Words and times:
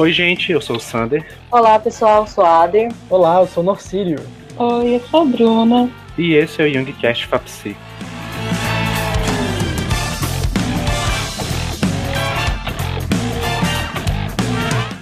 Oi, 0.00 0.14
gente, 0.14 0.50
eu 0.50 0.62
sou 0.62 0.76
o 0.76 0.80
Sander. 0.80 1.22
Olá, 1.50 1.78
pessoal, 1.78 2.22
eu 2.22 2.26
sou 2.26 2.42
a 2.42 2.62
Ader. 2.62 2.90
Olá, 3.10 3.38
eu 3.42 3.46
sou 3.46 3.62
o 3.62 3.66
Norcírio. 3.66 4.18
Oi, 4.56 4.94
eu 4.94 5.00
sou 5.00 5.20
a 5.20 5.24
Bruna. 5.26 5.90
E 6.16 6.32
esse 6.32 6.62
é 6.62 6.64
o 6.64 6.68
Youngcast 6.68 7.26
FAPSI. 7.26 7.76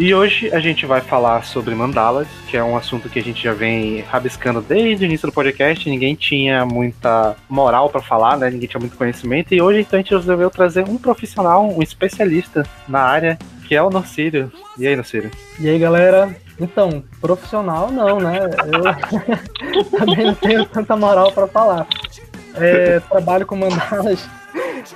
E 0.00 0.12
hoje 0.12 0.52
a 0.52 0.58
gente 0.58 0.84
vai 0.84 1.00
falar 1.00 1.44
sobre 1.44 1.76
mandalas, 1.76 2.26
que 2.48 2.56
é 2.56 2.64
um 2.64 2.76
assunto 2.76 3.08
que 3.08 3.20
a 3.20 3.22
gente 3.22 3.40
já 3.40 3.52
vem 3.52 4.00
rabiscando 4.00 4.60
desde 4.60 5.04
o 5.04 5.06
início 5.06 5.28
do 5.28 5.32
podcast. 5.32 5.88
Ninguém 5.88 6.16
tinha 6.16 6.66
muita 6.66 7.36
moral 7.48 7.88
para 7.88 8.02
falar, 8.02 8.36
né? 8.36 8.50
Ninguém 8.50 8.68
tinha 8.68 8.80
muito 8.80 8.96
conhecimento. 8.96 9.54
E 9.54 9.62
hoje 9.62 9.80
então 9.80 9.96
a 9.96 10.02
gente 10.02 10.12
resolveu 10.12 10.50
trazer 10.50 10.88
um 10.88 10.98
profissional, 10.98 11.68
um 11.68 11.80
especialista 11.80 12.64
na 12.88 13.00
área, 13.00 13.38
que 13.68 13.76
é 13.76 13.82
o 13.82 13.90
Norcírio. 13.90 14.50
E 14.78 14.86
aí, 14.86 14.96
Norcírio? 14.96 15.30
E 15.60 15.68
aí, 15.68 15.78
galera? 15.78 16.34
Então, 16.58 17.04
profissional 17.20 17.92
não, 17.92 18.18
né? 18.18 18.40
Eu 18.72 19.84
também 19.98 20.26
não 20.26 20.34
tenho 20.34 20.64
tanta 20.64 20.96
moral 20.96 21.30
para 21.32 21.46
falar. 21.46 21.86
É, 22.54 22.98
trabalho 23.00 23.46
com 23.46 23.54
mandalas 23.54 24.26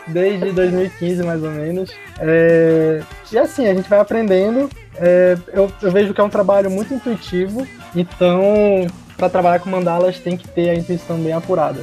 desde 0.08 0.50
2015, 0.50 1.22
mais 1.22 1.42
ou 1.44 1.50
menos. 1.50 1.94
É, 2.18 3.02
e 3.30 3.38
assim, 3.38 3.66
a 3.66 3.74
gente 3.74 3.88
vai 3.88 4.00
aprendendo 4.00 4.68
é, 4.96 5.36
eu, 5.52 5.70
eu, 5.80 5.91
vejo 5.91 6.12
que 6.12 6.20
é 6.20 6.24
um 6.24 6.28
trabalho 6.28 6.70
muito 6.70 6.92
intuitivo, 6.92 7.66
então 7.94 8.86
para 9.16 9.28
trabalhar 9.28 9.58
com 9.60 9.70
mandalas 9.70 10.18
tem 10.18 10.36
que 10.36 10.46
ter 10.48 10.70
a 10.70 10.74
intuição 10.74 11.18
bem 11.18 11.32
apurada. 11.32 11.80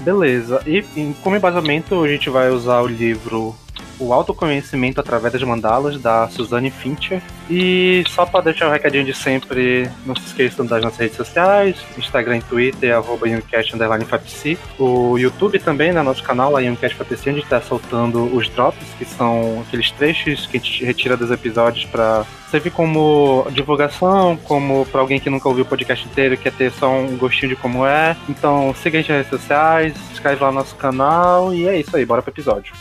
Beleza. 0.00 0.60
E, 0.66 0.78
e 0.96 1.14
como 1.22 1.36
embasamento 1.36 2.02
a 2.02 2.08
gente 2.08 2.30
vai 2.30 2.50
usar 2.50 2.80
o 2.80 2.86
livro 2.86 3.54
o 3.98 4.12
Autoconhecimento 4.12 5.00
através 5.00 5.32
das 5.32 5.42
Mandalas, 5.42 6.00
da 6.00 6.28
Suzanne 6.28 6.70
Fincher. 6.70 7.22
E 7.50 8.04
só 8.08 8.26
para 8.26 8.44
deixar 8.44 8.68
um 8.68 8.72
recadinho 8.72 9.04
de 9.04 9.14
sempre, 9.14 9.90
não 10.04 10.14
se 10.14 10.26
esqueçam 10.26 10.66
das 10.66 10.82
nossas 10.82 10.98
redes 10.98 11.16
sociais, 11.16 11.76
Instagram 11.96 12.38
e 12.38 12.42
Twitter, 12.42 12.94
arroba 12.94 13.26
O 14.78 15.18
YouTube 15.18 15.58
também, 15.58 15.92
né, 15.92 16.02
nosso 16.02 16.22
canal, 16.22 16.56
a 16.56 16.60
YoungCastFapc, 16.60 17.28
a 17.28 17.32
gente 17.32 17.44
está 17.44 17.60
soltando 17.60 18.24
os 18.34 18.48
drops, 18.48 18.86
que 18.98 19.04
são 19.04 19.64
aqueles 19.66 19.90
trechos 19.90 20.46
que 20.46 20.56
a 20.56 20.60
gente 20.60 20.84
retira 20.84 21.16
dos 21.16 21.30
episódios 21.30 21.84
para 21.86 22.24
servir 22.50 22.70
como 22.70 23.46
divulgação, 23.50 24.36
como 24.44 24.86
para 24.86 25.00
alguém 25.00 25.20
que 25.20 25.30
nunca 25.30 25.48
ouviu 25.48 25.64
o 25.64 25.68
podcast 25.68 26.06
inteiro 26.06 26.36
quer 26.36 26.52
ter 26.52 26.72
só 26.72 26.90
um 26.90 27.16
gostinho 27.16 27.50
de 27.50 27.56
como 27.56 27.86
é. 27.86 28.16
Então 28.28 28.74
siga 28.74 28.98
a 28.98 29.00
gente 29.00 29.12
nas 29.12 29.26
redes 29.26 29.40
sociais, 29.40 29.94
inscreve 30.12 30.42
lá 30.42 30.50
no 30.50 30.58
nosso 30.58 30.74
canal 30.76 31.54
e 31.54 31.68
é 31.68 31.78
isso 31.78 31.96
aí, 31.96 32.04
bora 32.04 32.22
pro 32.22 32.32
episódio. 32.32 32.72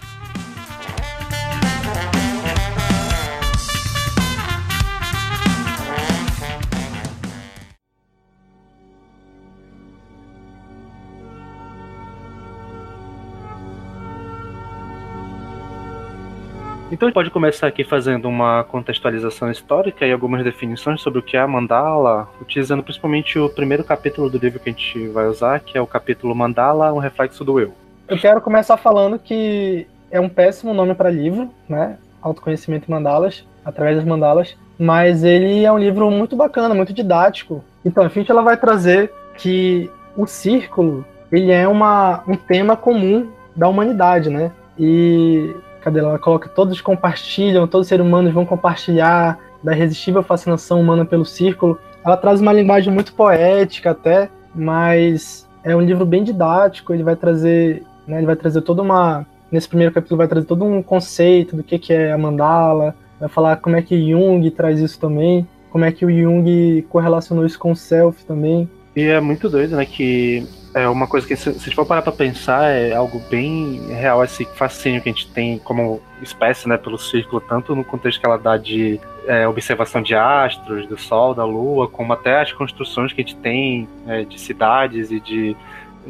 Então 16.89 17.05
a 17.05 17.09
gente 17.09 17.16
pode 17.16 17.30
começar 17.31 17.67
aqui 17.67 17.83
fazendo 17.83 18.30
uma 18.30 18.63
contextualização 18.63 19.52
histórica 19.52 20.05
e 20.05 20.11
algumas 20.11 20.41
definições 20.41 21.02
sobre 21.02 21.19
o 21.19 21.21
que 21.21 21.35
é 21.35 21.41
a 21.41 21.47
mandala, 21.47 22.30
utilizando 22.41 22.81
principalmente 22.81 23.38
o 23.38 23.49
primeiro 23.49 23.83
capítulo 23.83 24.30
do 24.30 24.38
livro 24.38 24.57
que 24.57 24.69
a 24.69 24.71
gente 24.71 25.08
vai 25.09 25.27
usar, 25.27 25.59
que 25.59 25.77
é 25.77 25.81
o 25.81 25.88
capítulo 25.88 26.33
Mandala, 26.33 26.93
um 26.93 26.99
reflexo 26.99 27.43
do 27.43 27.59
eu. 27.59 27.73
Eu 28.08 28.17
quero 28.17 28.39
começar 28.39 28.77
falando 28.77 29.19
que 29.19 29.85
é 30.09 30.17
um 30.17 30.30
péssimo 30.30 30.73
nome 30.73 30.95
para 30.95 31.09
livro, 31.09 31.49
né? 31.67 31.97
Autoconhecimento 32.21 32.86
e 32.87 32.92
mandalas, 32.92 33.45
através 33.65 33.97
das 33.97 34.05
mandalas, 34.05 34.55
mas 34.80 35.26
ele 35.26 35.65
é 35.65 35.71
um 35.71 35.77
livro 35.77 36.09
muito 36.09 36.37
bacana, 36.37 36.73
muito 36.73 36.93
didático. 36.93 37.65
Então 37.83 38.05
a 38.05 38.08
gente 38.08 38.31
ela 38.31 38.42
vai 38.42 38.55
trazer 38.55 39.11
que 39.36 39.92
o 40.15 40.26
círculo 40.26 41.05
ele 41.30 41.52
é 41.52 41.67
uma, 41.67 42.23
um 42.26 42.36
tema 42.36 42.77
comum 42.77 43.30
da 43.53 43.67
humanidade, 43.67 44.30
né? 44.30 44.53
E 44.80 45.53
ela? 45.95 46.20
coloca 46.20 46.49
todos 46.49 46.81
compartilham, 46.81 47.67
todos 47.67 47.86
os 47.86 47.89
seres 47.89 48.05
humanos 48.05 48.33
vão 48.33 48.45
compartilhar 48.45 49.39
da 49.64 49.75
irresistível 49.75 50.23
fascinação 50.23 50.81
humana 50.81 51.05
pelo 51.05 51.25
círculo. 51.25 51.80
Ela 52.03 52.17
traz 52.17 52.42
uma 52.42 52.53
linguagem 52.53 52.93
muito 52.93 53.14
poética 53.14 53.92
até, 53.92 54.30
mas 54.53 55.47
é 55.64 55.76
um 55.76 55.81
livro 55.81 56.05
bem 56.05 56.23
didático, 56.23 56.93
ele 56.93 57.03
vai 57.03 57.15
trazer, 57.15 57.83
né, 58.08 58.17
ele 58.17 58.26
vai 58.26 58.36
trazer 58.36 58.61
toda 58.61 58.81
uma 58.81 59.26
nesse 59.52 59.67
primeiro 59.67 59.93
capítulo 59.93 60.17
vai 60.17 60.27
trazer 60.27 60.45
todo 60.45 60.65
um 60.65 60.81
conceito 60.81 61.55
do 61.55 61.64
que 61.64 61.80
que 61.80 61.93
é 61.93 62.11
a 62.11 62.17
mandala, 62.17 62.95
vai 63.20 63.30
falar 63.30 63.58
como 63.58 63.76
é 63.76 63.81
que 63.81 64.11
Jung 64.11 64.49
traz 64.52 64.80
isso 64.80 64.99
também, 64.99 65.47
como 65.71 65.86
é 65.86 65.92
que 65.92 66.05
o 66.05 66.11
Jung 66.11 66.86
correlacionou 66.89 67.45
isso 67.45 67.59
com 67.59 67.71
o 67.71 67.76
self 67.76 68.26
também. 68.26 68.70
E 68.97 69.03
é 69.03 69.21
muito 69.21 69.47
doido, 69.47 69.75
né, 69.75 69.85
que 69.85 70.43
é 70.73 70.89
uma 70.89 71.05
coisa 71.05 71.27
que, 71.27 71.35
se, 71.35 71.53
se 71.59 71.69
for 71.69 71.85
parar 71.85 72.02
pra 72.02 72.11
pensar, 72.11 72.63
é 72.71 72.95
algo 72.95 73.21
bem 73.30 73.80
real, 73.91 74.23
esse 74.23 74.43
fascínio 74.55 75.03
que 75.03 75.08
a 75.08 75.11
gente 75.11 75.30
tem 75.30 75.59
como 75.59 76.02
espécie, 76.19 76.67
né, 76.67 76.77
pelo 76.77 76.97
círculo, 76.97 77.39
tanto 77.39 77.75
no 77.75 77.83
contexto 77.83 78.19
que 78.19 78.25
ela 78.25 78.39
dá 78.39 78.58
de 78.58 78.99
é, 79.27 79.47
observação 79.47 80.02
de 80.02 80.15
astros, 80.15 80.87
do 80.87 80.97
Sol, 80.97 81.35
da 81.35 81.45
Lua, 81.45 81.87
como 81.87 82.11
até 82.11 82.41
as 82.41 82.52
construções 82.52 83.13
que 83.13 83.21
a 83.21 83.23
gente 83.23 83.35
tem 83.35 83.87
é, 84.08 84.23
de 84.23 84.41
cidades 84.41 85.11
e 85.11 85.19
de 85.19 85.55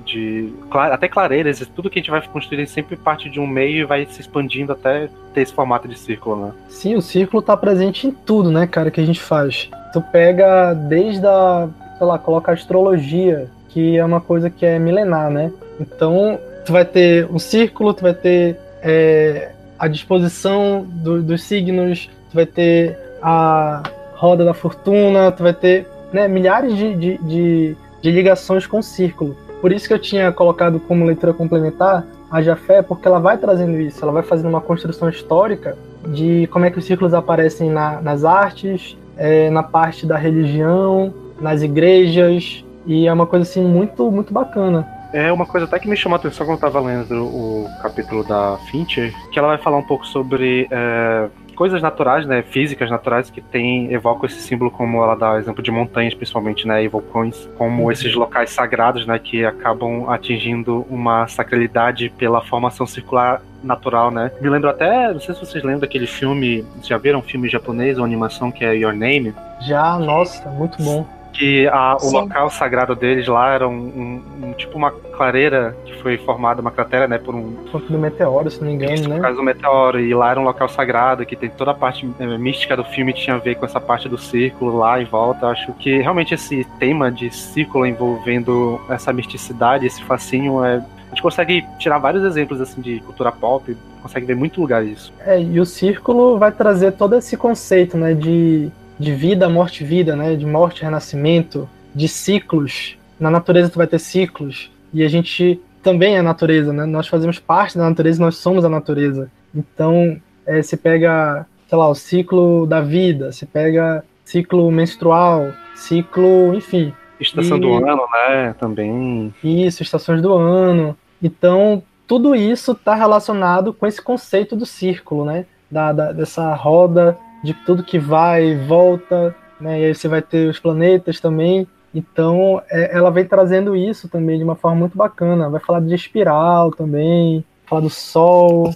de 0.05 0.53
até 0.71 1.07
clareiras, 1.07 1.59
tudo 1.75 1.89
que 1.89 1.97
a 1.97 2.01
gente 2.01 2.11
vai 2.11 2.21
construir 2.27 2.67
sempre 2.67 2.95
parte 2.95 3.31
de 3.31 3.39
um 3.39 3.47
meio 3.47 3.81
e 3.81 3.83
vai 3.83 4.05
se 4.05 4.21
expandindo 4.21 4.71
até 4.71 5.09
ter 5.33 5.41
esse 5.41 5.51
formato 5.51 5.87
de 5.87 5.97
círculo, 5.97 6.45
né? 6.45 6.51
Sim, 6.69 6.93
o 6.93 7.01
círculo 7.01 7.41
tá 7.41 7.57
presente 7.57 8.05
em 8.05 8.11
tudo, 8.11 8.51
né, 8.51 8.67
cara, 8.67 8.91
que 8.91 9.01
a 9.01 9.05
gente 9.05 9.19
faz. 9.19 9.71
Tu 9.91 9.99
pega 10.11 10.75
desde 10.75 11.25
a, 11.25 11.67
sei 11.97 12.07
lá, 12.07 12.17
coloca 12.17 12.51
astrologia, 12.51 13.47
que 13.69 13.97
é 13.97 14.05
uma 14.05 14.21
coisa 14.21 14.49
que 14.49 14.65
é 14.65 14.79
milenar, 14.79 15.29
né? 15.29 15.51
Então, 15.79 16.39
tu 16.65 16.73
vai 16.73 16.85
ter 16.85 17.27
um 17.31 17.39
círculo, 17.39 17.93
tu 17.93 18.01
vai 18.01 18.13
ter 18.13 18.57
é, 18.81 19.51
a 19.77 19.87
disposição 19.87 20.85
do, 20.87 21.21
dos 21.21 21.43
signos, 21.43 22.09
tu 22.29 22.35
vai 22.35 22.45
ter 22.45 22.97
a 23.21 23.83
roda 24.15 24.43
da 24.43 24.53
fortuna, 24.53 25.31
tu 25.31 25.43
vai 25.43 25.53
ter 25.53 25.87
né, 26.11 26.27
milhares 26.27 26.75
de, 26.75 26.95
de, 26.95 27.17
de, 27.19 27.77
de 28.01 28.11
ligações 28.11 28.65
com 28.65 28.79
o 28.79 28.83
círculo. 28.83 29.35
Por 29.61 29.71
isso 29.71 29.87
que 29.87 29.93
eu 29.93 29.99
tinha 29.99 30.31
colocado 30.31 30.79
como 30.79 31.05
leitura 31.05 31.33
complementar 31.33 32.05
a 32.29 32.41
Jafé, 32.41 32.81
porque 32.81 33.07
ela 33.07 33.19
vai 33.19 33.37
trazendo 33.37 33.79
isso, 33.79 34.03
ela 34.03 34.11
vai 34.11 34.23
fazendo 34.23 34.49
uma 34.49 34.61
construção 34.61 35.09
histórica 35.09 35.77
de 36.07 36.47
como 36.47 36.65
é 36.65 36.71
que 36.71 36.77
os 36.77 36.85
círculos 36.85 37.13
aparecem 37.13 37.69
na, 37.69 38.01
nas 38.01 38.23
artes, 38.23 38.97
é, 39.15 39.49
na 39.49 39.63
parte 39.63 40.05
da 40.05 40.17
religião, 40.17 41.13
nas 41.39 41.61
igrejas, 41.61 42.63
e 42.85 43.07
é 43.07 43.13
uma 43.13 43.25
coisa 43.25 43.43
assim 43.43 43.63
muito, 43.63 44.09
muito 44.09 44.33
bacana. 44.33 44.87
É 45.13 45.31
uma 45.31 45.45
coisa 45.45 45.65
até 45.65 45.79
que 45.79 45.87
me 45.87 45.95
chamou 45.95 46.15
a 46.15 46.19
atenção 46.19 46.45
quando 46.45 46.57
eu 46.57 46.61
tava 46.61 46.79
lendo 46.79 47.25
o 47.25 47.67
capítulo 47.81 48.23
da 48.23 48.57
Fincher, 48.69 49.13
que 49.31 49.39
ela 49.39 49.49
vai 49.49 49.57
falar 49.57 49.77
um 49.77 49.83
pouco 49.83 50.05
sobre 50.05 50.67
é, 50.69 51.29
coisas 51.55 51.81
naturais, 51.81 52.25
né, 52.25 52.43
físicas 52.43 52.89
naturais 52.89 53.29
que 53.29 53.41
tem, 53.41 53.91
evocam 53.91 54.25
esse 54.25 54.39
símbolo 54.41 54.69
como 54.69 55.01
ela 55.01 55.15
dá 55.15 55.39
exemplo 55.39 55.63
de 55.63 55.71
montanhas, 55.71 56.13
principalmente, 56.13 56.67
né, 56.67 56.83
e 56.83 56.87
vulcões, 56.87 57.49
como 57.57 57.83
uhum. 57.83 57.91
esses 57.91 58.13
locais 58.13 58.51
sagrados, 58.51 59.07
né, 59.07 59.17
que 59.17 59.45
acabam 59.45 60.09
atingindo 60.09 60.85
uma 60.89 61.27
sacralidade 61.27 62.09
pela 62.17 62.41
formação 62.41 62.85
circular 62.85 63.41
natural, 63.63 64.11
né? 64.11 64.31
Me 64.39 64.49
lembro 64.49 64.69
até, 64.69 65.11
não 65.11 65.19
sei 65.19 65.33
se 65.33 65.41
vocês 65.41 65.63
lembram 65.63 65.79
daquele 65.79 66.05
filme, 66.05 66.63
já 66.83 66.97
viram 66.97 67.19
um 67.19 67.23
filme 67.23 67.49
japonês, 67.49 67.97
uma 67.97 68.05
animação 68.05 68.51
que 68.51 68.63
é 68.63 68.75
Your 68.75 68.93
Name? 68.93 69.33
Já, 69.61 69.97
nossa, 69.97 70.47
muito 70.49 70.81
bom 70.81 71.16
que 71.37 71.67
a, 71.67 71.97
o 72.01 72.09
local 72.11 72.49
sagrado 72.49 72.95
deles 72.95 73.27
lá 73.27 73.53
era 73.53 73.67
um, 73.67 73.73
um, 73.73 74.47
um, 74.47 74.53
tipo 74.53 74.75
uma 74.75 74.91
clareira 74.91 75.77
que 75.85 75.93
foi 76.01 76.17
formada, 76.17 76.61
uma 76.61 76.71
cratera, 76.71 77.07
né, 77.07 77.17
por 77.17 77.35
um... 77.35 77.51
Ponto 77.71 77.91
do 77.91 77.99
meteoro, 77.99 78.49
se 78.49 78.59
não 78.59 78.67
me 78.67 78.73
engano, 78.73 78.93
Isso, 78.93 79.07
né? 79.07 79.15
Por 79.15 79.21
causa 79.21 79.37
do 79.37 79.43
meteoro, 79.43 79.99
e 79.99 80.13
lá 80.13 80.31
era 80.31 80.39
um 80.39 80.43
local 80.43 80.67
sagrado, 80.67 81.25
que 81.25 81.35
tem 81.35 81.49
toda 81.49 81.71
a 81.71 81.73
parte 81.75 82.09
é, 82.19 82.37
mística 82.37 82.75
do 82.75 82.83
filme 82.83 83.13
tinha 83.13 83.35
a 83.35 83.39
ver 83.39 83.55
com 83.55 83.65
essa 83.65 83.79
parte 83.79 84.09
do 84.09 84.17
círculo 84.17 84.77
lá 84.77 84.99
em 85.01 85.05
volta. 85.05 85.47
Acho 85.47 85.71
que 85.73 85.99
realmente 85.99 86.33
esse 86.33 86.65
tema 86.79 87.11
de 87.11 87.33
círculo 87.33 87.85
envolvendo 87.85 88.81
essa 88.89 89.13
misticidade, 89.13 89.85
esse 89.85 90.03
fascínio, 90.03 90.63
é, 90.65 90.77
a 90.77 91.09
gente 91.09 91.21
consegue 91.21 91.65
tirar 91.77 91.99
vários 91.99 92.23
exemplos 92.23 92.59
assim 92.59 92.81
de 92.81 92.99
cultura 93.01 93.31
pop, 93.31 93.75
consegue 94.01 94.25
ver 94.25 94.35
muito 94.35 94.59
lugar 94.59 94.85
isso. 94.85 95.13
É, 95.19 95.39
e 95.39 95.59
o 95.59 95.65
círculo 95.65 96.37
vai 96.37 96.51
trazer 96.51 96.93
todo 96.93 97.15
esse 97.15 97.37
conceito, 97.37 97.97
né, 97.97 98.13
de 98.13 98.69
de 98.99 99.13
vida, 99.13 99.47
morte, 99.49 99.83
vida, 99.83 100.15
né? 100.15 100.35
De 100.35 100.45
morte, 100.45 100.83
renascimento, 100.83 101.69
de 101.93 102.07
ciclos. 102.07 102.97
Na 103.19 103.29
natureza 103.29 103.69
tu 103.69 103.77
vai 103.77 103.87
ter 103.87 103.99
ciclos 103.99 104.71
e 104.93 105.03
a 105.03 105.07
gente 105.07 105.59
também 105.83 106.15
é 106.15 106.19
a 106.19 106.23
natureza, 106.23 106.73
né? 106.73 106.85
Nós 106.85 107.07
fazemos 107.07 107.39
parte 107.39 107.77
da 107.77 107.83
natureza, 107.87 108.21
nós 108.21 108.37
somos 108.37 108.65
a 108.65 108.69
natureza. 108.69 109.31
Então, 109.55 110.19
é, 110.45 110.61
se 110.61 110.75
pega, 110.75 111.45
sei 111.67 111.77
lá, 111.77 111.87
o 111.87 111.95
ciclo 111.95 112.65
da 112.65 112.81
vida, 112.81 113.31
se 113.31 113.45
pega 113.45 114.03
ciclo 114.25 114.69
menstrual, 114.71 115.47
ciclo, 115.75 116.53
enfim. 116.53 116.93
Estação 117.19 117.57
e... 117.57 117.61
do 117.61 117.73
ano, 117.73 118.03
né? 118.11 118.55
Também. 118.59 119.33
Isso, 119.43 119.81
estações 119.81 120.21
do 120.21 120.33
ano. 120.33 120.95
Então, 121.21 121.81
tudo 122.05 122.35
isso 122.35 122.73
está 122.73 122.93
relacionado 122.93 123.73
com 123.73 123.87
esse 123.87 124.01
conceito 124.01 124.55
do 124.55 124.65
círculo, 124.65 125.25
né? 125.25 125.45
Da, 125.69 125.91
da, 125.91 126.11
dessa 126.11 126.53
roda 126.53 127.17
de 127.43 127.53
tudo 127.53 127.83
que 127.83 127.99
vai 127.99 128.51
e 128.51 128.55
volta, 128.55 129.35
né? 129.59 129.79
E 129.81 129.85
aí 129.85 129.95
você 129.95 130.07
vai 130.07 130.21
ter 130.21 130.49
os 130.49 130.59
planetas 130.59 131.19
também. 131.19 131.67
Então, 131.93 132.61
é, 132.69 132.95
ela 132.95 133.09
vem 133.09 133.25
trazendo 133.25 133.75
isso 133.75 134.07
também 134.09 134.37
de 134.37 134.43
uma 134.43 134.55
forma 134.55 134.77
muito 134.77 134.97
bacana. 134.97 135.49
Vai 135.49 135.59
falar 135.59 135.79
de 135.81 135.93
espiral 135.93 136.71
também, 136.71 137.43
falar 137.65 137.81
do 137.81 137.89
Sol. 137.89 138.73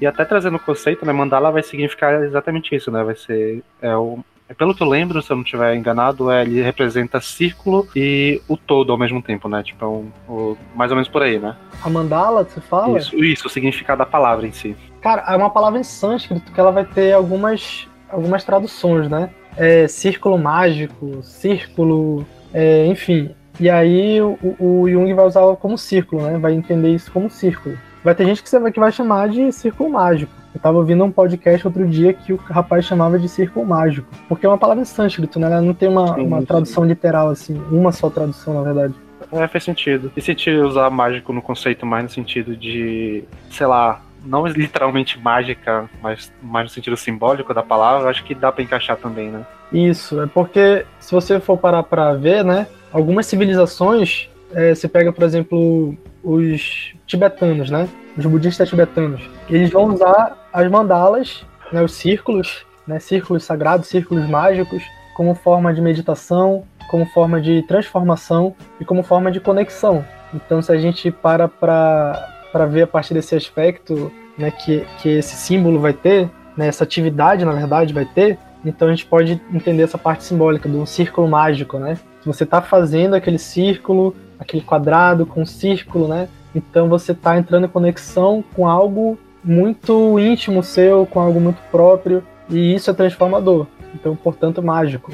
E 0.00 0.06
até 0.06 0.24
trazendo 0.24 0.56
o 0.56 0.60
conceito, 0.60 1.04
né? 1.04 1.12
Mandala 1.12 1.50
vai 1.50 1.62
significar 1.62 2.22
exatamente 2.22 2.74
isso, 2.74 2.90
né? 2.90 3.04
Vai 3.04 3.14
ser 3.14 3.62
é 3.80 3.96
o, 3.96 4.18
pelo 4.54 4.74
que 4.74 4.82
eu 4.82 4.88
lembro, 4.88 5.22
se 5.22 5.30
eu 5.30 5.36
não 5.36 5.44
estiver 5.44 5.74
enganado, 5.74 6.30
é, 6.30 6.42
ele 6.42 6.62
representa 6.62 7.20
círculo 7.20 7.88
e 7.94 8.40
o 8.48 8.56
todo 8.56 8.92
ao 8.92 8.98
mesmo 8.98 9.22
tempo, 9.22 9.48
né? 9.48 9.62
Tipo, 9.62 9.84
é 9.84 9.88
um, 9.88 10.12
um, 10.28 10.56
mais 10.74 10.90
ou 10.90 10.96
menos 10.96 11.08
por 11.08 11.22
aí, 11.22 11.38
né? 11.38 11.56
A 11.82 11.88
mandala, 11.88 12.44
você 12.44 12.60
fala? 12.60 12.98
Isso, 12.98 13.16
isso, 13.22 13.46
o 13.46 13.50
significado 13.50 13.98
da 14.00 14.06
palavra 14.06 14.46
em 14.46 14.52
si. 14.52 14.76
Cara, 15.00 15.24
é 15.28 15.36
uma 15.36 15.50
palavra 15.50 15.80
em 15.80 15.84
sânscrito 15.84 16.52
que 16.52 16.60
ela 16.60 16.70
vai 16.70 16.84
ter 16.84 17.12
algumas, 17.12 17.88
algumas 18.12 18.44
traduções, 18.44 19.08
né? 19.08 19.30
É, 19.56 19.88
círculo 19.88 20.38
mágico, 20.38 21.22
círculo, 21.22 22.24
é, 22.52 22.86
enfim. 22.86 23.34
E 23.58 23.68
aí 23.68 24.20
o, 24.20 24.38
o 24.58 24.88
Jung 24.88 25.12
vai 25.12 25.26
usar 25.26 25.56
como 25.56 25.76
círculo, 25.76 26.22
né? 26.22 26.38
Vai 26.38 26.52
entender 26.52 26.90
isso 26.90 27.10
como 27.10 27.30
círculo. 27.30 27.76
Vai 28.04 28.14
ter 28.14 28.24
gente 28.26 28.42
que, 28.42 28.48
você, 28.48 28.72
que 28.72 28.80
vai 28.80 28.90
chamar 28.90 29.28
de 29.28 29.52
círculo 29.52 29.90
mágico. 29.90 30.32
Eu 30.54 30.60
tava 30.60 30.78
ouvindo 30.78 31.02
um 31.04 31.10
podcast 31.10 31.66
outro 31.66 31.86
dia 31.86 32.12
que 32.12 32.32
o 32.32 32.36
rapaz 32.36 32.84
chamava 32.84 33.18
de 33.18 33.28
círculo 33.28 33.64
mágico. 33.64 34.08
Porque 34.28 34.44
é 34.44 34.48
uma 34.48 34.58
palavra 34.58 34.82
em 34.82 34.84
sânscrito, 34.84 35.38
né? 35.38 35.46
Ela 35.46 35.62
não 35.62 35.72
tem 35.72 35.88
uma, 35.88 36.14
sim, 36.14 36.26
uma 36.26 36.42
tradução 36.44 36.84
literal, 36.84 37.30
assim. 37.30 37.54
Uma 37.70 37.92
só 37.92 38.10
tradução, 38.10 38.54
na 38.54 38.62
verdade. 38.62 38.94
É, 39.32 39.48
faz 39.48 39.64
sentido. 39.64 40.12
E 40.14 40.20
se 40.20 40.34
te 40.34 40.50
usar 40.50 40.90
mágico 40.90 41.32
no 41.32 41.40
conceito 41.40 41.86
mais 41.86 42.04
no 42.04 42.10
sentido 42.10 42.54
de, 42.54 43.24
sei 43.50 43.66
lá, 43.66 44.02
não 44.24 44.46
literalmente 44.46 45.18
mágica, 45.18 45.88
mas 46.02 46.32
mais 46.42 46.64
no 46.64 46.70
sentido 46.70 46.96
simbólico 46.96 47.52
da 47.52 47.62
palavra, 47.62 48.10
acho 48.10 48.24
que 48.24 48.34
dá 48.34 48.50
para 48.52 48.62
encaixar 48.62 48.96
também, 48.96 49.30
né? 49.30 49.44
Isso, 49.72 50.20
é 50.20 50.26
porque 50.26 50.84
se 51.00 51.12
você 51.12 51.40
for 51.40 51.56
parar 51.56 51.82
para 51.82 52.14
ver, 52.14 52.44
né, 52.44 52.66
algumas 52.92 53.26
civilizações, 53.26 54.28
é, 54.52 54.74
você 54.74 54.86
pega, 54.86 55.12
por 55.12 55.24
exemplo, 55.24 55.96
os 56.22 56.94
tibetanos, 57.06 57.70
né, 57.70 57.88
os 58.16 58.26
budistas 58.26 58.68
tibetanos, 58.68 59.22
eles 59.48 59.70
vão 59.70 59.84
usar 59.84 60.48
as 60.52 60.70
mandalas, 60.70 61.44
né, 61.72 61.82
os 61.82 61.94
círculos, 61.94 62.66
né, 62.86 62.98
círculos 62.98 63.44
sagrados, 63.44 63.88
círculos 63.88 64.28
mágicos, 64.28 64.82
como 65.16 65.34
forma 65.34 65.72
de 65.72 65.80
meditação, 65.80 66.64
como 66.90 67.06
forma 67.06 67.40
de 67.40 67.62
transformação 67.62 68.54
e 68.78 68.84
como 68.84 69.02
forma 69.02 69.30
de 69.30 69.40
conexão. 69.40 70.04
Então, 70.34 70.60
se 70.60 70.72
a 70.72 70.76
gente 70.76 71.10
para 71.10 71.48
para 71.48 72.31
ver 72.66 72.82
a 72.82 72.86
partir 72.86 73.14
desse 73.14 73.34
aspecto 73.34 74.12
né, 74.36 74.50
que, 74.50 74.84
que 74.98 75.08
esse 75.08 75.36
símbolo 75.36 75.80
vai 75.80 75.92
ter, 75.92 76.30
né, 76.56 76.66
essa 76.66 76.84
atividade, 76.84 77.44
na 77.44 77.52
verdade, 77.52 77.92
vai 77.92 78.04
ter, 78.04 78.38
então 78.64 78.88
a 78.88 78.90
gente 78.90 79.06
pode 79.06 79.40
entender 79.52 79.82
essa 79.82 79.98
parte 79.98 80.24
simbólica 80.24 80.68
de 80.68 80.76
um 80.76 80.86
círculo 80.86 81.28
mágico, 81.28 81.78
né? 81.78 81.98
Você 82.24 82.44
está 82.44 82.62
fazendo 82.62 83.14
aquele 83.14 83.38
círculo, 83.38 84.14
aquele 84.38 84.62
quadrado 84.62 85.26
com 85.26 85.42
um 85.42 85.46
círculo, 85.46 86.06
né? 86.06 86.28
Então 86.54 86.88
você 86.88 87.12
está 87.12 87.36
entrando 87.36 87.66
em 87.66 87.68
conexão 87.68 88.44
com 88.54 88.68
algo 88.68 89.18
muito 89.42 90.18
íntimo 90.20 90.62
seu, 90.62 91.04
com 91.06 91.18
algo 91.18 91.40
muito 91.40 91.60
próprio, 91.70 92.22
e 92.48 92.74
isso 92.74 92.90
é 92.90 92.94
transformador. 92.94 93.66
Então, 93.94 94.14
portanto, 94.14 94.62
mágico. 94.62 95.12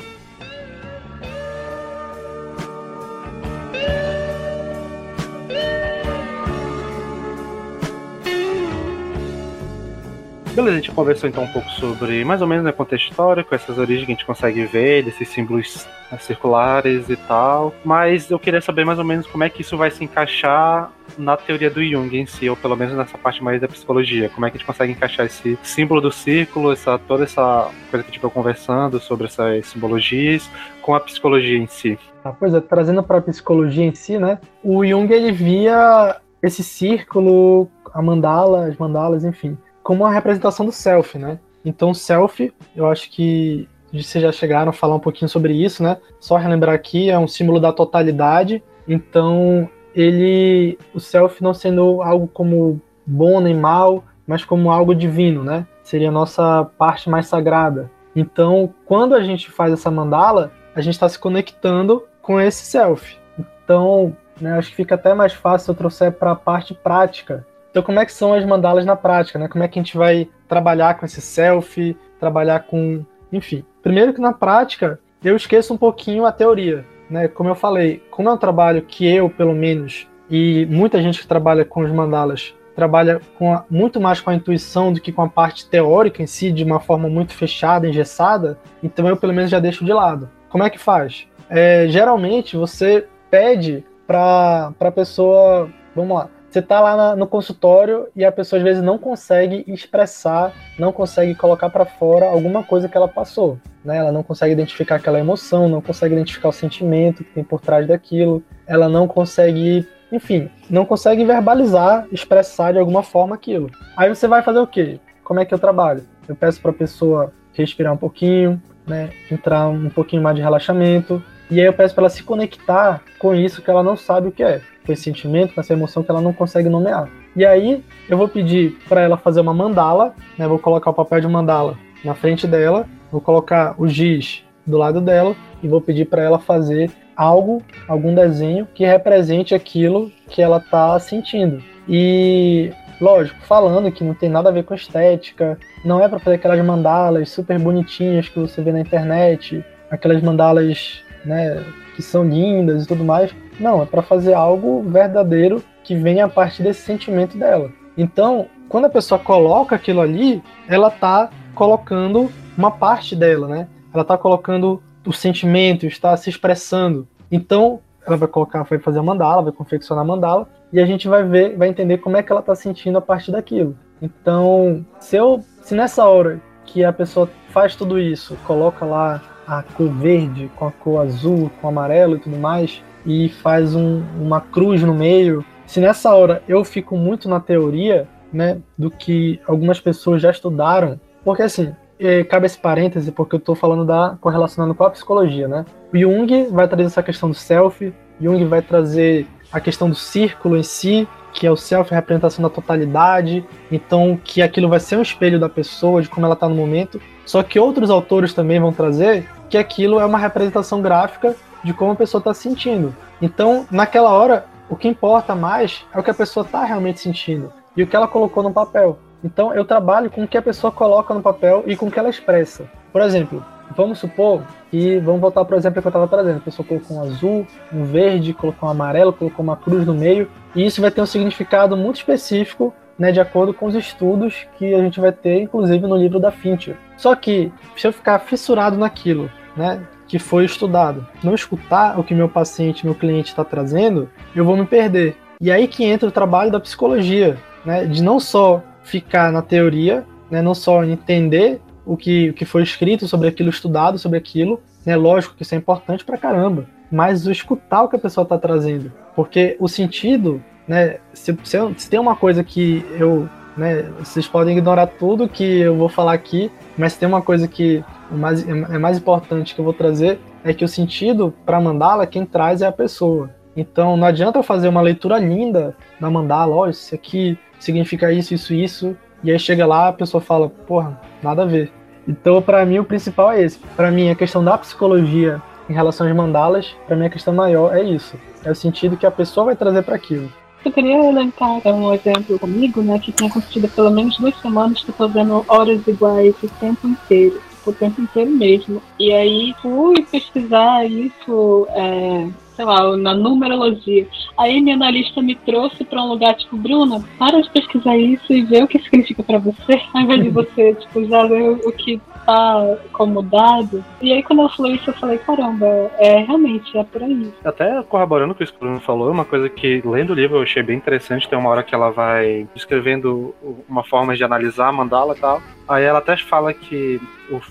Beleza, 10.59 10.77
a 10.77 10.81
gente 10.81 10.91
conversou 10.91 11.29
então 11.29 11.45
um 11.45 11.53
pouco 11.53 11.71
sobre 11.71 12.25
mais 12.25 12.43
ou 12.43 12.49
menos 12.49 12.65
o 12.65 12.67
né, 12.67 12.73
contexto 12.73 13.11
histórico, 13.11 13.55
essas 13.55 13.79
origens 13.79 14.05
que 14.05 14.11
a 14.11 14.15
gente 14.17 14.27
consegue 14.27 14.65
ver, 14.65 15.05
desses 15.05 15.29
símbolos 15.29 15.87
né, 16.11 16.19
circulares 16.19 17.09
e 17.09 17.15
tal. 17.15 17.73
Mas 17.85 18.29
eu 18.29 18.41
queria 18.41 18.61
saber 18.61 18.85
mais 18.85 18.99
ou 18.99 19.05
menos 19.05 19.25
como 19.29 19.45
é 19.45 19.49
que 19.49 19.63
isso 19.63 19.77
vai 19.77 19.89
se 19.89 20.03
encaixar 20.03 20.91
na 21.17 21.37
teoria 21.37 21.71
do 21.71 21.81
Jung 21.81 22.13
em 22.13 22.27
si, 22.27 22.51
ou 22.51 22.57
pelo 22.57 22.75
menos 22.75 22.97
nessa 22.97 23.17
parte 23.17 23.41
mais 23.41 23.61
da 23.61 23.69
psicologia. 23.69 24.29
Como 24.31 24.47
é 24.47 24.51
que 24.51 24.57
a 24.57 24.59
gente 24.59 24.67
consegue 24.67 24.91
encaixar 24.91 25.27
esse 25.27 25.57
símbolo 25.63 26.01
do 26.01 26.11
círculo, 26.11 26.73
essa, 26.73 26.99
toda 26.99 27.23
essa 27.23 27.71
coisa 27.89 28.03
que 28.03 28.11
a 28.11 28.13
gente 28.13 28.19
foi 28.19 28.31
conversando 28.31 28.99
sobre 28.99 29.29
essas 29.29 29.65
simbologias, 29.65 30.51
com 30.83 30.93
a 30.93 30.99
psicologia 30.99 31.57
em 31.57 31.69
si. 31.69 31.97
Ah, 32.25 32.33
pois 32.33 32.53
é, 32.53 32.61
trazendo 32.61 33.05
para 33.05 33.19
a 33.19 33.23
psicologia 33.23 33.85
em 33.85 33.95
si, 33.95 34.19
né? 34.19 34.41
O 34.65 34.85
Jung 34.85 35.09
ele 35.15 35.31
via 35.31 36.17
esse 36.43 36.65
círculo, 36.65 37.69
a 37.95 38.03
mandala, 38.03 38.67
as 38.67 38.77
mandalas, 38.77 39.25
enfim, 39.25 39.57
como 39.83 40.05
uma 40.05 40.13
representação 40.13 40.67
do 40.67 40.73
self, 40.73 41.19
né? 41.19 41.39
Então, 41.65 41.93
self, 41.93 42.53
eu 42.75 42.87
acho 42.87 43.11
que 43.11 43.69
vocês 43.93 44.23
já 44.23 44.33
chegaram 44.33 44.71
a 44.71 44.73
falar 44.73 44.95
um 44.95 45.01
pouquinho 45.01 45.29
sobre 45.29 45.53
isso, 45.53 45.83
né? 45.83 45.99
Só 46.21 46.37
relembrar 46.37 46.75
aqui, 46.75 47.11
é 47.11 47.19
um 47.19 47.29
símbolo 47.29 47.61
da 47.61 47.73
totalidade. 47.73 48.63
Então, 48.87 49.69
ele, 49.95 50.79
o 50.95 51.01
self 51.01 51.43
não 51.43 51.55
sendo 51.55 52.03
algo 52.03 52.29
como 52.29 52.81
bom 53.07 53.41
nem 53.41 53.55
mal, 53.55 54.05
mas 54.27 54.45
como 54.45 54.71
algo 54.71 54.95
divino, 54.95 55.43
né? 55.43 55.67
Seria 55.83 56.09
a 56.09 56.13
nossa 56.13 56.71
parte 56.77 57.09
mais 57.09 57.27
sagrada. 57.27 57.91
Então, 58.15 58.73
quando 58.85 59.15
a 59.15 59.23
gente 59.23 59.51
faz 59.51 59.73
essa 59.73 59.91
mandala, 59.91 60.53
a 60.75 60.81
gente 60.81 60.95
está 60.95 61.09
se 61.09 61.19
conectando 61.19 62.05
com 62.21 62.41
esse 62.41 62.65
self. 62.65 63.17
Então, 63.39 64.15
né, 64.41 64.53
acho 64.53 64.71
que 64.71 64.77
fica 64.77 64.95
até 64.95 65.15
mais 65.15 65.33
fácil 65.33 65.71
eu 65.71 65.75
trouxer 65.75 66.13
para 66.13 66.33
a 66.33 66.37
parte 66.37 66.75
prática 66.75 67.47
então, 67.71 67.83
como 67.83 68.01
é 68.01 68.07
que 68.07 68.13
são 68.13 68.33
as 68.33 68.45
mandalas 68.45 68.85
na 68.85 68.97
prática, 68.97 69.39
né? 69.39 69.49
Como 69.49 69.63
é 69.63 69.69
que 69.69 69.79
a 69.79 69.83
gente 69.83 69.97
vai 69.97 70.29
trabalhar 70.49 70.99
com 70.99 71.07
esse 71.07 71.21
selfie, 71.21 71.97
trabalhar 72.19 72.61
com, 72.61 73.05
enfim. 73.33 73.65
Primeiro 73.83 74.15
que 74.15 74.21
na 74.21 74.33
prática, 74.33 74.99
eu 75.23 75.37
esqueço 75.37 75.75
um 75.75 75.77
pouquinho 75.77 76.25
a 76.25 76.33
teoria, 76.33 76.85
né? 77.11 77.29
Como 77.29 77.49
eu 77.49 77.55
falei, 77.55 78.03
como 78.11 78.29
é 78.29 78.33
um 78.33 78.39
trabalho 78.39 78.83
que 78.83 79.07
eu, 79.07 79.29
pelo 79.29 79.55
menos, 79.55 80.09
e 80.31 80.67
muita 80.67 81.03
gente 81.03 81.21
que 81.21 81.27
trabalha 81.27 81.65
com 81.65 81.83
os 81.83 81.91
mandalas 81.93 82.55
trabalha 82.79 83.21
com 83.37 83.53
a, 83.53 83.65
muito 83.69 84.01
mais 84.01 84.21
com 84.21 84.31
a 84.31 84.35
intuição 84.37 84.93
do 84.93 85.01
que 85.01 85.11
com 85.11 85.23
a 85.23 85.29
parte 85.29 85.69
teórica 85.69 86.23
em 86.23 86.29
si, 86.29 86.53
de 86.53 86.63
uma 86.63 86.79
forma 86.79 87.09
muito 87.09 87.35
fechada, 87.35 87.89
engessada, 87.89 88.57
então 88.81 89.09
eu 89.09 89.17
pelo 89.17 89.35
menos 89.35 89.51
já 89.51 89.59
deixo 89.59 89.85
de 89.85 89.93
lado. 89.93 90.31
Como 90.49 90.63
é 90.63 90.71
que 90.71 90.79
faz? 90.79 91.27
É, 91.51 91.89
geralmente 91.89 92.57
você 92.57 93.05
pede 93.29 93.85
para 94.07 94.73
a 94.79 94.93
pessoa, 94.93 95.69
vamos 95.93 96.17
lá, 96.17 96.31
você 96.51 96.63
tá 96.63 96.81
lá 96.81 96.97
na, 96.97 97.17
no 97.17 97.27
consultório 97.27 98.09
e 98.17 98.25
a 98.25 98.33
pessoa 98.33 98.59
às 98.59 98.65
vezes 98.65 98.83
não 98.83 98.97
consegue 98.97 99.65
expressar, 99.67 100.53
não 100.79 100.93
consegue 100.93 101.35
colocar 101.35 101.69
para 101.69 101.85
fora 101.85 102.27
alguma 102.27 102.63
coisa 102.63 102.89
que 102.89 102.97
ela 102.97 103.09
passou, 103.09 103.59
né? 103.85 103.99
Ela 103.99 104.11
não 104.11 104.23
consegue 104.23 104.53
identificar 104.53 104.97
aquela 104.97 105.19
emoção, 105.19 105.69
não 105.69 105.81
consegue 105.81 106.15
identificar 106.15 106.49
o 106.49 106.53
sentimento 106.53 107.23
que 107.23 107.33
tem 107.33 107.45
por 107.45 107.61
trás 107.61 107.87
daquilo, 107.87 108.43
ela 108.67 108.89
não 108.89 109.07
consegue, 109.07 109.87
enfim, 110.11 110.51
não 110.71 110.87
consegue 110.87 111.25
verbalizar, 111.25 112.07
expressar 112.11 112.73
de 112.73 112.79
alguma 112.79 113.03
forma 113.03 113.35
aquilo. 113.35 113.71
Aí 113.97 114.09
você 114.09 114.27
vai 114.27 114.43
fazer 114.43 114.59
o 114.59 114.67
quê? 114.67 114.99
Como 115.23 115.41
é 115.41 115.45
que 115.45 115.53
eu 115.53 115.59
trabalho? 115.59 116.03
Eu 116.27 116.35
peço 116.35 116.61
para 116.63 116.71
a 116.71 116.75
pessoa 116.75 117.33
respirar 117.53 117.93
um 117.93 117.99
pouquinho, 117.99 118.61
né? 118.87 119.11
Entrar 119.31 119.69
um 119.69 119.91
pouquinho 119.91 120.23
mais 120.23 120.35
de 120.35 120.41
relaxamento, 120.41 121.23
e 121.51 121.61
aí 121.61 121.67
eu 121.67 121.73
peço 121.75 121.95
para 121.95 122.03
ela 122.03 122.11
se 122.11 122.23
conectar 122.23 123.03
com 123.19 123.35
isso 123.35 123.61
que 123.61 123.71
ela 123.71 123.83
não 123.83 123.97
sabe 123.97 124.29
o 124.29 124.33
que 124.33 124.43
é 124.43 124.63
com 124.89 124.93
esse 124.95 125.03
sentimento, 125.03 125.55
com 125.55 125.61
essa 125.61 125.75
emoção 125.75 126.03
que 126.03 126.11
ela 126.11 126.23
não 126.23 126.33
consegue 126.33 126.71
nomear. 126.71 127.11
E 127.37 127.45
aí 127.45 127.85
eu 128.09 128.17
vou 128.17 128.27
pedir 128.27 128.79
para 128.89 129.03
ela 129.03 129.19
fazer 129.19 129.41
uma 129.41 129.53
mandala, 129.53 130.15
né? 130.39 130.49
Vou 130.49 130.59
colocar 130.59 130.91
o 130.91 130.95
papel 130.95 131.21
de 131.21 131.29
mandala 131.29 131.77
na 132.03 132.15
frente 132.15 132.47
dela, 132.47 132.87
vou 133.13 133.21
colocar 133.21 133.75
o 133.77 133.87
giz 133.87 134.43
do 134.67 134.79
lado 134.79 134.99
dela 135.03 135.37
e 135.63 135.69
vou 135.69 135.81
pedir 135.83 136.07
para 136.07 136.23
ela 136.23 136.39
fazer 136.39 136.91
algo, 137.15 137.63
algum 137.87 138.15
desenho 138.15 138.67
que 138.75 138.87
represente 138.87 139.55
aquilo 139.55 140.11
que 140.27 140.41
ela 140.41 140.57
está 140.57 140.99
sentindo. 140.99 141.63
E 141.87 142.73
lógico, 142.99 143.39
falando 143.43 143.93
que 143.93 144.03
não 144.03 144.15
tem 144.15 144.31
nada 144.31 144.49
a 144.49 144.53
ver 144.53 144.65
com 144.65 144.75
estética, 144.75 145.59
não 145.85 146.03
é 146.03 146.09
para 146.09 146.19
fazer 146.19 146.37
aquelas 146.37 146.65
mandalas 146.65 147.29
super 147.29 147.59
bonitinhas 147.59 148.27
que 148.27 148.39
você 148.39 148.63
vê 148.63 148.73
na 148.73 148.81
internet, 148.81 149.63
aquelas 149.91 150.23
mandalas, 150.23 151.03
né, 151.27 151.63
que 151.95 152.01
são 152.01 152.25
lindas 152.25 152.85
e 152.85 152.89
tudo 152.89 153.05
mais. 153.05 153.35
Não, 153.59 153.83
é 153.83 153.87
para 153.87 154.03
fazer 154.03 154.35
algo 154.35 154.83
verdadeiro 154.83 155.63
que 155.83 155.95
venha 155.95 156.27
a 156.27 156.29
partir 156.29 156.63
desse 156.63 156.83
sentimento 156.83 157.37
dela. 157.37 157.71
Então, 157.97 158.47
quando 158.69 158.85
a 158.85 158.91
pessoa 158.91 159.19
coloca 159.19 159.75
aquilo 159.75 160.01
ali, 160.01 160.43
ela 160.69 160.91
tá 160.91 161.31
colocando 161.55 162.31
uma 162.57 162.71
parte 162.71 163.17
dela, 163.17 163.49
né? 163.49 163.69
Ela 163.93 164.05
tá 164.05 164.17
colocando 164.17 164.83
o 165.05 165.13
sentimento, 165.13 165.87
está 165.87 166.17
se 166.17 166.31
expressando. 166.31 167.09
Então, 167.31 167.81
ela 168.07 168.17
vai 168.17 168.29
colocar, 168.29 168.63
vai 168.63 168.79
fazer 168.79 168.99
a 168.99 169.03
mandala, 169.03 169.43
vai 169.43 169.53
confeccionar 169.53 170.05
a 170.05 170.07
mandala, 170.07 170.49
e 170.73 170.81
a 170.81 170.87
gente 170.87 171.09
vai 171.09 171.25
ver, 171.25 171.57
vai 171.57 171.69
entender 171.69 171.99
como 171.99 172.17
é 172.17 172.23
que 172.23 172.31
ela 172.31 172.43
tá 172.43 172.55
sentindo 172.55 172.99
a 172.99 173.01
partir 173.01 173.33
daquilo. 173.33 173.77
Então, 174.01 174.85
se 175.01 175.17
eu, 175.17 175.43
se 175.63 175.75
nessa 175.75 176.05
hora 176.05 176.41
que 176.65 176.85
a 176.85 176.93
pessoa 176.93 177.29
faz 177.51 177.75
tudo 177.75 177.99
isso, 177.99 178.37
coloca 178.47 178.85
lá 178.85 179.23
a 179.47 179.63
cor 179.63 179.89
verde 179.89 180.51
com 180.57 180.67
a 180.67 180.71
cor 180.71 181.01
azul, 181.01 181.51
com 181.61 181.69
amarelo 181.69 182.17
e 182.17 182.21
tudo 182.21 182.37
mais, 182.37 182.83
e 183.05 183.29
faz 183.29 183.75
um, 183.75 184.03
uma 184.21 184.41
cruz 184.41 184.83
no 184.83 184.95
meio. 184.95 185.45
Se 185.67 185.81
nessa 185.81 186.15
hora 186.15 186.43
eu 186.49 186.65
fico 186.65 186.97
muito 186.97 187.29
na 187.29 187.41
teoria, 187.41 188.09
né, 188.33 188.59
do 188.77 188.91
que 188.91 189.41
algumas 189.47 189.81
pessoas 189.81 190.21
já 190.21 190.31
estudaram, 190.31 191.01
porque 191.25 191.43
assim, 191.43 191.75
eh, 191.99 192.25
cabe 192.25 192.47
esse 192.47 192.59
parêntese 192.59 193.11
porque 193.11 193.35
eu 193.35 193.39
estou 193.39 193.55
falando 193.55 193.85
da 193.85 194.17
correlacionando 194.21 194.75
com 194.75 194.85
a 194.85 194.91
psicologia, 194.91 195.49
né? 195.49 195.65
Jung 195.93 196.47
vai 196.51 196.69
trazer 196.69 196.85
essa 196.85 197.03
questão 197.03 197.31
do 197.31 197.35
self, 197.35 197.93
Jung 198.21 198.45
vai 198.45 198.63
trazer 198.63 199.27
a 199.51 199.61
questão 199.61 199.89
do 199.89 199.97
círculo 199.97 200.57
em 200.57 200.63
si, 200.63 201.09
que 201.33 201.47
é 201.47 201.51
o 201.51 201.57
self 201.57 201.93
representação 201.93 202.43
da 202.43 202.51
totalidade, 202.51 203.45
então 203.71 204.19
que 204.23 204.43
aquilo 204.43 204.69
vai 204.69 204.81
ser 204.81 204.97
um 204.97 205.03
espelho 205.03 205.41
da 205.41 205.49
pessoa, 205.49 206.03
de 206.03 206.09
como 206.09 206.27
ela 206.27 206.35
está 206.35 206.49
no 206.49 206.55
momento. 206.55 207.01
Só 207.25 207.43
que 207.43 207.59
outros 207.59 207.91
autores 207.91 208.33
também 208.33 208.61
vão 208.61 208.73
trazer 208.73 209.29
que 209.49 209.57
aquilo 209.57 209.99
é 209.99 210.05
uma 210.05 210.19
representação 210.19 210.83
gráfica 210.83 211.35
de 211.69 211.75
como 211.75 211.93
a 211.93 211.97
pessoa 211.97 212.19
está 212.19 212.33
se 212.33 212.43
sentindo. 212.43 212.97
Então, 213.21 213.67
naquela 213.71 214.11
hora, 214.11 214.47
o 214.71 214.75
que 214.75 214.89
importa 214.89 215.35
mais 215.35 215.85
é 215.95 215.99
o 215.99 216.03
que 216.03 216.11
a 216.11 216.15
pessoa 216.15 216.45
está 216.45 216.65
realmente 216.65 217.01
sentindo 217.01 217.53
e 217.77 217.83
o 217.83 217.87
que 217.87 217.95
ela 217.95 218.09
colocou 218.09 218.43
no 218.43 218.53
papel. 218.53 218.99
Então 219.23 219.53
eu 219.55 219.65
trabalho 219.65 220.11
com 220.11 220.25
o 220.25 220.29
que 220.29 220.39
a 220.39 220.43
pessoa 220.43 220.73
coloca 220.73 221.13
no 221.13 221.21
papel 221.21 221.65
e 221.67 221.77
com 221.77 221.87
o 221.87 221.91
que 221.91 221.99
ela 221.99 222.09
expressa. 222.09 222.71
Por 222.93 223.03
exemplo, 223.03 223.45
vamos 223.77 223.99
supor 223.99 224.43
que, 224.71 224.99
vamos 224.99 225.21
voltar 225.21 225.45
para 225.45 225.57
o 225.57 225.59
exemplo 225.59 225.83
que 225.83 225.87
eu 225.87 225.91
estava 225.91 226.09
trazendo, 226.09 226.39
a 226.39 226.41
pessoa 226.41 226.67
colocou 226.67 226.97
um 226.97 227.03
azul, 227.03 227.47
um 227.73 227.85
verde, 227.85 228.33
colocou 228.33 228.69
um 228.69 228.73
amarelo, 228.73 229.13
colocou 229.13 229.43
uma 229.43 229.57
cruz 229.57 229.87
no 229.87 229.95
meio, 229.95 230.31
e 230.55 230.65
isso 230.65 230.81
vai 230.81 230.91
ter 230.91 231.03
um 231.03 231.07
significado 231.07 231.77
muito 231.77 231.97
específico, 231.97 232.73
né, 232.99 233.13
de 233.13 233.21
acordo 233.21 233.55
com 233.55 233.67
os 233.67 233.75
estudos 233.75 234.47
que 234.57 234.75
a 234.75 234.79
gente 234.79 234.99
vai 234.99 235.13
ter, 235.13 235.43
inclusive 235.43 235.87
no 235.87 235.97
livro 235.97 236.19
da 236.19 236.31
Fincher. 236.31 236.77
Só 236.97 237.15
que, 237.15 237.53
se 237.77 237.87
eu 237.87 237.93
ficar 237.93 238.19
fissurado 238.21 238.77
naquilo, 238.77 239.31
né, 239.57 239.81
que 240.09 240.19
foi 240.19 240.45
estudado, 240.45 241.07
não 241.23 241.35
escutar 241.35 242.01
o 242.01 242.03
que 242.03 242.15
meu 242.15 242.29
paciente, 242.29 242.87
meu 242.87 242.95
cliente 242.95 243.29
está 243.29 243.45
trazendo, 243.45 244.09
eu 244.35 244.45
vou 244.45 244.57
me 244.57 244.65
perder. 244.65 245.17
E 245.41 245.53
aí 245.53 245.69
que 245.69 245.85
entra 245.85 246.09
o 246.09 246.13
trabalho 246.13 246.51
da 246.51 246.59
psicologia, 246.59 247.37
né, 247.65 247.85
de 247.85 248.03
não 248.03 248.19
só 248.19 248.63
ficar 248.83 249.31
na 249.31 249.43
teoria, 249.43 250.05
né, 250.31 250.41
não 250.41 250.55
só 250.55 250.83
entender 250.83 251.61
o 251.85 251.97
que, 251.97 252.31
o 252.31 252.35
que 252.35 252.45
foi 252.45 252.63
escrito 252.63 253.07
sobre 253.07 253.29
aquilo, 253.29 253.51
estudado 253.51 253.99
sobre 253.99 254.19
aquilo, 254.19 254.61
né, 254.85 254.97
lógico 254.97 255.35
que 255.35 255.43
isso 255.43 255.55
é 255.55 255.59
importante 255.59 256.05
pra 256.05 256.17
caramba, 256.17 256.67
mas 256.91 257.27
o 257.27 257.31
escutar 257.31 257.83
o 257.83 257.89
que 257.89 257.97
a 257.97 257.99
pessoa 257.99 258.23
está 258.23 258.39
trazendo, 258.39 258.91
porque 259.15 259.57
o 259.61 259.69
sentido, 259.69 260.43
né, 260.67 260.97
se, 261.13 261.37
se, 261.45 261.59
se, 261.77 261.91
tem 261.91 262.01
uma 262.01 262.17
coisa 262.17 262.43
que 262.43 262.85
eu, 262.99 263.29
né, 263.59 263.91
vocês 263.99 264.27
podem 264.27 264.57
ignorar 264.57 264.87
tudo 264.87 265.29
que 265.29 265.61
eu 265.61 265.77
vou 265.77 265.89
falar 265.89 266.13
aqui, 266.13 266.51
mas 266.77 266.97
tem 266.97 267.09
uma 267.09 267.21
coisa 267.21 267.49
que 267.49 267.85
é 268.11 268.15
mais, 268.15 268.49
é 268.49 268.79
mais 268.79 268.99
importante 268.99 269.55
que 269.55 269.61
eu 269.61 269.65
vou 269.65 269.75
trazer 269.75 270.19
é 270.45 270.55
que 270.55 270.65
o 270.65 270.69
sentido 270.69 271.35
para 271.45 271.61
mandala 271.61 272.07
quem 272.07 272.25
traz 272.25 272.63
é 272.63 272.67
a 272.67 272.73
pessoa. 272.73 273.31
Então 273.57 273.97
não 273.97 274.07
adianta 274.07 274.39
eu 274.39 274.43
fazer 274.43 274.69
uma 274.69 274.81
leitura 274.81 275.19
linda 275.19 275.77
da 276.01 276.09
mandala, 276.09 276.55
ó, 276.55 276.69
isso 276.69 276.95
aqui 276.95 277.37
significa 277.59 278.13
isso, 278.13 278.33
isso, 278.33 278.55
isso, 278.55 278.97
e 279.23 279.33
aí 279.33 279.39
chega 279.39 279.67
lá 279.67 279.89
a 279.89 279.93
pessoa 279.93 280.21
fala, 280.21 280.49
porra, 280.49 281.01
nada 281.23 281.43
a 281.43 281.47
ver. 281.47 281.73
Então, 282.07 282.41
para 282.41 282.65
mim, 282.65 282.79
o 282.79 282.85
principal 282.85 283.33
é 283.33 283.43
esse. 283.43 283.59
Para 283.77 283.91
mim, 283.91 284.09
a 284.09 284.15
questão 284.15 284.43
da 284.43 284.57
psicologia 284.57 285.43
em 285.69 285.75
relação 285.75 286.07
às 286.07 286.17
mandalas, 286.17 286.75
para 286.87 286.97
mim, 286.97 287.05
a 287.05 287.11
questão 287.11 287.35
maior 287.35 287.77
é 287.77 287.83
isso. 287.83 288.17
É 288.43 288.51
o 288.51 288.55
sentido 288.55 288.97
que 288.97 289.05
a 289.05 289.11
pessoa 289.11 289.47
vai 289.47 289.57
trazer 289.57 289.83
para 289.83 289.97
aquilo. 289.97 290.33
Eu 290.65 290.73
queria 290.73 291.09
elencar 291.09 291.67
um 291.67 291.95
exemplo 291.95 292.39
comigo, 292.39 292.83
né, 292.83 292.99
que 292.99 293.13
tem 293.13 293.29
acontecido 293.29 293.69
pelo 293.69 293.91
menos 293.91 294.17
duas 294.19 294.37
semanas 294.41 294.85
tô 294.97 295.09
vendo 295.09 295.45
horas 295.49 295.87
iguais 295.87 296.35
o 296.43 296.49
tempo 296.49 296.89
inteiro, 296.89 297.41
o 297.65 297.73
tempo 297.73 298.01
inteiro 298.01 298.31
mesmo. 298.31 298.83
E 298.99 299.13
aí 299.13 299.55
fui 299.63 300.03
pesquisar 300.03 300.85
isso 300.85 301.67
é, 301.71 302.29
sei 302.59 302.65
lá, 302.65 302.97
na 302.97 303.15
numerologia. 303.15 304.05
Aí 304.37 304.61
minha 304.61 304.75
analista 304.75 305.23
me 305.23 305.37
trouxe 305.37 305.85
para 305.85 306.03
um 306.03 306.09
lugar 306.09 306.35
tipo, 306.35 306.57
Bruna, 306.57 307.05
para 307.17 307.41
de 307.41 307.49
pesquisar 307.51 307.97
isso 307.97 308.33
e 308.33 308.43
ver 308.43 308.65
o 308.65 308.67
que 308.67 308.81
significa 308.81 309.23
para 309.23 309.39
você, 309.39 309.81
ao 309.95 310.01
invés 310.01 310.25
de 310.25 310.31
você, 310.31 310.75
tipo, 310.83 311.05
já 311.05 311.25
ver 311.25 311.51
o 311.51 311.71
que 311.71 312.01
tá 312.27 312.77
acomodado. 312.87 313.85
E 314.03 314.13
aí 314.13 314.25
quando 314.25 314.41
ela 314.41 314.49
falou 314.49 314.73
isso, 314.73 314.91
eu 314.91 314.95
falei, 314.95 315.19
caramba, 315.19 315.67
é 315.99 316.19
realmente, 316.19 316.77
é 316.77 316.83
por 316.83 317.01
aí. 317.01 317.33
Até 317.45 317.81
corroborando 317.85 318.35
com 318.35 318.43
isso 318.43 318.53
que 318.53 318.59
o 318.59 318.61
Bruno 318.63 318.81
falou, 318.81 319.13
uma 319.13 319.25
coisa 319.25 319.49
que 319.49 319.81
lendo 319.85 320.11
o 320.11 320.15
livro 320.15 320.39
eu 320.39 320.43
achei 320.43 320.63
bem 320.65 320.77
interessante, 320.77 321.29
tem 321.29 321.39
uma 321.39 321.51
hora 321.51 321.63
que 321.63 321.77
ela 321.77 321.91
vai 321.91 322.49
descrevendo 322.57 323.33
uma 323.69 323.85
forma 323.85 324.17
de 324.17 324.25
analisar 324.25 324.69
a 324.69 324.73
mandala 324.73 325.15
e 325.17 325.21
tal. 325.21 325.41
Aí 325.69 325.85
ela 325.85 326.01
até 326.01 326.17
fala 326.17 326.53
que, 326.53 327.01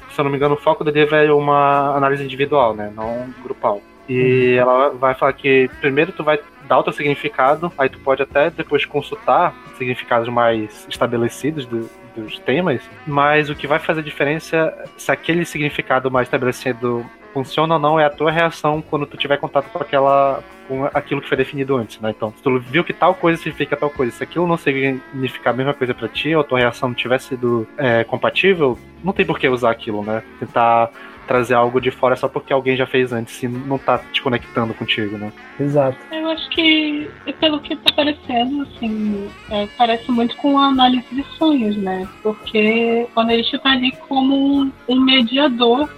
se 0.09 0.19
eu 0.19 0.23
não 0.25 0.31
me 0.31 0.35
engano, 0.35 0.55
o 0.55 0.59
foco 0.59 0.83
do 0.83 0.91
livro 0.91 1.15
é 1.15 1.31
uma 1.31 1.95
análise 1.95 2.25
individual, 2.25 2.75
né? 2.75 2.91
Não 2.93 3.27
grupal. 3.41 3.81
E 4.07 4.53
uhum. 4.53 4.59
ela 4.59 4.89
vai 4.89 5.13
falar 5.13 5.33
que 5.33 5.69
primeiro 5.81 6.11
tu 6.11 6.23
vai 6.23 6.39
dar 6.67 6.77
outro 6.77 6.93
significado, 6.93 7.71
aí 7.77 7.89
tu 7.89 7.99
pode 7.99 8.21
até 8.21 8.49
depois 8.49 8.85
consultar 8.85 9.53
significados 9.77 10.27
mais 10.29 10.85
estabelecidos 10.89 11.65
do, 11.65 11.89
dos 12.15 12.39
temas, 12.39 12.81
mas 13.05 13.49
o 13.49 13.55
que 13.55 13.67
vai 13.67 13.79
fazer 13.79 14.01
diferença 14.03 14.73
se 14.97 15.11
aquele 15.11 15.45
significado 15.45 16.11
mais 16.11 16.27
estabelecido 16.27 17.05
funciona 17.33 17.75
ou 17.75 17.79
não 17.79 17.99
é 17.99 18.05
a 18.05 18.09
tua 18.09 18.31
reação 18.31 18.81
quando 18.81 19.05
tu 19.05 19.15
tiver 19.15 19.37
contato 19.37 19.69
com 19.69 19.79
aquela 19.79 20.43
com 20.67 20.85
aquilo 20.93 21.21
que 21.21 21.29
foi 21.29 21.37
definido 21.37 21.77
antes, 21.77 21.99
né? 22.01 22.09
Então, 22.09 22.33
se 22.35 22.43
tu 22.43 22.59
viu 22.59 22.83
que 22.83 22.91
tal 22.91 23.15
coisa 23.15 23.41
significa 23.41 23.77
tal 23.77 23.89
coisa, 23.89 24.11
se 24.11 24.21
aquilo 24.21 24.45
não 24.45 24.57
significar 24.57 25.53
a 25.53 25.55
mesma 25.55 25.73
coisa 25.73 25.93
para 25.93 26.09
ti, 26.09 26.35
ou 26.35 26.41
a 26.41 26.43
tua 26.43 26.59
reação 26.59 26.89
não 26.89 26.95
tiver 26.95 27.19
sido 27.19 27.65
é, 27.77 28.03
compatível, 28.03 28.77
não 29.01 29.13
tem 29.13 29.25
por 29.25 29.39
que 29.39 29.47
usar 29.47 29.71
aquilo, 29.71 30.03
né? 30.03 30.21
Tentar 30.39 30.91
trazer 31.27 31.53
algo 31.53 31.79
de 31.79 31.91
fora 31.91 32.15
só 32.15 32.27
porque 32.27 32.53
alguém 32.53 32.75
já 32.75 32.87
fez 32.87 33.11
antes 33.11 33.43
e 33.43 33.47
não 33.47 33.77
tá 33.77 33.99
te 34.11 34.21
conectando 34.21 34.73
contigo, 34.73 35.17
né? 35.17 35.31
Exato. 35.59 35.97
Eu 36.11 36.29
acho 36.29 36.49
que, 36.49 37.09
pelo 37.39 37.59
que 37.59 37.75
tá 37.75 37.93
parecendo, 37.93 38.63
assim, 38.63 39.29
é, 39.51 39.67
parece 39.77 40.09
muito 40.11 40.35
com 40.37 40.57
a 40.57 40.67
análise 40.67 41.07
de 41.11 41.23
sonhos, 41.37 41.75
né? 41.77 42.07
Porque 42.23 43.07
quando 43.13 43.31
a 43.31 43.35
gente 43.35 43.59
tá 43.59 43.71
ali 43.71 43.91
como 44.07 44.71
um, 44.87 44.99
mediador 44.99 45.89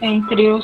entre 0.00 0.48
o, 0.48 0.60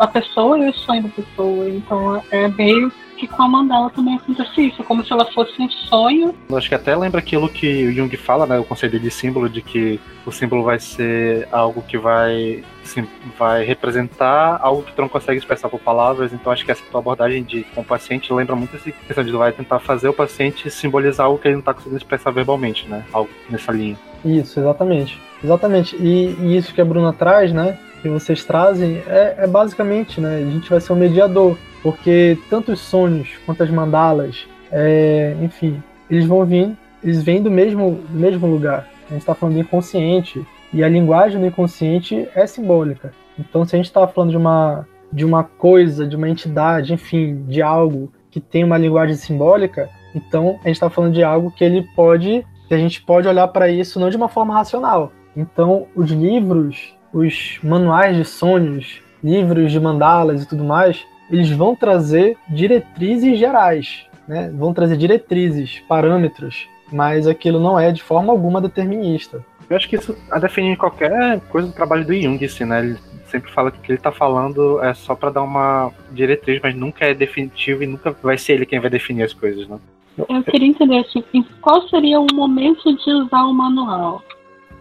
a 0.00 0.06
pessoa 0.06 0.58
e 0.58 0.68
o 0.68 0.74
sonho 0.74 1.02
da 1.02 1.08
pessoa. 1.10 1.68
Então 1.68 2.22
é 2.30 2.48
meio 2.48 2.92
que 3.18 3.26
com 3.26 3.42
a 3.42 3.48
mandala 3.48 3.90
também 3.90 4.16
acontece 4.16 4.68
isso, 4.68 4.82
como 4.84 5.04
se 5.04 5.12
ela 5.12 5.24
fosse 5.32 5.60
um 5.60 5.68
sonho. 5.68 6.34
Eu 6.48 6.56
acho 6.56 6.68
que 6.68 6.74
até 6.74 6.96
lembra 6.96 7.18
aquilo 7.20 7.48
que 7.48 7.86
o 7.86 7.92
Jung 7.92 8.16
fala, 8.16 8.46
né? 8.46 8.58
O 8.58 8.64
conceito 8.64 8.98
de 8.98 9.10
símbolo, 9.10 9.48
de 9.48 9.60
que 9.60 10.00
o 10.24 10.32
símbolo 10.32 10.62
vai 10.62 10.78
ser 10.78 11.48
algo 11.50 11.82
que 11.82 11.98
vai, 11.98 12.62
assim, 12.84 13.06
vai 13.38 13.64
representar 13.64 14.58
algo 14.62 14.82
que 14.82 14.92
tu 14.92 15.02
não 15.02 15.08
consegue 15.08 15.38
expressar 15.38 15.68
por 15.68 15.80
palavras. 15.80 16.32
Então 16.32 16.52
acho 16.52 16.64
que 16.64 16.70
essa 16.70 16.84
tua 16.90 17.00
abordagem 17.00 17.42
de, 17.42 17.64
com 17.74 17.80
o 17.80 17.84
paciente 17.84 18.32
lembra 18.32 18.54
muito 18.54 18.76
essa 18.76 18.90
questão 18.90 19.24
de 19.24 19.30
tu 19.30 19.38
vai 19.38 19.52
tentar 19.52 19.78
fazer 19.80 20.08
o 20.08 20.12
paciente 20.12 20.70
simbolizar 20.70 21.26
algo 21.26 21.38
que 21.38 21.48
ele 21.48 21.54
não 21.54 21.60
está 21.60 21.74
conseguindo 21.74 21.98
expressar 21.98 22.30
verbalmente, 22.30 22.86
né? 22.88 23.04
Algo 23.12 23.30
nessa 23.50 23.72
linha. 23.72 23.98
Isso, 24.24 24.60
exatamente. 24.60 25.20
Exatamente. 25.42 25.96
E, 25.96 26.36
e 26.40 26.56
isso 26.56 26.74
que 26.74 26.80
a 26.80 26.84
Bruna 26.84 27.12
traz, 27.12 27.52
né? 27.52 27.78
Que 28.02 28.08
vocês 28.08 28.44
trazem 28.44 29.02
é, 29.06 29.34
é 29.38 29.46
basicamente, 29.46 30.20
né? 30.20 30.36
A 30.36 30.50
gente 30.50 30.70
vai 30.70 30.80
ser 30.80 30.92
um 30.92 30.96
mediador 30.96 31.56
porque 31.82 32.38
tanto 32.50 32.72
os 32.72 32.80
sonhos 32.80 33.28
quanto 33.46 33.62
as 33.62 33.70
mandalas, 33.70 34.46
é, 34.70 35.36
enfim, 35.40 35.82
eles 36.10 36.26
vão 36.26 36.44
vir, 36.44 36.76
eles 37.02 37.22
vêm 37.22 37.42
do 37.42 37.50
mesmo, 37.50 38.00
mesmo 38.10 38.46
lugar. 38.46 38.88
A 39.06 39.12
gente 39.12 39.20
está 39.20 39.34
falando 39.34 39.54
do 39.54 39.60
inconsciente 39.60 40.44
e 40.72 40.82
a 40.82 40.88
linguagem 40.88 41.40
do 41.40 41.46
inconsciente 41.46 42.28
é 42.34 42.46
simbólica. 42.46 43.12
Então, 43.38 43.64
se 43.64 43.74
a 43.74 43.78
gente 43.78 43.86
está 43.86 44.06
falando 44.06 44.30
de 44.30 44.36
uma, 44.36 44.86
de 45.12 45.24
uma 45.24 45.44
coisa, 45.44 46.06
de 46.06 46.16
uma 46.16 46.28
entidade, 46.28 46.92
enfim, 46.92 47.44
de 47.46 47.62
algo 47.62 48.12
que 48.30 48.40
tem 48.40 48.64
uma 48.64 48.76
linguagem 48.76 49.16
simbólica, 49.16 49.88
então 50.14 50.58
a 50.62 50.68
gente 50.68 50.76
está 50.76 50.90
falando 50.90 51.14
de 51.14 51.22
algo 51.22 51.50
que 51.50 51.64
ele 51.64 51.86
pode, 51.94 52.44
que 52.66 52.74
a 52.74 52.78
gente 52.78 53.00
pode 53.02 53.28
olhar 53.28 53.48
para 53.48 53.68
isso 53.68 54.00
não 54.00 54.10
de 54.10 54.16
uma 54.16 54.28
forma 54.28 54.54
racional. 54.54 55.12
Então, 55.36 55.86
os 55.94 56.10
livros, 56.10 56.94
os 57.12 57.58
manuais 57.62 58.16
de 58.16 58.24
sonhos, 58.24 59.00
livros 59.22 59.72
de 59.72 59.80
mandalas 59.80 60.42
e 60.42 60.48
tudo 60.48 60.64
mais, 60.64 61.04
eles 61.30 61.50
vão 61.50 61.74
trazer 61.74 62.36
diretrizes 62.48 63.38
gerais, 63.38 64.06
né? 64.26 64.50
vão 64.54 64.72
trazer 64.72 64.96
diretrizes, 64.96 65.80
parâmetros, 65.88 66.68
mas 66.92 67.26
aquilo 67.26 67.60
não 67.60 67.78
é 67.78 67.92
de 67.92 68.02
forma 68.02 68.32
alguma 68.32 68.60
determinista. 68.60 69.44
Eu 69.68 69.76
acho 69.76 69.88
que 69.88 69.96
isso 69.96 70.16
a 70.30 70.38
definir 70.38 70.76
qualquer 70.76 71.40
coisa 71.50 71.68
do 71.68 71.74
trabalho 71.74 72.04
do 72.04 72.14
Jung, 72.14 72.42
assim, 72.42 72.64
né? 72.64 72.80
Ele 72.80 72.98
sempre 73.26 73.50
fala 73.52 73.70
que 73.70 73.78
o 73.78 73.82
que 73.82 73.92
ele 73.92 73.98
está 73.98 74.10
falando 74.10 74.82
é 74.82 74.94
só 74.94 75.14
para 75.14 75.30
dar 75.30 75.42
uma 75.42 75.92
diretriz, 76.10 76.58
mas 76.62 76.74
nunca 76.74 77.04
é 77.04 77.12
definitivo 77.12 77.82
e 77.82 77.86
nunca 77.86 78.16
vai 78.22 78.38
ser 78.38 78.54
ele 78.54 78.64
quem 78.66 78.80
vai 78.80 78.88
definir 78.88 79.24
as 79.24 79.34
coisas, 79.34 79.68
né? 79.68 79.78
Eu 80.16 80.42
queria 80.42 80.68
entender 80.68 80.98
assim, 80.98 81.22
qual 81.60 81.86
seria 81.88 82.18
o 82.18 82.26
momento 82.32 82.96
de 82.96 83.10
usar 83.12 83.44
o 83.44 83.52
manual? 83.52 84.22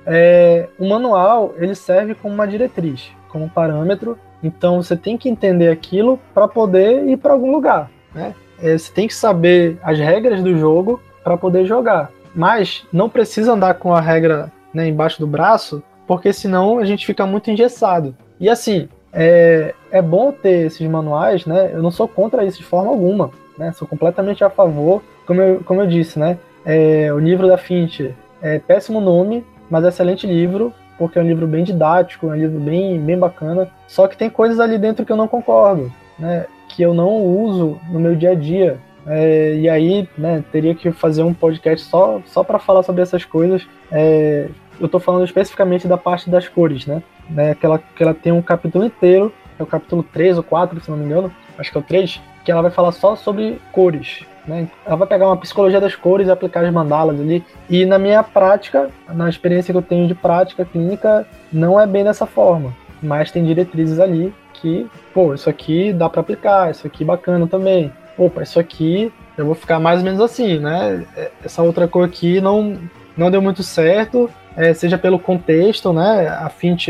É, 0.07 0.69
o 0.79 0.87
manual 0.87 1.53
ele 1.57 1.75
serve 1.75 2.15
como 2.15 2.33
uma 2.33 2.47
diretriz, 2.47 3.11
como 3.29 3.49
parâmetro 3.49 4.17
então 4.41 4.81
você 4.81 4.95
tem 4.95 5.17
que 5.17 5.29
entender 5.29 5.69
aquilo 5.69 6.19
para 6.33 6.47
poder 6.47 7.07
ir 7.07 7.17
para 7.17 7.33
algum 7.33 7.51
lugar. 7.51 7.89
Né? 8.13 8.33
É, 8.61 8.77
você 8.77 8.91
tem 8.91 9.07
que 9.07 9.13
saber 9.13 9.77
as 9.83 9.97
regras 9.97 10.41
do 10.41 10.57
jogo 10.57 11.01
para 11.23 11.37
poder 11.37 11.65
jogar. 11.65 12.11
Mas 12.35 12.85
não 12.93 13.09
precisa 13.09 13.53
andar 13.53 13.75
com 13.75 13.93
a 13.93 14.01
regra 14.01 14.51
né, 14.73 14.87
embaixo 14.87 15.19
do 15.19 15.27
braço, 15.27 15.81
porque 16.05 16.31
senão 16.31 16.77
a 16.77 16.85
gente 16.85 17.05
fica 17.05 17.25
muito 17.25 17.49
engessado. 17.49 18.15
E 18.39 18.49
assim, 18.49 18.87
é, 19.11 19.73
é 19.91 20.01
bom 20.01 20.31
ter 20.31 20.67
esses 20.67 20.87
manuais, 20.87 21.45
né? 21.45 21.71
Eu 21.73 21.81
não 21.81 21.89
sou 21.89 22.07
contra 22.07 22.45
isso 22.45 22.59
de 22.59 22.63
forma 22.63 22.91
alguma, 22.91 23.31
né? 23.57 23.71
Sou 23.71 23.87
completamente 23.87 24.43
a 24.43 24.49
favor. 24.49 25.01
Como 25.25 25.41
eu, 25.41 25.61
como 25.65 25.81
eu 25.81 25.87
disse, 25.87 26.19
né? 26.19 26.37
É, 26.63 27.11
o 27.11 27.17
livro 27.17 27.47
da 27.47 27.57
Finch 27.57 28.13
é 28.41 28.59
péssimo 28.59 29.01
nome, 29.01 29.43
mas 29.69 29.83
excelente 29.83 30.25
livro 30.25 30.73
porque 30.97 31.19
é 31.19 31.21
um 31.21 31.27
livro 31.27 31.45
bem 31.47 31.63
didático, 31.63 32.27
é 32.27 32.29
um 32.31 32.35
livro 32.35 32.59
bem, 32.59 32.99
bem 32.99 33.17
bacana. 33.17 33.69
Só 33.87 34.07
que 34.07 34.17
tem 34.17 34.29
coisas 34.29 34.59
ali 34.59 34.77
dentro 34.77 35.05
que 35.05 35.11
eu 35.11 35.15
não 35.15 35.27
concordo, 35.27 35.91
né? 36.17 36.47
Que 36.69 36.81
eu 36.81 36.93
não 36.93 37.23
uso 37.23 37.79
no 37.89 37.99
meu 37.99 38.15
dia 38.15 38.31
a 38.31 38.35
dia. 38.35 38.79
É, 39.05 39.55
e 39.55 39.69
aí, 39.69 40.09
né, 40.17 40.43
teria 40.51 40.75
que 40.75 40.91
fazer 40.91 41.23
um 41.23 41.33
podcast 41.33 41.87
só, 41.87 42.19
só 42.25 42.43
para 42.43 42.59
falar 42.59 42.83
sobre 42.83 43.01
essas 43.01 43.23
coisas. 43.23 43.65
É, 43.91 44.49
eu 44.79 44.87
estou 44.87 44.99
falando 44.99 45.23
especificamente 45.23 45.87
da 45.87 45.97
parte 45.97 46.29
das 46.29 46.47
cores, 46.47 46.85
né? 46.85 47.01
né 47.29 47.55
que, 47.55 47.65
ela, 47.65 47.79
que 47.79 48.03
ela 48.03 48.13
tem 48.13 48.33
um 48.33 48.41
capítulo 48.41 48.85
inteiro, 48.85 49.31
é 49.57 49.63
o 49.63 49.65
capítulo 49.65 50.03
3 50.03 50.37
ou 50.37 50.43
4, 50.43 50.81
se 50.81 50.91
não 50.91 50.97
me 50.97 51.05
engano, 51.05 51.31
acho 51.57 51.71
que 51.71 51.77
é 51.77 51.81
o 51.81 51.83
3, 51.83 52.21
que 52.43 52.51
ela 52.51 52.61
vai 52.61 52.71
falar 52.71 52.91
só 52.91 53.15
sobre 53.15 53.61
cores. 53.71 54.25
Né? 54.47 54.67
Ela 54.85 54.95
vai 54.95 55.07
pegar 55.07 55.27
uma 55.27 55.37
psicologia 55.37 55.81
das 55.81 55.95
cores 55.95 56.27
e 56.27 56.31
aplicar 56.31 56.63
as 56.63 56.73
mandalas 56.73 57.19
ali. 57.19 57.43
E 57.69 57.85
na 57.85 57.99
minha 57.99 58.23
prática, 58.23 58.89
na 59.09 59.29
experiência 59.29 59.73
que 59.73 59.77
eu 59.77 59.81
tenho 59.81 60.07
de 60.07 60.15
prática 60.15 60.65
clínica, 60.65 61.27
não 61.51 61.79
é 61.79 61.85
bem 61.85 62.03
dessa 62.03 62.25
forma. 62.25 62.73
Mas 63.01 63.31
tem 63.31 63.43
diretrizes 63.43 63.99
ali 63.99 64.33
que, 64.53 64.87
pô, 65.13 65.33
isso 65.33 65.49
aqui 65.49 65.93
dá 65.93 66.09
para 66.09 66.21
aplicar, 66.21 66.71
isso 66.71 66.87
aqui 66.87 67.03
bacana 67.03 67.45
também 67.45 67.91
opa, 68.17 68.41
isso 68.41 68.59
aqui 68.59 69.13
eu 69.37 69.45
vou 69.45 69.55
ficar 69.55 69.79
mais 69.79 69.99
ou 69.99 70.05
menos 70.05 70.19
assim, 70.19 70.57
né? 70.57 71.05
É, 71.15 71.29
essa 71.45 71.61
outra 71.61 71.87
cor 71.87 72.03
aqui 72.03 72.41
não, 72.41 72.77
não 73.15 73.29
deu 73.29 73.41
muito 73.41 73.61
certo, 73.61 74.29
é, 74.55 74.73
seja 74.73 74.97
pelo 74.97 75.19
contexto, 75.19 75.93
né? 75.93 76.27
A 76.27 76.49
Fint 76.49 76.87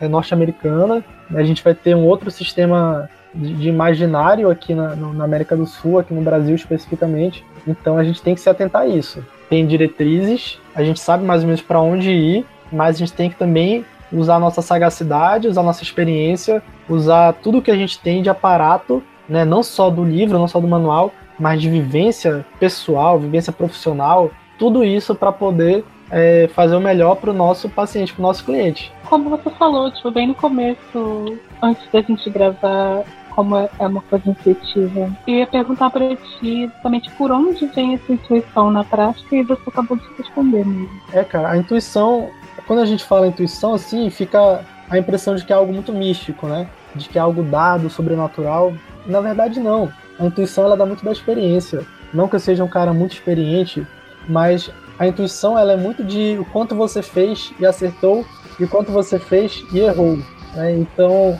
é 0.00 0.08
norte-americana, 0.08 1.04
a 1.32 1.42
gente 1.44 1.62
vai 1.62 1.74
ter 1.74 1.94
um 1.94 2.04
outro 2.04 2.30
sistema 2.30 3.08
de, 3.34 3.68
imaginário 3.68 4.50
aqui 4.50 4.74
na, 4.74 4.94
na, 4.94 5.24
América 5.24 5.56
do 5.56 5.66
Sul, 5.66 5.98
aqui 5.98 6.14
no 6.14 6.22
Brasil 6.22 6.54
especificamente, 6.54 7.44
então 7.66 7.98
a 7.98 8.04
gente 8.04 8.22
tem 8.22 8.34
que 8.34 8.40
se 8.40 8.48
atentar 8.48 8.82
a 8.82 8.86
isso. 8.86 9.24
Tem 9.48 9.66
diretrizes, 9.66 10.58
a 10.74 10.82
gente 10.82 11.00
sabe 11.00 11.24
mais 11.24 11.42
ou 11.42 11.46
menos 11.46 11.62
para 11.62 11.80
onde 11.80 12.10
ir, 12.10 12.46
mas 12.70 12.96
a 12.96 12.98
gente 12.98 13.12
tem 13.12 13.30
que 13.30 13.36
também 13.36 13.84
usar 14.12 14.36
a 14.36 14.40
nossa 14.40 14.62
sagacidade, 14.62 15.48
usar 15.48 15.60
a 15.60 15.64
nossa 15.64 15.82
experiência, 15.82 16.62
usar 16.88 17.32
tudo 17.34 17.62
que 17.62 17.70
a 17.70 17.76
gente 17.76 17.98
tem 17.98 18.22
de 18.22 18.30
aparato 18.30 19.02
né, 19.28 19.44
não 19.44 19.62
só 19.62 19.90
do 19.90 20.04
livro, 20.04 20.38
não 20.38 20.48
só 20.48 20.60
do 20.60 20.68
manual, 20.68 21.12
mas 21.38 21.60
de 21.60 21.68
vivência 21.68 22.44
pessoal, 22.58 23.18
vivência 23.18 23.52
profissional, 23.52 24.30
tudo 24.58 24.84
isso 24.84 25.14
para 25.14 25.32
poder 25.32 25.84
é, 26.10 26.48
fazer 26.54 26.76
o 26.76 26.80
melhor 26.80 27.16
para 27.16 27.30
o 27.30 27.34
nosso 27.34 27.68
paciente, 27.68 28.12
para 28.12 28.20
o 28.20 28.26
nosso 28.26 28.44
cliente. 28.44 28.92
Como 29.06 29.30
você 29.30 29.50
falou, 29.50 29.90
tipo, 29.90 30.10
bem 30.10 30.28
no 30.28 30.34
começo, 30.34 31.38
antes 31.62 31.90
da 31.90 32.00
gente 32.02 32.28
gravar, 32.30 33.02
como 33.34 33.56
é 33.56 33.86
uma 33.86 34.00
coisa 34.02 34.30
intuitiva, 34.30 35.12
eu 35.26 35.34
ia 35.34 35.46
perguntar 35.46 35.90
para 35.90 36.14
ti 36.16 36.64
exatamente 36.64 37.10
por 37.12 37.30
onde 37.30 37.66
vem 37.66 37.94
essa 37.94 38.12
intuição 38.12 38.70
na 38.70 38.84
prática 38.84 39.34
e 39.34 39.42
você 39.42 39.62
acabou 39.66 39.96
de 39.96 40.04
responder 40.16 40.64
mesmo. 40.64 41.00
É, 41.12 41.24
cara, 41.24 41.50
a 41.50 41.56
intuição, 41.56 42.30
quando 42.66 42.80
a 42.80 42.86
gente 42.86 43.04
fala 43.04 43.26
intuição, 43.26 43.74
assim, 43.74 44.08
fica 44.10 44.64
a 44.88 44.98
impressão 44.98 45.34
de 45.34 45.44
que 45.44 45.52
é 45.52 45.56
algo 45.56 45.72
muito 45.72 45.92
místico, 45.92 46.46
né? 46.46 46.68
De 46.94 47.08
que 47.08 47.18
é 47.18 47.20
algo 47.20 47.42
dado, 47.42 47.90
sobrenatural. 47.90 48.72
Na 49.06 49.20
verdade, 49.20 49.58
não. 49.58 49.90
A 50.18 50.24
intuição 50.24 50.64
ela 50.64 50.76
dá 50.76 50.86
muito 50.86 51.04
da 51.04 51.10
experiência. 51.12 51.84
Não 52.12 52.28
que 52.28 52.36
eu 52.36 52.40
seja 52.40 52.62
um 52.62 52.68
cara 52.68 52.92
muito 52.92 53.14
experiente, 53.14 53.84
mas 54.28 54.70
a 54.98 55.06
intuição 55.06 55.58
ela 55.58 55.72
é 55.72 55.76
muito 55.76 56.04
de 56.04 56.36
o 56.38 56.44
quanto 56.44 56.74
você 56.74 57.02
fez 57.02 57.52
e 57.58 57.66
acertou 57.66 58.24
e 58.60 58.64
o 58.64 58.68
quanto 58.68 58.92
você 58.92 59.18
fez 59.18 59.64
e 59.72 59.80
errou. 59.80 60.18
Né? 60.54 60.76
Então 60.76 61.36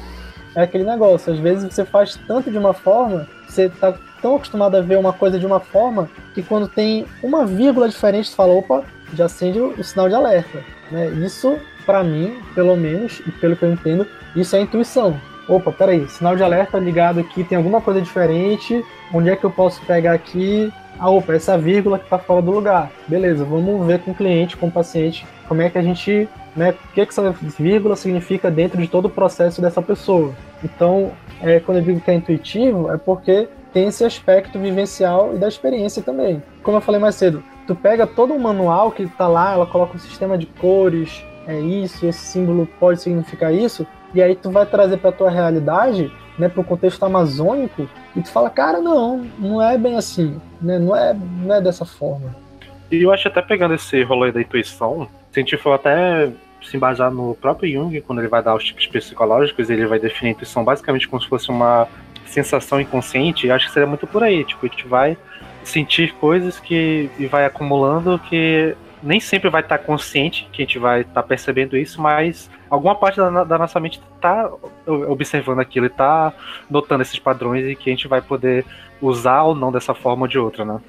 é 0.54 0.62
aquele 0.62 0.84
negócio. 0.84 1.32
Às 1.32 1.38
vezes 1.38 1.72
você 1.72 1.84
faz 1.84 2.18
tanto 2.26 2.50
de 2.50 2.58
uma 2.58 2.72
forma, 2.72 3.26
você 3.46 3.66
está 3.66 3.94
tão 4.20 4.36
acostumado 4.36 4.76
a 4.76 4.80
ver 4.80 4.96
uma 4.96 5.12
coisa 5.12 5.38
de 5.38 5.46
uma 5.46 5.60
forma 5.60 6.08
que 6.34 6.42
quando 6.42 6.68
tem 6.68 7.06
uma 7.22 7.44
vírgula 7.44 7.88
diferente 7.88 8.28
você 8.28 8.36
fala, 8.36 8.54
opa, 8.54 8.84
já 9.12 9.26
acende 9.26 9.60
o 9.60 9.82
sinal 9.84 10.08
de 10.08 10.14
alerta. 10.14 10.62
Né? 10.90 11.08
Isso, 11.24 11.58
para 11.84 12.02
mim, 12.02 12.38
pelo 12.54 12.76
menos, 12.76 13.20
e 13.26 13.30
pelo 13.32 13.56
que 13.56 13.64
eu 13.64 13.72
entendo, 13.72 14.06
isso 14.34 14.56
é 14.56 14.60
intuição 14.60 15.18
opa, 15.48 15.70
peraí, 15.72 16.08
sinal 16.08 16.36
de 16.36 16.42
alerta 16.42 16.78
ligado 16.78 17.20
aqui, 17.20 17.44
tem 17.44 17.56
alguma 17.56 17.80
coisa 17.80 18.00
diferente, 18.00 18.84
onde 19.12 19.30
é 19.30 19.36
que 19.36 19.44
eu 19.44 19.50
posso 19.50 19.80
pegar 19.84 20.12
aqui? 20.12 20.72
Ah, 20.98 21.10
opa, 21.10 21.34
essa 21.34 21.58
vírgula 21.58 21.98
que 21.98 22.04
está 22.04 22.18
fora 22.18 22.40
do 22.40 22.52
lugar. 22.52 22.90
Beleza, 23.08 23.44
vamos 23.44 23.86
ver 23.86 24.00
com 24.00 24.12
o 24.12 24.14
cliente, 24.14 24.56
com 24.56 24.68
o 24.68 24.70
paciente, 24.70 25.26
como 25.48 25.60
é 25.60 25.68
que 25.68 25.76
a 25.76 25.82
gente, 25.82 26.28
né, 26.56 26.70
o 26.70 26.94
que, 26.94 27.06
que 27.06 27.12
essa 27.12 27.30
vírgula 27.58 27.96
significa 27.96 28.50
dentro 28.50 28.80
de 28.80 28.88
todo 28.88 29.06
o 29.06 29.10
processo 29.10 29.60
dessa 29.60 29.82
pessoa. 29.82 30.34
Então, 30.62 31.12
é, 31.40 31.60
quando 31.60 31.78
eu 31.78 31.84
digo 31.84 32.00
que 32.00 32.10
é 32.10 32.14
intuitivo, 32.14 32.90
é 32.90 32.96
porque 32.96 33.48
tem 33.72 33.88
esse 33.88 34.04
aspecto 34.04 34.58
vivencial 34.58 35.34
e 35.34 35.38
da 35.38 35.48
experiência 35.48 36.02
também. 36.02 36.42
Como 36.62 36.76
eu 36.76 36.80
falei 36.80 37.00
mais 37.00 37.16
cedo, 37.16 37.42
tu 37.66 37.74
pega 37.74 38.06
todo 38.06 38.32
o 38.32 38.38
manual 38.38 38.92
que 38.92 39.02
está 39.02 39.26
lá, 39.26 39.52
ela 39.52 39.66
coloca 39.66 39.96
um 39.96 39.98
sistema 39.98 40.38
de 40.38 40.46
cores, 40.46 41.24
é 41.46 41.58
isso, 41.58 42.06
esse 42.06 42.20
símbolo 42.20 42.68
pode 42.78 43.02
significar 43.02 43.52
isso, 43.52 43.86
e 44.14 44.22
aí 44.22 44.36
tu 44.36 44.50
vai 44.50 44.64
trazer 44.64 44.98
para 44.98 45.12
tua 45.12 45.30
realidade, 45.30 46.10
né, 46.38 46.48
para 46.48 46.60
o 46.60 46.64
contexto 46.64 47.02
amazônico, 47.02 47.88
e 48.14 48.22
tu 48.22 48.30
fala, 48.30 48.48
cara, 48.48 48.80
não, 48.80 49.26
não 49.38 49.60
é 49.60 49.76
bem 49.76 49.96
assim, 49.96 50.40
né, 50.62 50.78
não 50.78 50.96
é, 50.96 51.12
não 51.12 51.54
é 51.54 51.60
dessa 51.60 51.84
forma. 51.84 52.34
E 52.90 53.02
eu 53.02 53.12
acho 53.12 53.26
até 53.26 53.42
pegando 53.42 53.74
esse 53.74 54.02
rolê 54.04 54.30
da 54.30 54.40
intuição, 54.40 55.08
for 55.56 55.72
até 55.72 56.30
se 56.62 56.76
embasar 56.76 57.10
no 57.10 57.34
próprio 57.34 57.70
Jung, 57.70 58.00
quando 58.02 58.20
ele 58.20 58.28
vai 58.28 58.42
dar 58.42 58.54
os 58.54 58.64
tipos 58.64 58.86
psicológicos, 58.86 59.68
ele 59.68 59.86
vai 59.86 59.98
definir 59.98 60.30
a 60.30 60.32
intuição 60.32 60.64
basicamente 60.64 61.08
como 61.08 61.20
se 61.20 61.28
fosse 61.28 61.50
uma 61.50 61.86
sensação 62.26 62.80
inconsciente, 62.80 63.50
acho 63.50 63.66
que 63.66 63.72
seria 63.72 63.86
muito 63.86 64.06
por 64.06 64.22
aí, 64.22 64.44
tipo, 64.44 64.64
a 64.64 64.68
gente 64.68 64.86
vai 64.86 65.16
sentir 65.62 66.12
coisas 66.14 66.58
que 66.58 67.10
e 67.18 67.26
vai 67.26 67.44
acumulando 67.44 68.18
que 68.18 68.74
nem 69.02 69.20
sempre 69.20 69.50
vai 69.50 69.60
estar 69.60 69.78
consciente 69.78 70.48
que 70.50 70.62
a 70.62 70.64
gente 70.64 70.78
vai 70.78 71.02
estar 71.02 71.22
percebendo 71.22 71.76
isso, 71.76 72.00
mas 72.00 72.50
alguma 72.70 72.94
parte 72.94 73.16
da, 73.16 73.44
da 73.44 73.58
nossa 73.58 73.78
mente 73.78 74.00
está 74.16 74.50
observando 74.86 75.60
aquilo 75.60 75.86
e 75.86 75.88
está 75.88 76.32
notando 76.70 77.02
esses 77.02 77.18
padrões 77.18 77.66
e 77.66 77.76
que 77.76 77.90
a 77.90 77.92
gente 77.92 78.08
vai 78.08 78.22
poder 78.22 78.64
usar 79.00 79.42
ou 79.42 79.54
não 79.54 79.70
dessa 79.70 79.94
forma 79.94 80.22
ou 80.22 80.28
de 80.28 80.38
outra, 80.38 80.64
né? 80.64 80.80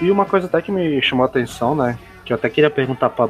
E 0.00 0.10
uma 0.10 0.24
coisa 0.24 0.46
até 0.46 0.60
que 0.60 0.72
me 0.72 1.00
chamou 1.02 1.24
a 1.24 1.28
atenção, 1.28 1.74
né? 1.74 1.98
que 2.24 2.32
eu 2.32 2.36
até 2.36 2.48
queria 2.48 2.70
perguntar 2.70 3.10
para 3.10 3.28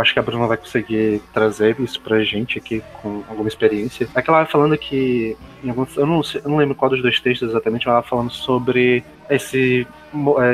acho 0.00 0.12
que 0.12 0.18
a 0.18 0.22
Bruna 0.22 0.46
vai 0.46 0.56
conseguir 0.56 1.20
trazer 1.32 1.78
isso 1.78 2.00
pra 2.00 2.24
gente 2.24 2.58
aqui 2.58 2.82
com 3.00 3.22
alguma 3.28 3.48
experiência. 3.48 4.08
É 4.14 4.22
que 4.22 4.30
ela 4.30 4.46
falando 4.46 4.76
que 4.78 5.36
alguns, 5.66 5.96
eu, 5.96 6.06
não, 6.06 6.22
eu 6.34 6.48
não 6.48 6.56
lembro 6.56 6.74
qual 6.74 6.90
dos 6.90 7.02
dois 7.02 7.20
textos 7.20 7.50
exatamente, 7.50 7.86
ela 7.86 8.00
vai 8.00 8.08
falando 8.08 8.30
sobre 8.30 9.04
esse, 9.28 9.86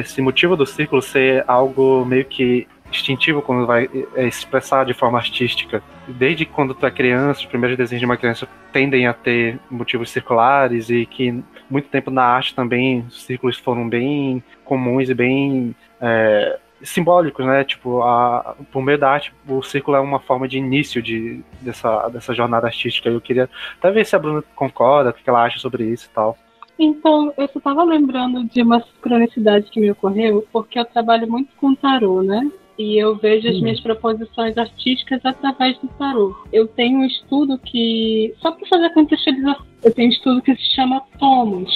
esse 0.00 0.20
motivo 0.20 0.56
do 0.56 0.66
círculo 0.66 1.00
ser 1.00 1.44
algo 1.46 2.04
meio 2.04 2.24
que 2.24 2.66
instintivo 2.90 3.42
quando 3.42 3.66
vai 3.66 3.88
é, 4.14 4.27
expressar 4.27 4.85
de 4.85 4.94
forma 4.94 5.18
artística. 5.18 5.83
Desde 6.07 6.44
quando 6.44 6.74
tu 6.74 6.87
é 6.87 6.90
criança, 6.90 7.40
os 7.40 7.46
primeiros 7.46 7.77
desenhos 7.77 8.01
de 8.01 8.07
uma 8.07 8.16
criança 8.16 8.48
tendem 8.72 9.07
a 9.07 9.12
ter 9.12 9.59
motivos 9.70 10.11
circulares 10.11 10.90
e 10.90 11.07
que 11.07 11.42
muito 11.68 11.88
tempo 11.88 12.11
na 12.11 12.24
arte 12.24 12.55
também 12.55 13.01
os 13.09 13.22
círculos 13.22 13.59
foram 13.59 13.88
bem 13.88 14.42
comuns 14.64 15.09
e 15.09 15.14
bem 15.14 15.74
é, 16.01 16.59
simbólicos, 16.83 17.44
né? 17.44 17.64
Tipo, 17.64 18.03
a, 18.03 18.57
por 18.72 18.83
meio 18.83 18.98
da 18.98 19.11
arte, 19.11 19.33
o 19.46 19.62
círculo 19.62 19.96
é 19.96 20.01
uma 20.01 20.20
forma 20.20 20.48
de 20.48 20.59
início 20.59 21.03
de, 21.03 21.42
dessa, 21.61 22.09
dessa 22.09 22.35
jornada 22.35 22.66
artística. 22.66 23.09
Eu 23.09 23.20
queria 23.20 23.48
até 23.79 23.90
ver 23.90 24.05
se 24.07 24.16
a 24.16 24.18
Bruna 24.18 24.42
concorda, 24.55 25.11
o 25.11 25.12
que 25.12 25.29
ela 25.29 25.44
acha 25.44 25.59
sobre 25.59 25.85
isso 25.85 26.09
e 26.11 26.14
tal. 26.14 26.37
Então, 26.79 27.33
eu 27.37 27.48
só 27.48 27.59
estava 27.59 27.83
lembrando 27.83 28.44
de 28.44 28.62
uma 28.62 28.81
sincronicidade 28.81 29.68
que 29.68 29.81
me 29.81 29.90
ocorreu, 29.90 30.46
porque 30.53 30.79
eu 30.79 30.85
trabalho 30.85 31.29
muito 31.29 31.51
com 31.57 31.74
tarô, 31.74 32.22
né? 32.22 32.48
E 32.79 32.97
eu 32.97 33.17
vejo 33.17 33.49
as 33.49 33.57
uhum. 33.57 33.62
minhas 33.62 33.81
proposições 33.81 34.57
artísticas 34.57 35.21
através 35.25 35.77
do 35.79 35.88
tarô. 35.99 36.35
Eu 36.53 36.69
tenho 36.69 37.01
um 37.01 37.05
estudo 37.05 37.59
que, 37.59 38.33
só 38.41 38.53
para 38.53 38.69
fazer 38.69 38.87
a 38.87 38.95
contextualização, 38.95 39.67
eu 39.83 39.93
tenho 39.93 40.09
um 40.09 40.12
estudo 40.12 40.43
que 40.43 40.55
se 40.55 40.75
chama 40.75 41.03
Tomos, 41.19 41.71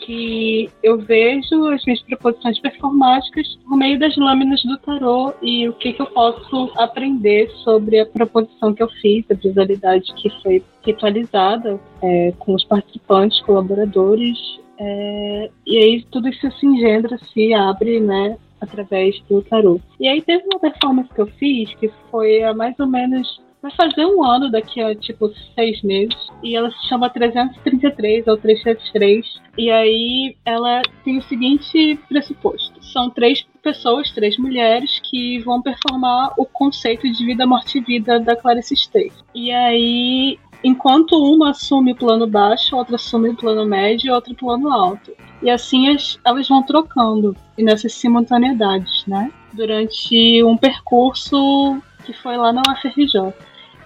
que 0.00 0.70
eu 0.82 0.98
vejo 0.98 1.66
as 1.68 1.84
minhas 1.84 2.02
proposições 2.02 2.58
performáticas 2.60 3.58
por 3.64 3.76
meio 3.76 3.98
das 3.98 4.16
lâminas 4.16 4.62
do 4.62 4.78
tarô 4.78 5.32
e 5.42 5.68
o 5.68 5.72
que, 5.72 5.92
que 5.92 6.02
eu 6.02 6.06
posso 6.06 6.70
aprender 6.76 7.50
sobre 7.64 7.98
a 8.00 8.06
proposição 8.06 8.72
que 8.72 8.82
eu 8.82 8.88
fiz, 8.88 9.24
a 9.30 9.34
visualidade 9.34 10.12
que 10.14 10.30
foi 10.42 10.62
ritualizada 10.84 11.80
é, 12.02 12.32
com 12.38 12.54
os 12.54 12.64
participantes, 12.64 13.40
colaboradores. 13.40 14.38
É, 14.78 15.50
e 15.66 15.78
aí 15.78 16.04
tudo 16.10 16.28
isso 16.28 16.50
se 16.52 16.66
engendra, 16.66 17.18
se 17.32 17.52
abre, 17.54 17.98
né, 17.98 18.36
através 18.66 19.20
do 19.28 19.42
tarô. 19.42 19.80
E 19.98 20.06
aí 20.08 20.20
teve 20.20 20.44
uma 20.44 20.60
performance 20.60 21.12
que 21.12 21.20
eu 21.20 21.26
fiz 21.26 21.74
que 21.74 21.90
foi 22.10 22.42
há 22.42 22.52
mais 22.54 22.78
ou 22.78 22.86
menos 22.86 23.40
vai 23.66 23.70
fazer 23.72 24.06
um 24.06 24.24
ano 24.24 24.50
daqui 24.50 24.80
a 24.80 24.94
tipo 24.94 25.30
seis 25.54 25.82
meses. 25.82 26.16
E 26.42 26.56
ela 26.56 26.70
se 26.70 26.88
chama 26.88 27.10
333 27.10 28.26
ou 28.26 28.36
333. 28.36 29.40
E 29.58 29.70
aí 29.70 30.36
ela 30.44 30.82
tem 31.04 31.18
o 31.18 31.22
seguinte 31.22 31.98
pressuposto: 32.08 32.82
são 32.84 33.10
três 33.10 33.44
pessoas, 33.62 34.10
três 34.12 34.38
mulheres, 34.38 35.00
que 35.10 35.40
vão 35.40 35.60
performar 35.60 36.32
o 36.38 36.46
conceito 36.46 37.10
de 37.10 37.24
vida, 37.24 37.46
morte 37.46 37.78
e 37.78 37.80
vida 37.80 38.20
da 38.20 38.36
Clarice 38.36 38.76
Stay. 38.76 39.10
E 39.34 39.50
aí 39.50 40.38
enquanto 40.62 41.12
uma 41.12 41.50
assume 41.50 41.92
o 41.92 41.96
plano 41.96 42.26
baixo, 42.26 42.76
outra 42.76 42.96
assume 42.96 43.30
o 43.30 43.36
plano 43.36 43.64
médio 43.64 44.08
e 44.08 44.10
outra 44.10 44.32
o 44.32 44.36
plano 44.36 44.70
alto. 44.70 45.12
E 45.42 45.50
assim 45.50 45.88
as, 45.94 46.18
elas 46.24 46.48
vão 46.48 46.62
trocando 46.62 47.36
e 47.56 47.62
nessas 47.62 47.94
simultaneidades, 47.94 49.04
né? 49.06 49.30
Durante 49.52 50.42
um 50.42 50.56
percurso 50.56 51.80
que 52.04 52.12
foi 52.12 52.36
lá 52.36 52.52
na 52.52 52.62
UFRJ. 52.68 53.32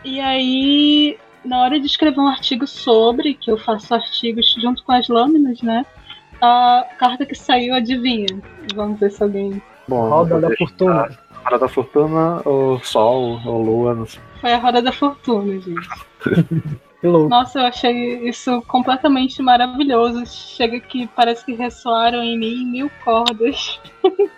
E 0.05 0.21
aí, 0.21 1.19
na 1.45 1.61
hora 1.61 1.79
de 1.79 1.87
escrever 1.87 2.21
um 2.21 2.29
artigo 2.29 2.67
sobre, 2.67 3.35
que 3.35 3.51
eu 3.51 3.59
faço 3.59 3.95
artigos 3.95 4.55
junto 4.61 4.83
com 4.85 4.93
as 4.93 5.09
lâminas, 5.09 5.61
né? 5.63 5.85
A 6.41 6.87
carta 6.99 7.27
que 7.27 7.35
saiu, 7.35 7.75
adivinha? 7.75 8.27
Vamos 8.75 8.99
ver 8.99 9.11
se 9.11 9.23
alguém. 9.23 9.63
Bom, 9.87 10.09
Roda 10.09 10.41
da 10.41 10.57
fortuna. 10.57 11.09
Roda 11.45 11.59
da 11.59 11.69
Fortuna, 11.69 12.43
ou 12.45 12.79
Sol, 12.81 13.41
ou 13.45 13.63
Lua, 13.63 13.95
não 13.95 14.07
sei. 14.07 14.21
Foi 14.41 14.53
a 14.53 14.59
Roda 14.59 14.83
da 14.83 14.93
Fortuna, 14.93 15.59
gente. 15.61 16.10
Nossa, 17.03 17.61
eu 17.61 17.65
achei 17.65 18.29
isso 18.29 18.63
completamente 18.69 19.43
maravilhoso. 19.43 20.27
Chega 20.27 20.79
que 20.81 21.07
parece 21.09 21.45
que 21.45 21.55
ressoaram 21.55 22.23
em 22.23 22.39
mim 22.39 22.65
mil 22.67 22.91
cordas. 23.05 23.81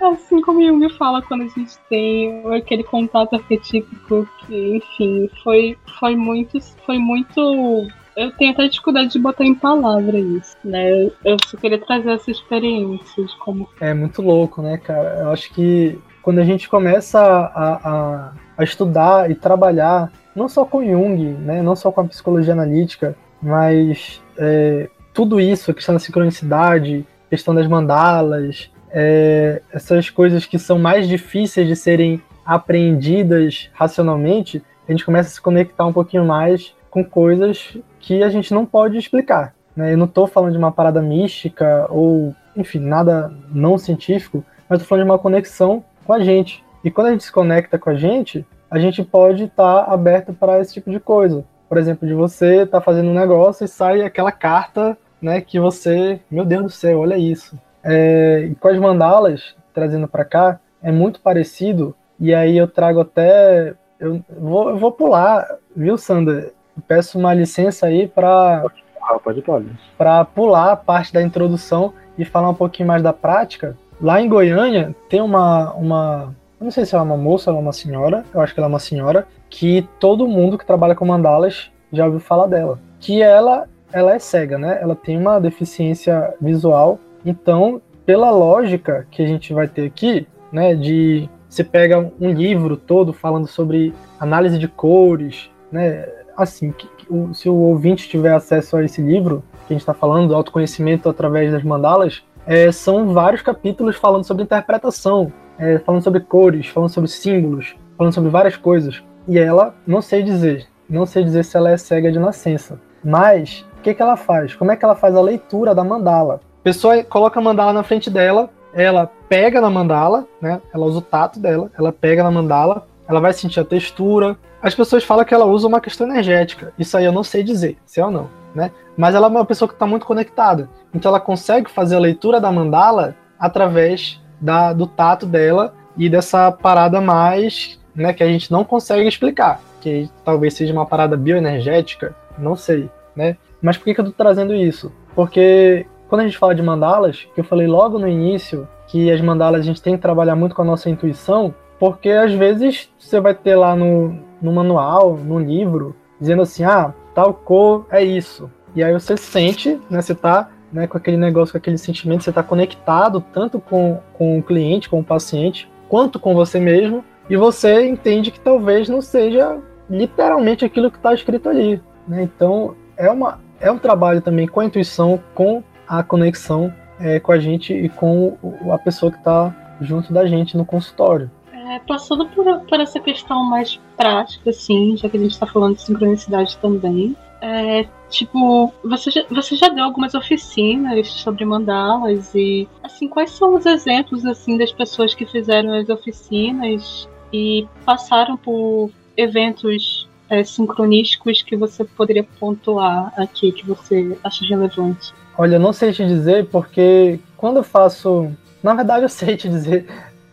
assim 0.00 0.40
como 0.40 0.64
Jung 0.64 0.88
fala 0.90 1.22
quando 1.22 1.42
a 1.42 1.48
gente 1.48 1.78
tem 1.88 2.42
aquele 2.54 2.84
contato 2.84 3.34
arquetípico 3.34 4.28
que, 4.40 4.76
enfim, 4.76 5.30
foi, 5.42 5.76
foi 5.98 6.16
muito. 6.16 6.58
Foi 6.84 6.98
muito. 6.98 7.88
Eu 8.16 8.30
tenho 8.32 8.52
até 8.52 8.68
dificuldade 8.68 9.10
de 9.10 9.18
botar 9.18 9.44
em 9.44 9.54
palavra 9.54 10.18
isso, 10.18 10.56
né? 10.64 11.10
Eu 11.24 11.36
só 11.46 11.56
queria 11.56 11.78
trazer 11.78 12.10
essa 12.10 12.30
experiência 12.30 13.24
de 13.24 13.36
como. 13.38 13.68
É 13.80 13.94
muito 13.94 14.20
louco, 14.20 14.60
né, 14.60 14.76
cara? 14.76 15.20
Eu 15.20 15.30
acho 15.30 15.52
que 15.52 15.98
quando 16.22 16.38
a 16.38 16.44
gente 16.44 16.68
começa 16.68 17.20
a, 17.20 17.72
a, 17.74 18.32
a 18.51 18.51
estudar 18.64 19.30
e 19.30 19.34
trabalhar, 19.34 20.10
não 20.34 20.48
só 20.48 20.64
com 20.64 20.84
Jung, 20.84 21.22
né, 21.24 21.62
não 21.62 21.76
só 21.76 21.92
com 21.92 22.00
a 22.00 22.04
psicologia 22.04 22.52
analítica, 22.52 23.16
mas 23.40 24.22
é, 24.38 24.88
tudo 25.12 25.40
isso, 25.40 25.70
a 25.70 25.74
questão 25.74 25.94
da 25.94 25.98
sincronicidade, 25.98 27.06
questão 27.28 27.54
das 27.54 27.66
mandalas, 27.66 28.70
é, 28.90 29.62
essas 29.72 30.10
coisas 30.10 30.46
que 30.46 30.58
são 30.58 30.78
mais 30.78 31.08
difíceis 31.08 31.66
de 31.66 31.74
serem 31.74 32.22
apreendidas 32.44 33.70
racionalmente, 33.72 34.62
a 34.86 34.92
gente 34.92 35.04
começa 35.04 35.28
a 35.28 35.32
se 35.32 35.40
conectar 35.40 35.86
um 35.86 35.92
pouquinho 35.92 36.24
mais 36.24 36.74
com 36.90 37.04
coisas 37.04 37.76
que 38.00 38.22
a 38.22 38.28
gente 38.28 38.52
não 38.52 38.66
pode 38.66 38.98
explicar. 38.98 39.54
Né? 39.74 39.94
Eu 39.94 39.98
não 39.98 40.06
estou 40.06 40.26
falando 40.26 40.52
de 40.52 40.58
uma 40.58 40.72
parada 40.72 41.00
mística 41.00 41.86
ou, 41.88 42.34
enfim, 42.56 42.80
nada 42.80 43.32
não 43.50 43.78
científico, 43.78 44.44
mas 44.68 44.78
estou 44.78 44.88
falando 44.88 45.04
de 45.04 45.10
uma 45.10 45.18
conexão 45.18 45.82
com 46.04 46.12
a 46.12 46.20
gente. 46.20 46.62
E 46.84 46.90
quando 46.90 47.06
a 47.06 47.10
gente 47.12 47.24
se 47.24 47.32
conecta 47.32 47.78
com 47.78 47.90
a 47.90 47.94
gente, 47.94 48.44
a 48.72 48.78
gente 48.78 49.04
pode 49.04 49.44
estar 49.44 49.84
tá 49.84 49.92
aberto 49.92 50.32
para 50.32 50.58
esse 50.58 50.72
tipo 50.72 50.90
de 50.90 50.98
coisa. 50.98 51.44
Por 51.68 51.76
exemplo, 51.76 52.08
de 52.08 52.14
você 52.14 52.62
estar 52.62 52.78
tá 52.78 52.80
fazendo 52.80 53.10
um 53.10 53.14
negócio 53.14 53.66
e 53.66 53.68
sai 53.68 54.00
aquela 54.00 54.32
carta, 54.32 54.96
né, 55.20 55.42
que 55.42 55.60
você, 55.60 56.18
meu 56.30 56.42
Deus 56.42 56.62
do 56.62 56.70
céu, 56.70 57.00
olha 57.00 57.18
isso. 57.18 57.54
É, 57.84 58.48
e 58.50 58.54
com 58.54 58.68
as 58.68 58.78
mandalas, 58.78 59.54
trazendo 59.74 60.08
para 60.08 60.24
cá, 60.24 60.58
é 60.82 60.90
muito 60.90 61.20
parecido. 61.20 61.94
E 62.18 62.34
aí 62.34 62.56
eu 62.56 62.66
trago 62.66 63.00
até, 63.00 63.74
eu 64.00 64.24
vou, 64.38 64.70
eu 64.70 64.78
vou 64.78 64.90
pular, 64.90 65.46
viu, 65.76 65.98
Sander? 65.98 66.54
Eu 66.74 66.82
peço 66.88 67.18
uma 67.18 67.34
licença 67.34 67.86
aí 67.86 68.08
para 68.08 68.64
Ah, 69.02 69.18
pode, 69.18 69.42
pode. 69.42 69.66
para 69.98 70.24
pular 70.24 70.72
a 70.72 70.76
parte 70.76 71.12
da 71.12 71.20
introdução 71.20 71.92
e 72.16 72.24
falar 72.24 72.48
um 72.48 72.54
pouquinho 72.54 72.88
mais 72.88 73.02
da 73.02 73.12
prática. 73.12 73.76
Lá 74.00 74.18
em 74.18 74.28
Goiânia 74.30 74.96
tem 75.10 75.20
uma, 75.20 75.74
uma 75.74 76.34
eu 76.62 76.64
não 76.64 76.70
sei 76.70 76.86
se 76.86 76.94
ela 76.94 77.02
é 77.02 77.06
uma 77.06 77.16
moça 77.16 77.52
ou 77.52 77.58
uma 77.58 77.72
senhora, 77.72 78.24
eu 78.32 78.40
acho 78.40 78.54
que 78.54 78.60
ela 78.60 78.68
é 78.68 78.70
uma 78.70 78.78
senhora, 78.78 79.26
que 79.50 79.84
todo 79.98 80.28
mundo 80.28 80.56
que 80.56 80.64
trabalha 80.64 80.94
com 80.94 81.04
mandalas 81.04 81.72
já 81.92 82.04
ouviu 82.04 82.20
falar 82.20 82.46
dela. 82.46 82.78
Que 83.00 83.20
ela, 83.20 83.68
ela 83.92 84.14
é 84.14 84.18
cega, 84.20 84.56
né? 84.56 84.78
Ela 84.80 84.94
tem 84.94 85.18
uma 85.18 85.40
deficiência 85.40 86.32
visual. 86.40 87.00
Então, 87.26 87.82
pela 88.06 88.30
lógica 88.30 89.04
que 89.10 89.24
a 89.24 89.26
gente 89.26 89.52
vai 89.52 89.66
ter 89.66 89.86
aqui, 89.86 90.24
né, 90.52 90.76
de 90.76 91.28
você 91.48 91.64
pega 91.64 92.12
um 92.20 92.30
livro 92.30 92.76
todo 92.76 93.12
falando 93.12 93.48
sobre 93.48 93.92
análise 94.20 94.56
de 94.56 94.68
cores, 94.68 95.50
né? 95.70 96.08
Assim, 96.36 96.70
que, 96.70 96.86
que, 96.96 97.06
se 97.34 97.48
o 97.48 97.54
ouvinte 97.54 98.08
tiver 98.08 98.34
acesso 98.34 98.76
a 98.76 98.84
esse 98.84 99.02
livro 99.02 99.42
que 99.66 99.72
a 99.72 99.74
gente 99.74 99.82
está 99.82 99.92
falando, 99.92 100.28
do 100.28 100.36
autoconhecimento 100.36 101.08
através 101.08 101.50
das 101.50 101.64
mandalas, 101.64 102.22
é, 102.46 102.70
são 102.70 103.12
vários 103.12 103.42
capítulos 103.42 103.96
falando 103.96 104.22
sobre 104.22 104.44
interpretação, 104.44 105.32
é, 105.62 105.78
falando 105.78 106.02
sobre 106.02 106.18
cores, 106.18 106.66
falando 106.66 106.90
sobre 106.90 107.08
símbolos, 107.08 107.76
falando 107.96 108.12
sobre 108.12 108.30
várias 108.30 108.56
coisas. 108.56 109.00
E 109.28 109.38
ela, 109.38 109.76
não 109.86 110.02
sei 110.02 110.24
dizer, 110.24 110.66
não 110.90 111.06
sei 111.06 111.22
dizer 111.22 111.44
se 111.44 111.56
ela 111.56 111.70
é 111.70 111.76
cega 111.76 112.10
de 112.10 112.18
nascença. 112.18 112.80
Mas, 113.04 113.64
o 113.78 113.82
que, 113.82 113.94
que 113.94 114.02
ela 114.02 114.16
faz? 114.16 114.56
Como 114.56 114.72
é 114.72 114.76
que 114.76 114.84
ela 114.84 114.96
faz 114.96 115.14
a 115.14 115.20
leitura 115.20 115.72
da 115.72 115.84
mandala? 115.84 116.40
A 116.60 116.64
pessoa 116.64 117.04
coloca 117.04 117.38
a 117.38 117.42
mandala 117.42 117.72
na 117.72 117.84
frente 117.84 118.10
dela, 118.10 118.50
ela 118.74 119.08
pega 119.28 119.60
na 119.60 119.70
mandala, 119.70 120.26
né? 120.40 120.60
Ela 120.74 120.86
usa 120.86 120.98
o 120.98 121.02
tato 121.02 121.38
dela, 121.38 121.70
ela 121.78 121.92
pega 121.92 122.24
na 122.24 122.30
mandala, 122.30 122.86
ela 123.08 123.20
vai 123.20 123.32
sentir 123.32 123.60
a 123.60 123.64
textura. 123.64 124.36
As 124.60 124.74
pessoas 124.74 125.04
falam 125.04 125.24
que 125.24 125.34
ela 125.34 125.44
usa 125.44 125.68
uma 125.68 125.80
questão 125.80 126.08
energética. 126.08 126.72
Isso 126.76 126.96
aí 126.96 127.04
eu 127.04 127.12
não 127.12 127.22
sei 127.22 127.44
dizer, 127.44 127.76
se 127.86 128.00
é 128.00 128.04
ou 128.04 128.10
não, 128.10 128.28
né? 128.52 128.72
Mas 128.96 129.14
ela 129.14 129.28
é 129.28 129.30
uma 129.30 129.44
pessoa 129.44 129.68
que 129.68 129.74
está 129.74 129.86
muito 129.86 130.06
conectada. 130.06 130.68
Então 130.92 131.10
ela 131.10 131.20
consegue 131.20 131.70
fazer 131.70 131.96
a 131.96 132.00
leitura 132.00 132.40
da 132.40 132.50
mandala 132.50 133.14
através 133.38 134.21
da, 134.42 134.72
do 134.72 134.86
tato 134.86 135.24
dela 135.24 135.72
e 135.96 136.08
dessa 136.08 136.50
parada 136.50 137.00
mais 137.00 137.80
né, 137.94 138.12
que 138.12 138.22
a 138.22 138.26
gente 138.26 138.50
não 138.50 138.64
consegue 138.64 139.08
explicar, 139.08 139.60
que 139.80 140.10
talvez 140.24 140.54
seja 140.54 140.72
uma 140.72 140.84
parada 140.84 141.16
bioenergética, 141.16 142.14
não 142.36 142.56
sei, 142.56 142.90
né? 143.14 143.36
Mas 143.60 143.76
por 143.76 143.84
que, 143.84 143.94
que 143.94 144.00
eu 144.00 144.06
tô 144.06 144.12
trazendo 144.12 144.52
isso? 144.52 144.92
Porque 145.14 145.86
quando 146.08 146.22
a 146.22 146.24
gente 146.24 146.38
fala 146.38 146.54
de 146.54 146.62
mandalas, 146.62 147.28
que 147.34 147.40
eu 147.40 147.44
falei 147.44 147.66
logo 147.66 147.98
no 147.98 148.08
início 148.08 148.68
que 148.88 149.10
as 149.10 149.20
mandalas 149.20 149.60
a 149.60 149.64
gente 149.64 149.80
tem 149.80 149.94
que 149.94 150.02
trabalhar 150.02 150.34
muito 150.34 150.54
com 150.54 150.62
a 150.62 150.64
nossa 150.64 150.90
intuição, 150.90 151.54
porque 151.78 152.10
às 152.10 152.32
vezes 152.32 152.90
você 152.98 153.20
vai 153.20 153.34
ter 153.34 153.54
lá 153.54 153.76
no, 153.76 154.18
no 154.40 154.52
manual, 154.52 155.16
no 155.16 155.38
livro, 155.38 155.94
dizendo 156.20 156.42
assim, 156.42 156.64
ah, 156.64 156.92
tal 157.14 157.32
cor 157.32 157.86
é 157.90 158.02
isso. 158.02 158.50
E 158.74 158.82
aí 158.82 158.92
você 158.92 159.16
sente, 159.16 159.80
né, 159.88 160.02
você 160.02 160.14
tá 160.14 160.50
né, 160.72 160.86
com 160.86 160.96
aquele 160.96 161.16
negócio, 161.16 161.52
com 161.52 161.58
aquele 161.58 161.78
sentimento, 161.78 162.24
você 162.24 162.30
está 162.30 162.42
conectado 162.42 163.22
tanto 163.32 163.60
com, 163.60 164.00
com 164.14 164.38
o 164.38 164.42
cliente, 164.42 164.88
com 164.88 165.00
o 165.00 165.04
paciente, 165.04 165.70
quanto 165.88 166.18
com 166.18 166.34
você 166.34 166.58
mesmo, 166.58 167.04
e 167.28 167.36
você 167.36 167.86
entende 167.86 168.30
que 168.30 168.40
talvez 168.40 168.88
não 168.88 169.02
seja 169.02 169.58
literalmente 169.88 170.64
aquilo 170.64 170.90
que 170.90 170.96
está 170.96 171.12
escrito 171.12 171.48
ali. 171.48 171.80
Né? 172.08 172.22
Então, 172.22 172.74
é, 172.96 173.10
uma, 173.10 173.38
é 173.60 173.70
um 173.70 173.78
trabalho 173.78 174.20
também 174.20 174.46
com 174.46 174.60
a 174.60 174.64
intuição, 174.64 175.20
com 175.34 175.62
a 175.86 176.02
conexão 176.02 176.72
é, 177.02 177.18
com 177.18 177.32
a 177.32 177.38
gente 177.38 177.74
e 177.74 177.88
com 177.88 178.36
a 178.70 178.78
pessoa 178.78 179.10
que 179.10 179.18
está 179.18 179.54
junto 179.80 180.12
da 180.12 180.24
gente 180.26 180.56
no 180.56 180.64
consultório. 180.64 181.30
É, 181.52 181.80
passando 181.80 182.26
por, 182.28 182.60
por 182.60 182.80
essa 182.80 183.00
questão 183.00 183.44
mais 183.44 183.80
prática, 183.96 184.50
assim, 184.50 184.96
já 184.96 185.08
que 185.08 185.16
a 185.16 185.20
gente 185.20 185.32
está 185.32 185.46
falando 185.46 185.76
de 185.76 185.82
sincronicidade 185.82 186.56
também, 186.58 187.16
é, 187.42 187.84
tipo, 188.08 188.72
você 188.84 189.10
já, 189.10 189.24
você 189.28 189.56
já 189.56 189.68
deu 189.68 189.82
algumas 189.82 190.14
oficinas 190.14 191.08
sobre 191.08 191.44
mandalas 191.44 192.32
e, 192.36 192.68
assim, 192.84 193.08
quais 193.08 193.32
são 193.32 193.56
os 193.56 193.66
exemplos, 193.66 194.24
assim, 194.24 194.56
das 194.56 194.70
pessoas 194.70 195.12
que 195.12 195.26
fizeram 195.26 195.74
as 195.74 195.88
oficinas 195.88 197.08
e 197.32 197.66
passaram 197.84 198.36
por 198.36 198.90
eventos 199.16 200.08
é, 200.30 200.44
sincronísticos 200.44 201.42
que 201.42 201.56
você 201.56 201.82
poderia 201.84 202.22
pontuar 202.38 203.12
aqui, 203.16 203.50
que 203.50 203.66
você 203.66 204.16
acha 204.22 204.46
relevante? 204.46 205.12
Olha, 205.36 205.56
eu 205.56 205.60
não 205.60 205.72
sei 205.72 205.92
te 205.92 206.06
dizer 206.06 206.46
porque 206.46 207.18
quando 207.36 207.56
eu 207.56 207.64
faço... 207.64 208.30
Na 208.62 208.72
verdade, 208.72 209.04
eu 209.04 209.08
sei 209.08 209.36
te 209.36 209.48
dizer. 209.48 209.88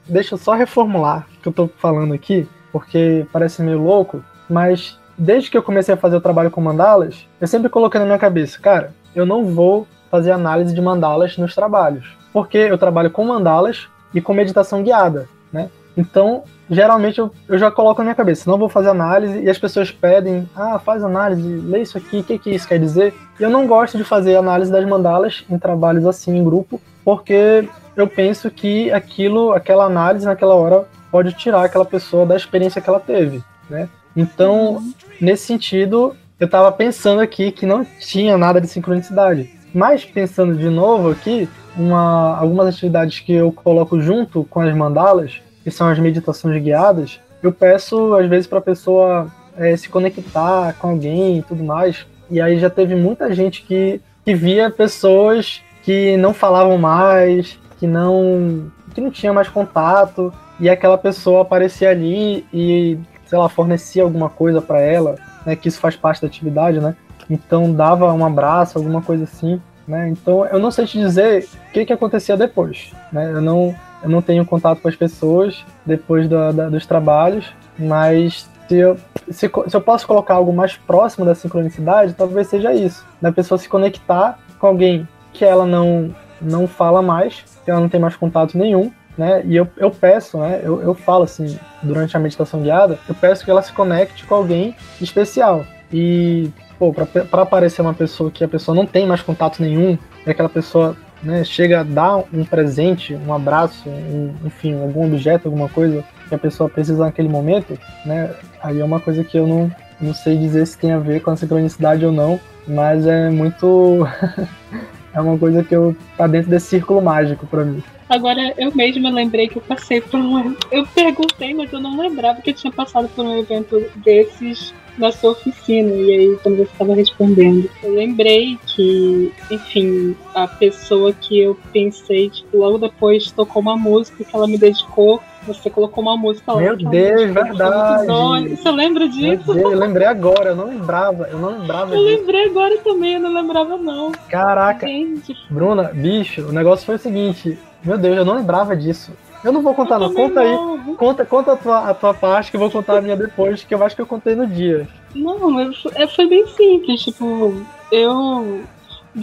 Deixa 0.08 0.36
eu 0.36 0.38
só 0.38 0.54
reformular 0.54 1.28
o 1.40 1.42
que 1.42 1.48
eu 1.48 1.54
tô 1.54 1.68
falando 1.68 2.14
aqui, 2.14 2.48
porque 2.72 3.26
parece 3.34 3.64
meio 3.64 3.84
louco, 3.84 4.24
mas 4.48 5.00
desde 5.20 5.52
que 5.52 5.58
eu 5.58 5.62
comecei 5.62 5.94
a 5.94 5.98
fazer 5.98 6.16
o 6.16 6.22
trabalho 6.22 6.50
com 6.50 6.62
mandalas, 6.62 7.28
eu 7.42 7.48
sempre 7.48 7.70
coloquei 7.70 8.00
na 8.00 8.06
minha 8.06 8.18
cabeça, 8.18 8.58
cara, 8.60 8.94
eu 9.14 9.26
não 9.26 9.46
vou 9.46 9.86
fazer 10.10 10.32
análise 10.32 10.74
de 10.74 10.82
mandalas 10.82 11.38
nos 11.38 11.54
trabalhos, 11.54 12.18
porque 12.32 12.58
eu 12.58 12.78
trabalho 12.78 13.12
com 13.12 13.26
mandalas 13.26 13.88
e 14.14 14.22
com 14.22 14.34
meditação 14.34 14.82
guiada, 14.82 15.28
né? 15.52 15.70
Então, 15.98 16.44
geralmente 16.70 17.20
eu, 17.20 17.30
eu 17.48 17.60
já 17.60 17.70
coloco 17.70 18.00
na 18.00 18.06
minha 18.06 18.16
cabeça, 18.16 18.50
não 18.50 18.58
vou 18.58 18.70
fazer 18.70 18.90
análise 18.90 19.42
e 19.42 19.50
as 19.50 19.58
pessoas 19.58 19.92
pedem, 19.92 20.50
ah, 20.56 20.80
faz 20.80 21.04
análise, 21.04 21.42
lê 21.42 21.82
isso 21.82 21.98
aqui, 21.98 22.20
o 22.20 22.24
que, 22.24 22.40
que 22.40 22.52
isso 22.52 22.68
quer 22.68 22.80
dizer? 22.80 23.14
E 23.38 23.44
eu 23.44 23.50
não 23.50 23.68
gosto 23.68 23.98
de 23.98 24.06
fazer 24.06 24.38
análise 24.38 24.72
das 24.72 24.88
mandalas 24.88 25.44
em 25.50 25.60
trabalhos 25.60 26.06
assim 26.06 26.38
em 26.38 26.44
grupo, 26.44 26.82
porque 27.04 27.68
eu 27.96 28.08
penso 28.08 28.50
que 28.50 28.90
aquilo, 28.94 29.52
aquela 29.52 29.84
análise 29.84 30.26
naquela 30.26 30.56
hora 30.56 30.86
pode 31.12 31.34
tirar 31.34 31.66
aquela 31.66 31.86
pessoa 31.86 32.26
da 32.26 32.38
experiência 32.38 32.82
que 32.82 32.90
ela 32.90 33.00
teve, 33.00 33.44
né? 33.70 33.90
Então, 34.16 34.82
nesse 35.20 35.46
sentido, 35.46 36.16
eu 36.40 36.46
estava 36.46 36.72
pensando 36.72 37.22
aqui 37.22 37.52
que 37.52 37.66
não 37.66 37.86
tinha 38.00 38.38
nada 38.38 38.62
de 38.62 38.68
sincronicidade. 38.68 39.50
Mas 39.74 40.04
pensando 40.04 40.56
de 40.56 40.70
novo 40.70 41.12
aqui, 41.12 41.48
uma, 41.76 42.38
algumas 42.38 42.68
atividades 42.68 43.20
que 43.20 43.34
eu 43.34 43.52
coloco 43.52 44.00
junto 44.00 44.44
com 44.46 44.60
as 44.62 44.76
mandalas, 44.76 45.42
que 45.64 45.70
são 45.70 45.88
as 45.88 46.00
meditações 46.00 46.62
guiadas, 46.62 47.20
eu 47.42 47.52
peço 47.52 48.14
às 48.16 48.28
vezes 48.28 48.48
para 48.48 48.60
a 48.60 48.62
pessoa 48.62 49.28
é, 49.58 49.76
se 49.76 49.90
conectar 49.90 50.74
com 50.80 50.90
alguém 50.90 51.40
e 51.40 51.42
tudo 51.44 51.64
mais. 51.64 52.06
E 52.30 52.42
aí 52.42 52.60
já 52.60 52.70
teve 52.70 52.96
muita 52.96 53.34
gente 53.34 53.64
que, 53.64 54.02
que 54.26 54.34
via 54.34 54.70
pessoas 54.70 55.62
que 55.84 56.18
não 56.18 56.34
falavam 56.34 56.78
mais, 56.78 57.58
que 57.80 57.88
não 57.88 58.72
que 58.94 59.02
não 59.02 59.12
tinha 59.12 59.32
mais 59.32 59.48
contato 59.48 60.34
e 60.60 60.70
aquela 60.70 60.98
pessoa 60.98 61.44
aparecia 61.44 61.90
ali 61.90 62.46
e 62.52 62.98
sei 63.30 63.38
lá 63.38 63.48
fornecia 63.48 64.04
alguma 64.04 64.30
coisa 64.30 64.62
para 64.62 64.82
ela, 64.82 65.16
né, 65.46 65.56
que 65.56 65.68
isso 65.68 65.80
faz 65.80 65.96
parte 65.96 66.22
da 66.22 66.28
atividade, 66.28 66.80
né? 66.80 66.96
Então 67.30 67.72
dava 67.72 68.12
um 68.12 68.26
abraço, 68.26 68.78
alguma 68.78 69.02
coisa 69.02 69.26
assim, 69.26 69.62
né? 69.88 70.10
Então 70.10 70.46
eu 70.48 70.58
não 70.58 70.72
sei 70.72 70.86
te 70.86 70.98
dizer 70.98 71.48
o 71.70 71.72
que 71.72 71.86
que 71.86 71.94
acontecia 71.94 72.36
depois, 72.36 72.92
né? 73.12 73.32
Eu 73.32 73.42
não 73.42 73.76
eu 74.02 74.10
não 74.10 74.22
tenho 74.22 74.46
contato 74.46 74.82
com 74.82 74.88
as 74.88 74.96
pessoas 74.96 75.64
depois 75.86 76.28
da, 76.28 76.52
da, 76.52 76.70
dos 76.70 76.86
trabalhos, 76.86 77.54
mas 77.78 78.50
se 78.68 78.78
eu, 78.78 78.98
se, 79.30 79.50
se, 79.68 79.76
eu 79.76 79.82
posso 79.82 80.08
colocar 80.08 80.36
algo 80.36 80.54
mais 80.54 80.78
próximo 80.78 81.26
da 81.26 81.36
sincronicidade, 81.36 82.14
talvez 82.14 82.48
seja 82.48 82.74
isso. 82.74 83.06
Da 83.22 83.32
pessoa 83.32 83.58
se 83.58 83.68
conectar 83.68 84.40
com 84.58 84.68
alguém 84.68 85.08
que 85.34 85.44
ela 85.44 85.66
não, 85.66 86.16
não 86.42 86.68
fala 86.68 87.02
mais, 87.02 87.44
que 87.66 87.70
ela 87.70 87.82
não 87.82 87.90
tem 87.90 88.00
mais 88.00 88.16
contato 88.16 88.58
nenhum, 88.58 88.92
né? 89.20 89.44
E 89.46 89.54
eu, 89.58 89.68
eu 89.76 89.92
peço, 89.92 90.38
né? 90.38 90.62
Eu, 90.64 90.82
eu 90.82 90.96
falo 90.96 91.26
assim, 91.26 91.60
durante 91.84 92.16
a 92.16 92.20
meditação 92.20 92.62
guiada, 92.62 92.98
eu 93.08 93.14
peço 93.14 93.44
que 93.44 93.52
ela 93.52 93.62
se 93.62 93.74
conecte 93.74 94.26
com 94.26 94.34
alguém 94.34 94.74
especial. 95.02 95.66
E, 95.92 96.50
pô, 96.80 96.94
para 96.94 97.42
aparecer 97.42 97.82
uma 97.82 97.94
pessoa 97.94 98.32
que 98.32 98.46
a 98.46 98.48
pessoa 98.48 98.74
não 98.74 98.86
tem 98.86 99.06
mais 99.06 99.22
contato 99.22 99.62
nenhum, 99.62 99.98
e 100.26 100.30
aquela 100.30 100.48
pessoa 100.48 100.96
né, 101.22 101.44
chega 101.44 101.82
a 101.82 101.84
dar 101.84 102.24
um 102.34 102.46
presente, 102.46 103.14
um 103.14 103.34
abraço, 103.34 103.90
um, 103.90 104.34
enfim, 104.46 104.82
algum 104.82 105.06
objeto, 105.06 105.50
alguma 105.50 105.68
coisa 105.68 106.02
que 106.30 106.36
a 106.36 106.40
pessoa 106.40 106.70
precisa 106.70 107.04
naquele 107.04 107.28
momento, 107.28 107.78
né? 108.06 108.34
Aí 108.64 108.80
é 108.80 108.86
uma 108.86 109.02
coisa 109.02 109.22
que 109.22 109.38
eu 109.38 109.46
não, 109.46 109.70
não 110.00 110.14
sei 110.14 110.38
dizer 110.38 110.66
se 110.66 110.78
tem 110.78 110.94
a 110.94 111.00
ver 111.00 111.22
com 111.22 111.32
a 111.32 111.36
sincronicidade 111.36 112.06
ou 112.06 112.12
não, 112.14 112.40
mas 112.66 113.06
é 113.06 113.30
muito 113.30 114.08
é 115.14 115.22
uma 115.22 115.38
coisa 115.38 115.64
que 115.64 115.76
eu 115.76 115.96
tá 116.18 116.28
dentro 116.28 116.50
desse 116.50 116.68
círculo 116.68 117.02
mágico 117.02 117.48
para 117.48 117.66
mim. 117.66 117.84
Agora, 118.10 118.54
eu 118.58 118.74
mesma 118.76 119.10
lembrei 119.12 119.48
que 119.48 119.58
eu 119.58 119.62
passei 119.62 120.02
por 120.02 120.20
um. 120.20 120.56
Eu 120.72 120.86
perguntei, 120.88 121.54
mas 121.54 121.72
eu 121.72 121.80
não 121.80 122.00
lembrava 122.00 122.42
que 122.42 122.50
eu 122.50 122.54
tinha 122.56 122.74
passado 122.74 123.08
por 123.10 123.24
um 123.24 123.38
evento 123.38 123.84
desses 123.98 124.74
na 124.98 125.12
sua 125.12 125.32
oficina. 125.32 125.90
E 125.92 126.12
aí, 126.12 126.40
quando 126.42 126.58
você 126.58 126.64
estava 126.64 126.96
respondendo, 126.96 127.70
eu 127.84 127.94
lembrei 127.94 128.58
que, 128.66 129.32
enfim, 129.52 130.16
a 130.34 130.48
pessoa 130.48 131.14
que 131.14 131.40
eu 131.40 131.58
pensei, 131.72 132.30
tipo, 132.30 132.58
logo 132.58 132.78
depois 132.78 133.32
tocou 133.32 133.62
uma 133.62 133.78
música 133.78 134.24
que 134.24 134.36
ela 134.36 134.48
me 134.48 134.58
dedicou 134.58 135.22
você 135.54 135.70
colocou 135.70 136.02
uma 136.02 136.16
música 136.18 136.54
lá. 136.54 136.62
Meu 136.62 136.76
Deus, 136.76 137.32
verdade. 137.32 138.56
Você 138.56 138.72
lembra 138.72 139.08
disso? 139.08 139.54
Deus, 139.54 139.72
eu 139.72 139.80
lembrei 139.80 140.08
agora, 140.08 140.50
eu 140.50 140.56
não 140.56 140.68
lembrava. 140.68 141.28
Eu 141.32 141.40
não 141.40 141.60
lembrava 141.60 141.96
Eu 141.96 142.04
disso. 142.04 142.20
lembrei 142.20 142.46
agora 142.46 142.78
também, 142.80 143.14
eu 143.14 143.20
não 143.20 143.34
lembrava 143.34 143.78
não. 143.78 144.12
Caraca. 144.30 144.88
Gente. 144.88 145.36
Bruna, 145.50 145.92
bicho, 145.94 146.48
o 146.48 146.52
negócio 146.52 146.86
foi 146.86 146.96
o 146.96 147.00
seguinte. 147.00 147.58
Meu 147.84 147.98
Deus, 147.98 148.18
eu 148.18 148.26
não 148.26 148.36
lembrava 148.36 148.76
disso. 148.76 149.12
Eu 149.44 149.54
não 149.54 149.62
vou 149.62 149.74
contar, 149.74 149.96
eu 149.96 150.00
não. 150.02 150.14
Conta 150.14 150.44
não. 150.44 150.74
aí. 150.74 150.96
Conta, 150.96 151.26
conta 151.26 151.54
a, 151.54 151.56
tua, 151.56 151.90
a 151.90 151.94
tua 151.94 152.14
parte 152.14 152.52
que 152.52 152.58
eu 152.58 152.62
vou 152.62 152.70
contar 152.70 152.98
a 152.98 153.02
minha 153.02 153.16
depois, 153.16 153.64
que 153.64 153.74
eu 153.74 153.84
acho 153.84 153.96
que 153.96 154.02
eu 154.02 154.08
contei 154.08 154.36
no 154.36 154.46
dia. 154.46 154.88
Não, 155.16 155.60
eu, 155.60 155.72
é, 155.96 156.08
foi 156.08 156.28
bem 156.28 156.46
simples. 156.48 157.02
Tipo, 157.04 157.56
eu 157.92 158.62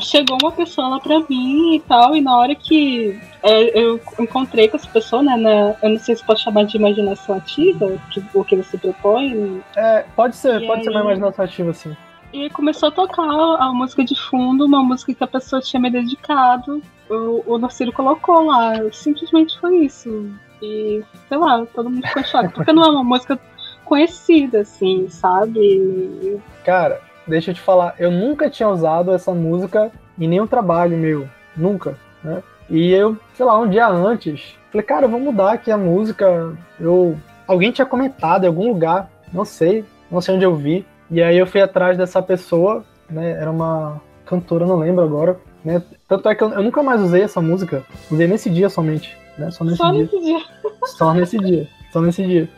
chegou 0.00 0.38
uma 0.40 0.52
pessoa 0.52 0.88
lá 0.88 1.00
pra 1.00 1.20
mim 1.28 1.76
e 1.76 1.80
tal, 1.80 2.16
e 2.16 2.20
na 2.20 2.36
hora 2.36 2.54
que 2.54 3.20
é, 3.42 3.78
eu 3.78 4.00
encontrei 4.18 4.68
com 4.68 4.76
essa 4.76 4.88
pessoa, 4.88 5.22
né, 5.22 5.36
na, 5.36 5.76
eu 5.82 5.90
não 5.90 5.98
sei 5.98 6.16
se 6.16 6.24
pode 6.24 6.40
chamar 6.40 6.64
de 6.64 6.76
imaginação 6.76 7.36
ativa, 7.36 7.98
que, 8.10 8.22
o 8.34 8.44
que 8.44 8.56
você 8.56 8.76
propõe. 8.76 9.62
É, 9.76 10.04
pode 10.14 10.36
ser, 10.36 10.66
pode 10.66 10.80
aí, 10.80 10.84
ser 10.84 10.90
uma 10.90 11.00
imaginação 11.00 11.44
ativa, 11.44 11.72
sim. 11.72 11.96
E 12.32 12.50
começou 12.50 12.88
a 12.88 12.92
tocar 12.92 13.22
a 13.22 13.72
música 13.72 14.04
de 14.04 14.20
fundo, 14.20 14.66
uma 14.66 14.82
música 14.82 15.14
que 15.14 15.24
a 15.24 15.28
pessoa 15.28 15.62
tinha 15.62 15.80
me 15.80 15.90
dedicado, 15.90 16.82
o, 17.08 17.54
o 17.54 17.58
Narciro 17.58 17.92
colocou 17.92 18.44
lá, 18.44 18.74
simplesmente 18.92 19.58
foi 19.60 19.84
isso. 19.86 20.30
E, 20.60 21.04
sei 21.28 21.38
lá, 21.38 21.64
todo 21.66 21.90
mundo 21.90 22.06
ficou 22.06 22.24
choque, 22.24 22.54
porque 22.54 22.72
não 22.72 22.84
é 22.84 22.88
uma 22.88 23.04
música 23.04 23.38
conhecida, 23.84 24.60
assim, 24.60 25.08
sabe? 25.08 26.40
Cara, 26.64 27.00
deixa 27.26 27.50
eu 27.50 27.54
te 27.54 27.60
falar, 27.60 27.94
eu 27.98 28.10
nunca 28.10 28.48
tinha 28.48 28.68
usado 28.68 29.12
essa 29.12 29.32
música 29.32 29.90
em 30.18 30.28
nenhum 30.28 30.46
trabalho 30.46 30.96
meu, 30.96 31.28
nunca, 31.56 31.96
né? 32.22 32.42
E 32.68 32.92
eu, 32.92 33.16
sei 33.34 33.46
lá, 33.46 33.58
um 33.58 33.68
dia 33.68 33.86
antes, 33.88 34.56
falei, 34.70 34.84
cara, 34.84 35.06
eu 35.06 35.10
vou 35.10 35.20
mudar 35.20 35.52
aqui 35.52 35.70
a 35.70 35.76
música. 35.76 36.52
Eu, 36.80 37.16
alguém 37.46 37.70
tinha 37.70 37.86
comentado 37.86 38.44
em 38.44 38.48
algum 38.48 38.68
lugar, 38.68 39.08
não 39.32 39.44
sei, 39.44 39.84
não 40.10 40.20
sei 40.20 40.34
onde 40.34 40.44
eu 40.44 40.54
vi. 40.54 40.84
E 41.10 41.22
aí 41.22 41.38
eu 41.38 41.46
fui 41.46 41.60
atrás 41.60 41.96
dessa 41.96 42.20
pessoa, 42.20 42.84
né? 43.08 43.30
Era 43.30 43.50
uma 43.50 44.00
cantora, 44.24 44.66
não 44.66 44.76
lembro 44.76 45.04
agora, 45.04 45.38
né? 45.64 45.80
Tanto 46.08 46.28
é 46.28 46.34
que 46.34 46.42
eu, 46.42 46.50
eu 46.52 46.62
nunca 46.62 46.82
mais 46.82 47.00
usei 47.00 47.22
essa 47.22 47.40
música, 47.40 47.84
usei 48.10 48.26
nesse 48.26 48.50
dia 48.50 48.68
somente, 48.68 49.16
né? 49.38 49.50
Só 49.52 49.64
nesse 49.64 49.76
Só 49.76 49.92
dia. 49.92 50.02
Nesse 50.02 50.20
dia. 50.20 50.40
Só 50.86 51.14
nesse 51.14 51.38
dia. 51.38 51.68
Só 51.92 52.00
nesse 52.00 52.26
dia. 52.26 52.48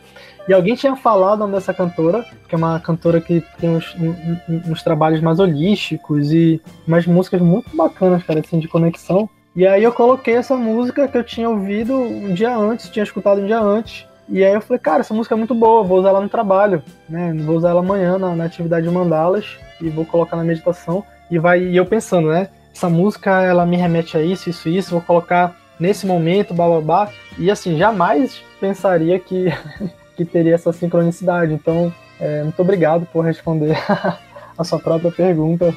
E 0.49 0.53
alguém 0.53 0.73
tinha 0.73 0.95
falado 0.95 1.45
dessa 1.45 1.71
cantora, 1.71 2.25
que 2.47 2.55
é 2.55 2.57
uma 2.57 2.79
cantora 2.79 3.21
que 3.21 3.43
tem 3.59 3.69
uns, 3.69 3.95
uns, 3.95 4.67
uns 4.67 4.81
trabalhos 4.81 5.21
mais 5.21 5.39
holísticos 5.39 6.31
e 6.31 6.59
umas 6.87 7.05
músicas 7.05 7.39
muito 7.39 7.69
bacanas, 7.77 8.23
cara, 8.23 8.39
assim, 8.39 8.57
de 8.57 8.67
conexão. 8.67 9.29
E 9.55 9.67
aí 9.67 9.83
eu 9.83 9.93
coloquei 9.93 10.33
essa 10.33 10.55
música 10.55 11.07
que 11.07 11.15
eu 11.15 11.23
tinha 11.23 11.47
ouvido 11.47 11.93
um 11.93 12.33
dia 12.33 12.57
antes, 12.57 12.89
tinha 12.89 13.03
escutado 13.03 13.41
um 13.41 13.45
dia 13.45 13.59
antes. 13.59 14.07
E 14.27 14.43
aí 14.43 14.51
eu 14.51 14.61
falei, 14.61 14.79
cara, 14.79 15.01
essa 15.01 15.13
música 15.13 15.35
é 15.35 15.37
muito 15.37 15.53
boa, 15.53 15.83
vou 15.83 15.99
usar 15.99 16.09
ela 16.09 16.21
no 16.21 16.29
trabalho, 16.29 16.81
né? 17.07 17.31
Vou 17.45 17.55
usar 17.55 17.69
ela 17.69 17.81
amanhã 17.81 18.17
na, 18.17 18.35
na 18.35 18.45
atividade 18.45 18.87
de 18.87 18.91
mandalas 18.91 19.45
e 19.79 19.87
vou 19.87 20.03
colocar 20.03 20.35
na 20.35 20.43
meditação. 20.43 21.03
E 21.29 21.37
vai, 21.37 21.61
e 21.61 21.77
eu 21.77 21.85
pensando, 21.85 22.29
né? 22.29 22.49
Essa 22.75 22.89
música 22.89 23.43
ela 23.43 23.67
me 23.67 23.77
remete 23.77 24.17
a 24.17 24.23
isso, 24.23 24.49
isso, 24.49 24.67
isso, 24.67 24.89
vou 24.89 25.01
colocar 25.01 25.55
nesse 25.79 26.07
momento, 26.07 26.55
bababá. 26.55 27.11
E 27.37 27.51
assim, 27.51 27.77
jamais 27.77 28.41
pensaria 28.59 29.19
que 29.19 29.53
que 30.19 30.25
teria 30.25 30.55
essa 30.55 30.73
sincronicidade. 30.73 31.53
Então, 31.53 31.93
é, 32.19 32.43
muito 32.43 32.61
obrigado 32.61 33.05
por 33.05 33.23
responder 33.23 33.77
a 34.57 34.63
sua 34.65 34.77
própria 34.77 35.11
pergunta. 35.11 35.73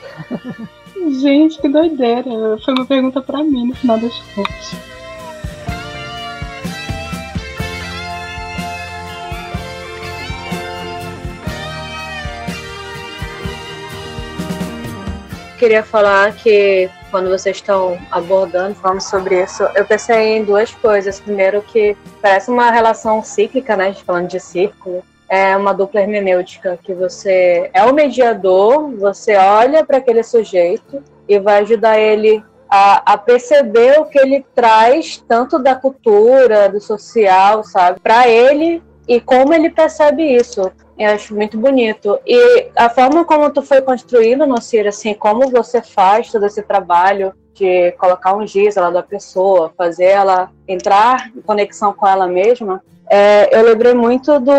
Gente, 1.21 1.61
que 1.61 1.69
doideira. 1.69 2.59
Foi 2.65 2.75
uma 2.75 2.85
pergunta 2.85 3.23
para 3.23 3.43
mim 3.45 3.69
no 3.69 3.75
final 3.75 3.99
das 3.99 4.19
contas. 4.35 5.02
Queria 15.63 15.85
falar 15.85 16.35
que 16.35 16.91
quando 17.09 17.31
vocês 17.31 17.59
estão 17.59 17.97
abordando, 18.11 18.75
falando 18.75 19.01
sobre 19.01 19.45
isso, 19.45 19.63
eu 19.77 19.85
pensei 19.85 20.39
em 20.39 20.45
duas 20.45 20.75
coisas. 20.75 21.21
Primeiro, 21.21 21.63
que 21.63 21.97
parece 22.21 22.51
uma 22.51 22.69
relação 22.73 23.23
cíclica, 23.23 23.77
né? 23.77 23.85
A 23.85 23.93
gente 23.93 24.03
falando 24.03 24.27
de 24.27 24.41
círculo. 24.41 25.05
É 25.29 25.57
uma 25.57 25.73
dupla 25.73 26.01
hermenêutica, 26.01 26.77
que 26.83 26.93
você 26.93 27.71
é 27.73 27.85
o 27.85 27.95
mediador, 27.95 28.91
você 28.97 29.37
olha 29.37 29.85
para 29.85 29.99
aquele 29.99 30.25
sujeito 30.25 31.01
e 31.29 31.39
vai 31.39 31.61
ajudar 31.61 31.97
ele 31.97 32.43
a, 32.69 33.13
a, 33.13 33.17
perceber 33.17 34.01
o 34.01 34.07
que 34.07 34.19
ele 34.19 34.45
traz, 34.57 35.23
tanto 35.29 35.61
da 35.61 35.77
cultura, 35.77 36.69
do 36.69 36.81
social, 36.81 37.63
sabe, 37.63 38.01
para 38.01 38.27
ele 38.27 38.83
e 39.07 39.21
como 39.21 39.55
ele 39.55 39.71
percebe 39.71 40.25
isso. 40.25 40.73
Eu 40.99 41.11
acho 41.11 41.35
muito 41.35 41.59
bonito. 41.59 42.19
E 42.27 42.69
a 42.77 42.89
forma 42.89 43.25
como 43.25 43.51
tu 43.51 43.63
foi 43.63 43.81
construindo, 43.83 44.47
Nocira, 44.47 44.91
assim, 44.91 45.15
como 45.15 45.51
você 45.51 45.81
faz 45.81 46.31
todo 46.31 46.47
esse 46.47 46.63
trabalho 46.63 47.35
de 47.55 47.93
colocar 47.93 48.35
um 48.37 48.47
giz 48.47 48.77
lá 48.77 48.91
da 48.91 49.03
pessoa, 49.03 49.73
fazer 49.77 50.07
ela 50.07 50.51
entrar 50.67 51.31
em 51.37 51.41
conexão 51.41 51.93
com 51.93 52.07
ela 52.07 52.27
mesma, 52.27 52.83
é, 53.15 53.55
eu 53.55 53.63
lembrei 53.63 53.93
muito 53.93 54.41
do 54.41 54.53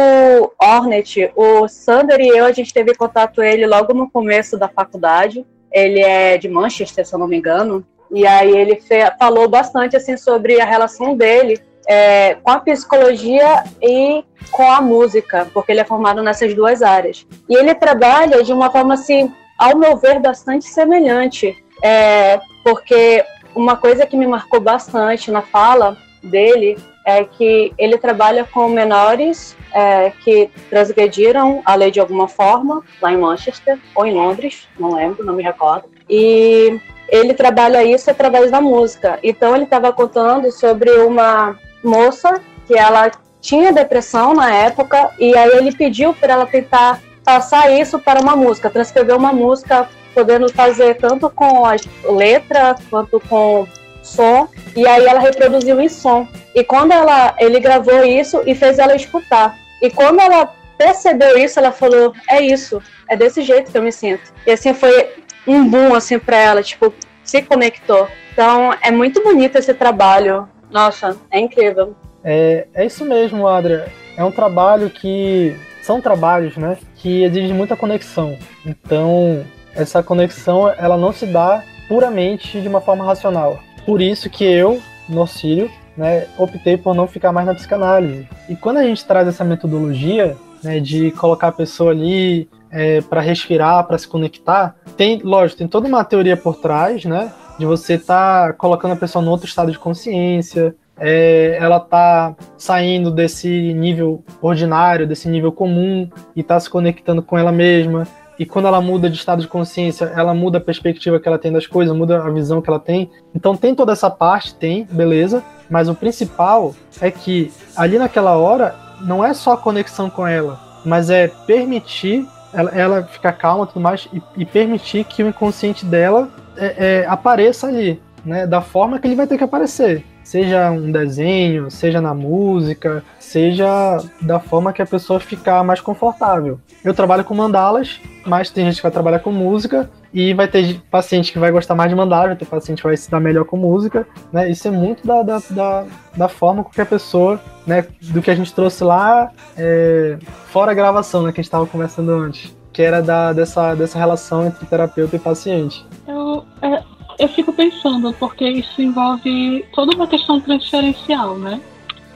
Hornet. 0.62 1.32
O 1.36 1.68
Sander 1.68 2.20
e 2.20 2.28
eu, 2.28 2.46
a 2.46 2.52
gente 2.52 2.74
teve 2.74 2.94
contato 2.94 3.42
ele 3.42 3.66
logo 3.66 3.94
no 3.94 4.10
começo 4.10 4.58
da 4.58 4.68
faculdade. 4.68 5.46
Ele 5.72 6.00
é 6.00 6.38
de 6.38 6.48
Manchester, 6.48 7.06
se 7.06 7.16
eu 7.16 7.20
não 7.20 7.28
me 7.28 7.38
engano. 7.38 7.84
E 8.12 8.28
aí 8.28 8.56
ele 8.56 8.80
falou 9.18 9.50
bastante 9.50 9.98
assim 9.98 10.16
sobre 10.18 10.62
a 10.62 10.66
relação 10.66 11.18
dele 11.18 11.60
é, 11.88 12.36
com 12.36 12.52
a 12.52 12.60
psicologia 12.60 13.64
e 13.82 14.24
com 14.52 14.70
a 14.70 14.82
música, 14.82 15.48
porque 15.54 15.72
ele 15.72 15.82
é 15.82 15.86
formado 15.86 16.22
nessas 16.22 16.54
duas 16.54 16.82
áreas. 16.82 17.26
E 17.50 17.56
ele 17.56 17.74
trabalha 17.74 18.44
de 18.44 18.54
uma 18.54 18.70
forma, 18.72 18.94
assim, 18.94 19.32
ao 19.58 19.78
meu 19.78 19.98
ver, 19.98 20.20
bastante 20.20 20.66
semelhante, 20.66 21.56
é, 21.82 22.40
porque 22.64 23.24
uma 23.56 23.78
coisa 23.78 24.06
que 24.06 24.18
me 24.18 24.28
marcou 24.28 24.60
bastante 24.60 25.32
na 25.32 25.42
fala 25.42 25.98
dele 26.24 26.78
é 27.06 27.24
que 27.24 27.74
ele 27.78 27.98
trabalha 27.98 28.46
com 28.46 28.70
menores 28.70 29.56
é, 29.74 30.12
que 30.24 30.50
transgrediram 30.70 31.62
a 31.66 31.76
lei 31.76 31.92
de 31.92 32.00
alguma 32.00 32.28
forma, 32.28 32.82
lá 33.02 33.12
em 33.12 33.18
Manchester 33.18 33.78
ou 33.94 34.06
em 34.06 34.14
Londres, 34.14 34.68
não 34.80 34.96
lembro, 34.96 35.26
não 35.26 35.34
me 35.34 35.44
recordo. 35.44 35.90
E 36.10 36.80
ele 37.10 37.34
trabalha 37.34 37.84
isso 37.84 38.10
através 38.10 38.50
da 38.50 38.62
música. 38.62 39.20
Então 39.22 39.54
ele 39.54 39.66
estava 39.66 39.92
contando 39.92 40.52
sobre 40.52 40.90
uma 41.02 41.58
moça 41.84 42.42
que 42.66 42.78
ela 42.78 43.12
tinha 43.42 43.74
depressão 43.74 44.34
na 44.34 44.54
época 44.54 45.12
e 45.20 45.36
aí 45.38 45.58
ele 45.58 45.76
pediu 45.76 46.14
para 46.14 46.34
ela 46.34 46.46
tentar 46.46 47.02
passar 47.24 47.72
isso 47.72 48.00
para 48.00 48.22
uma 48.22 48.36
música, 48.36 48.70
transcrever 48.70 49.16
uma 49.16 49.34
música, 49.34 49.90
podendo 50.14 50.52
fazer 50.52 50.96
tanto 50.96 51.30
com 51.30 51.66
a 51.66 51.76
letra 52.12 52.76
quanto 52.90 53.20
com 53.20 53.68
som, 54.02 54.48
e 54.76 54.86
aí 54.86 55.06
ela 55.06 55.20
reproduziu 55.20 55.80
em 55.80 55.90
som. 55.90 56.28
E 56.54 56.64
quando 56.64 56.92
ela, 56.92 57.36
ele 57.40 57.60
gravou 57.60 58.04
isso 58.04 58.44
e 58.46 58.54
fez 58.54 58.78
ela 58.78 58.96
escutar. 58.96 59.58
E 59.82 59.90
quando 59.90 60.20
ela 60.20 60.54
percebeu 60.78 61.38
isso, 61.38 61.58
ela 61.58 61.72
falou: 61.72 62.14
"É 62.30 62.42
isso, 62.42 62.82
é 63.10 63.16
desse 63.16 63.42
jeito 63.42 63.72
que 63.72 63.78
eu 63.78 63.82
me 63.82 63.92
sinto". 63.92 64.34
E 64.46 64.52
assim 64.52 64.74
foi 64.74 65.14
um 65.48 65.68
boom 65.68 65.96
assim 65.96 66.20
para 66.20 66.38
ela, 66.38 66.62
tipo, 66.62 66.94
se 67.24 67.42
conectou. 67.42 68.08
Então, 68.34 68.74
é 68.82 68.92
muito 68.92 69.24
bonito 69.24 69.58
esse 69.58 69.74
trabalho. 69.74 70.48
Nossa, 70.74 71.16
é 71.30 71.40
incrível. 71.40 71.96
É, 72.24 72.68
é 72.74 72.86
isso 72.86 73.06
mesmo, 73.06 73.48
Adria. 73.48 73.86
É 74.18 74.24
um 74.24 74.32
trabalho 74.32 74.90
que 74.90 75.56
são 75.84 76.02
trabalhos, 76.02 76.58
né, 76.58 76.78
que 76.96 77.24
exigem 77.24 77.54
muita 77.54 77.76
conexão. 77.76 78.38
Então, 78.66 79.46
essa 79.76 80.02
conexão, 80.02 80.68
ela 80.70 80.98
não 80.98 81.14
se 81.14 81.26
dá 81.28 81.64
puramente 81.88 82.60
de 82.60 82.68
uma 82.68 82.82
forma 82.82 83.06
racional. 83.06 83.60
Por 83.86 84.02
isso 84.02 84.30
que 84.30 84.44
eu, 84.46 84.82
Norcílio, 85.08 85.70
né, 85.96 86.26
optei 86.38 86.78
por 86.78 86.96
não 86.96 87.08
ficar 87.08 87.32
mais 87.32 87.46
na 87.46 87.54
psicanálise. 87.54 88.28
E 88.50 88.56
quando 88.56 88.78
a 88.78 88.84
gente 88.84 89.06
traz 89.06 89.28
essa 89.28 89.44
metodologia, 89.44 90.36
né, 90.64 90.80
de 90.80 91.12
colocar 91.12 91.50
a 91.50 91.52
pessoa 91.52 91.92
ali 91.92 92.50
é, 92.72 93.02
para 93.02 93.22
respirar, 93.22 93.84
para 93.86 93.98
se 93.98 94.08
conectar, 94.08 94.76
tem, 94.96 95.20
lógico, 95.22 95.60
tem 95.60 95.68
toda 95.68 95.88
uma 95.88 96.04
teoria 96.04 96.38
por 96.38 96.56
trás, 96.56 97.04
né, 97.06 97.32
de 97.58 97.66
você 97.66 97.96
estar 97.96 98.48
tá 98.48 98.54
colocando 98.54 98.92
a 98.94 98.98
pessoa 98.98 99.24
no 99.24 99.32
outro 99.32 99.48
estado 99.48 99.72
de 99.72 99.80
consciência, 99.80 100.76
é, 100.98 101.58
ela 101.60 101.80
tá 101.80 102.36
saindo 102.58 103.12
desse 103.12 103.74
nível 103.74 104.24
ordinário, 104.42 105.08
desse 105.08 105.28
nível 105.28 105.52
comum 105.52 106.10
e 106.36 106.44
tá 106.44 106.60
se 106.60 106.70
conectando 106.70 107.22
com 107.22 107.38
ela 107.38 107.52
mesma. 107.52 108.08
E 108.38 108.46
quando 108.46 108.68
ela 108.68 108.82
muda 108.82 109.10
de 109.10 109.16
estado 109.16 109.42
de 109.42 109.48
consciência, 109.48 110.06
ela 110.16 110.34
muda 110.34 110.58
a 110.58 110.62
perspectiva 110.62 111.20
que 111.20 111.28
ela 111.28 111.38
tem 111.38 111.52
das 111.52 111.68
coisas, 111.68 111.96
muda 111.96 112.24
a 112.24 112.30
visão 112.30 112.62
que 112.62 112.70
ela 112.70 112.80
tem. 112.80 113.10
Então 113.34 113.56
tem 113.56 113.76
toda 113.76 113.92
essa 113.92 114.10
parte, 114.10 114.56
tem, 114.56 114.88
beleza. 114.92 115.44
Mas 115.70 115.88
o 115.88 115.96
principal 115.96 116.76
é 117.00 117.12
que 117.12 117.52
ali 117.76 117.98
naquela 117.98 118.36
hora 118.36 118.76
não 119.02 119.24
é 119.24 119.34
só 119.34 119.54
a 119.54 119.58
conexão 119.58 120.10
com 120.10 120.26
ela, 120.26 120.60
mas 120.86 121.10
é 121.10 121.28
permitir 121.28 122.28
ela, 122.54 122.70
ela 122.72 123.04
ficar 123.04 123.34
calma 123.34 123.66
e 123.66 123.68
tudo 123.68 123.80
mais 123.80 124.08
e, 124.14 124.22
e, 124.38 124.46
permitir 124.46 125.04
que 125.04 125.24
o 125.24 125.28
inconsciente 125.28 125.86
dela 125.86 126.30
é, 126.56 127.02
é, 127.02 127.06
apareça 127.08 127.68
ali, 127.68 128.02
né? 128.24 128.46
Da 128.46 128.62
forma 128.62 129.00
que 129.00 129.08
ele 129.08 129.16
vai 129.16 129.28
ter 129.28 129.38
que 129.38 129.44
aparecer 129.44 130.06
seja 130.24 130.72
um 130.72 130.92
desenho, 130.92 131.70
seja 131.70 132.00
na 132.02 132.14
música, 132.14 133.04
seja 133.20 133.98
da 134.22 134.40
forma 134.40 134.74
que 134.74 134.82
a 134.82 134.86
pessoa 134.86 135.20
ficar 135.20 135.64
mais 135.64 135.82
confortável. 135.82 136.60
Eu 136.84 136.94
trabalho 136.94 137.24
com 137.24 137.34
mandalas, 137.34 138.00
mas 138.26 138.50
tem 138.50 138.66
gente 138.66 138.78
que 138.78 138.84
vai 138.84 138.92
trabalhar 138.92 139.20
com 139.20 139.32
música 139.32 139.90
e 140.14 140.34
vai 140.34 140.48
ter 140.48 140.80
paciente 140.92 141.32
que 141.32 141.40
vai 141.40 141.52
gostar 141.52 141.76
mais 141.76 141.90
de 141.90 141.96
mandala, 141.96 142.28
vai 142.28 142.36
ter 142.36 142.46
paciente 142.46 142.82
que 142.82 142.88
vai 142.88 142.96
se 142.96 143.10
dar 143.10 143.20
melhor 143.20 143.46
com 143.46 143.58
música, 143.58 144.08
né? 144.32 144.50
Isso 144.50 144.68
é 144.68 144.72
muito 144.72 145.06
da, 145.06 145.24
da, 145.24 145.42
da, 145.50 145.86
da 146.16 146.30
forma 146.30 146.64
com 146.64 146.70
que 146.70 146.82
a 146.82 146.86
pessoa, 146.86 147.40
né, 147.66 147.86
do 148.02 148.22
que 148.22 148.30
a 148.30 148.36
gente 148.36 148.54
trouxe 148.54 148.84
lá, 148.84 149.32
é, 149.58 150.18
fora 150.48 150.72
a 150.72 150.76
gravação, 150.76 151.24
né, 151.24 151.32
que 151.32 151.40
a 151.40 151.42
gente 151.42 151.48
estava 151.48 151.66
conversando 151.66 152.12
antes, 152.12 152.56
que 152.72 152.82
era 152.82 153.02
da, 153.02 153.34
dessa, 153.34 153.74
dessa 153.74 153.98
relação 153.98 154.46
entre 154.46 154.66
terapeuta 154.66 155.16
e 155.16 155.20
paciente. 155.20 155.86
Eu, 156.08 156.44
é, 156.62 156.84
eu 157.20 157.28
fico 157.30 157.54
pensando, 157.54 158.14
porque 158.14 158.48
isso 158.48 158.82
envolve 158.82 159.66
toda 159.74 159.96
uma 159.96 160.08
questão 160.08 160.40
transferencial, 160.40 161.38
né? 161.38 161.62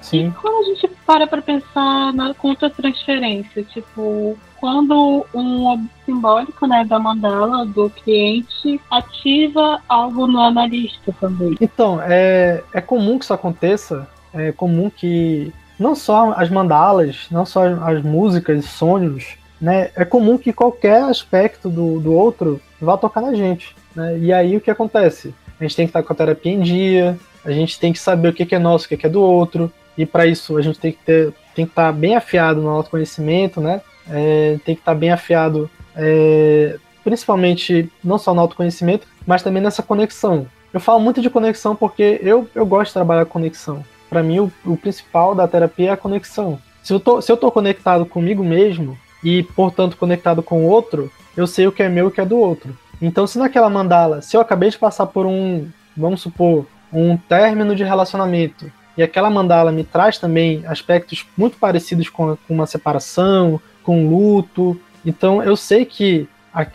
Sim. 0.02 0.28
E 0.28 0.32
quando 0.32 0.64
a 0.64 0.64
gente 0.70 0.88
para 1.06 1.28
para 1.28 1.42
pensar 1.42 2.14
na 2.14 2.34
contra-transferência, 2.34 3.64
tipo, 3.64 4.38
quando 4.60 5.26
um 5.34 5.88
simbólico 6.06 6.66
né, 6.66 6.86
da 6.86 7.00
mandala 7.00 7.66
do 7.66 7.90
cliente 7.90 8.80
ativa 8.90 9.82
algo 9.88 10.28
no 10.28 10.40
analista 10.40 11.14
também. 11.20 11.56
Então, 11.60 12.02
é, 12.02 12.64
é 12.74 12.82
comum 12.82 13.18
que 13.18 13.26
isso 13.26 13.34
aconteça, 13.34 14.08
é 14.34 14.52
comum 14.52 14.90
que 14.90 15.54
não 15.80 15.96
só 15.96 16.34
as 16.34 16.50
mandalas, 16.50 17.28
não 17.30 17.46
só 17.46 17.66
as 17.66 18.02
músicas, 18.02 18.66
sonhos, 18.66 19.38
né, 19.60 19.92
é 19.96 20.06
comum 20.06 20.38
que 20.38 20.54
qualquer 20.54 21.04
aspecto 21.04 21.70
do, 21.70 22.00
do 22.00 22.14
outro 22.14 22.62
vá 22.82 22.98
tocar 22.98 23.22
na 23.22 23.34
gente. 23.34 23.76
Né? 23.98 24.20
E 24.20 24.32
aí 24.32 24.56
o 24.56 24.62
que 24.62 24.70
acontece? 24.70 25.34
A 25.60 25.64
gente 25.64 25.76
tem 25.76 25.88
que 25.88 25.90
estar 25.90 26.04
com 26.04 26.14
a 26.14 26.16
terapia 26.16 26.54
em 26.54 26.60
dia, 26.60 27.18
a 27.44 27.52
gente 27.52 27.80
tem 27.80 27.92
que 27.92 27.98
saber 27.98 28.30
o 28.30 28.34
que 28.34 28.54
é 28.54 28.60
nosso, 28.60 28.86
o 28.86 28.96
que 28.96 29.06
é 29.06 29.10
do 29.10 29.22
outro, 29.22 29.72
e 29.98 30.06
para 30.06 30.28
isso 30.28 30.56
a 30.56 30.62
gente 30.62 30.78
tem 30.78 30.92
que 30.92 31.00
ter, 31.04 31.34
tem 31.56 31.66
que 31.66 31.72
estar 31.72 31.92
bem 31.92 32.16
afiado 32.16 32.62
no 32.62 32.70
autoconhecimento, 32.70 33.60
né? 33.60 33.82
É, 34.08 34.60
tem 34.64 34.76
que 34.76 34.82
estar 34.82 34.94
bem 34.94 35.12
afiado, 35.12 35.70
é, 35.96 36.78
principalmente 37.04 37.92
não 38.04 38.20
só 38.20 38.34
no 38.34 38.42
autoconhecimento, 38.42 39.08
mas 39.26 39.42
também 39.42 39.62
nessa 39.62 39.82
conexão. 39.82 40.46
Eu 40.72 40.80
falo 40.80 41.00
muito 41.00 41.22
de 41.22 41.30
conexão 41.30 41.76
porque 41.76 42.20
eu, 42.22 42.48
eu 42.54 42.66
gosto 42.66 42.90
de 42.90 42.94
trabalhar 42.94 43.26
conexão. 43.26 43.84
Para 44.10 44.22
mim, 44.22 44.40
o, 44.40 44.52
o, 44.64 44.78
principal 44.78 45.34
da 45.34 45.48
terapia 45.48 45.90
é 45.90 45.92
a 45.94 45.98
conexão. 45.98 46.60
Se 46.84 46.94
eu, 46.94 47.00
tô, 47.00 47.22
se 47.22 47.32
eu 47.32 47.36
tô 47.36 47.52
conectado 47.52 48.06
comigo 48.06 48.44
mesmo 48.44 48.98
e, 49.24 49.44
portanto, 49.44 49.98
conectado 49.98 50.44
com 50.44 50.64
o 50.64 50.70
outro, 50.70 51.12
eu 51.36 51.48
sei 51.48 51.68
o 51.68 51.72
que 51.72 51.84
é 51.84 51.90
meu 51.90 52.06
e 52.06 52.08
o 52.08 52.12
que 52.12 52.22
é 52.22 52.26
do 52.26 52.38
outro. 52.38 52.78
Então, 53.02 53.28
se 53.28 53.38
naquela 53.38 53.70
mandala, 53.70 54.22
se 54.22 54.36
eu 54.36 54.42
acabei 54.42 54.70
de 54.70 54.78
passar 54.78 55.08
por 55.08 55.26
um, 55.26 55.68
vamos 55.96 56.22
supor, 56.22 56.66
um 56.92 57.18
término 57.18 57.76
de 57.76 57.84
relacionamento, 57.84 58.72
e 58.98 59.04
aquela 59.04 59.30
mandala 59.30 59.72
me 59.72 59.84
traz 59.84 60.18
também 60.18 60.66
aspectos 60.66 61.26
muito 61.38 61.58
parecidos 61.58 62.10
com, 62.10 62.36
com 62.48 62.54
uma 62.54 62.66
separação, 62.66 63.62
com 63.84 64.10
luto, 64.10 64.80
então 65.06 65.42
eu 65.44 65.56
sei 65.56 65.86
que, 65.86 66.28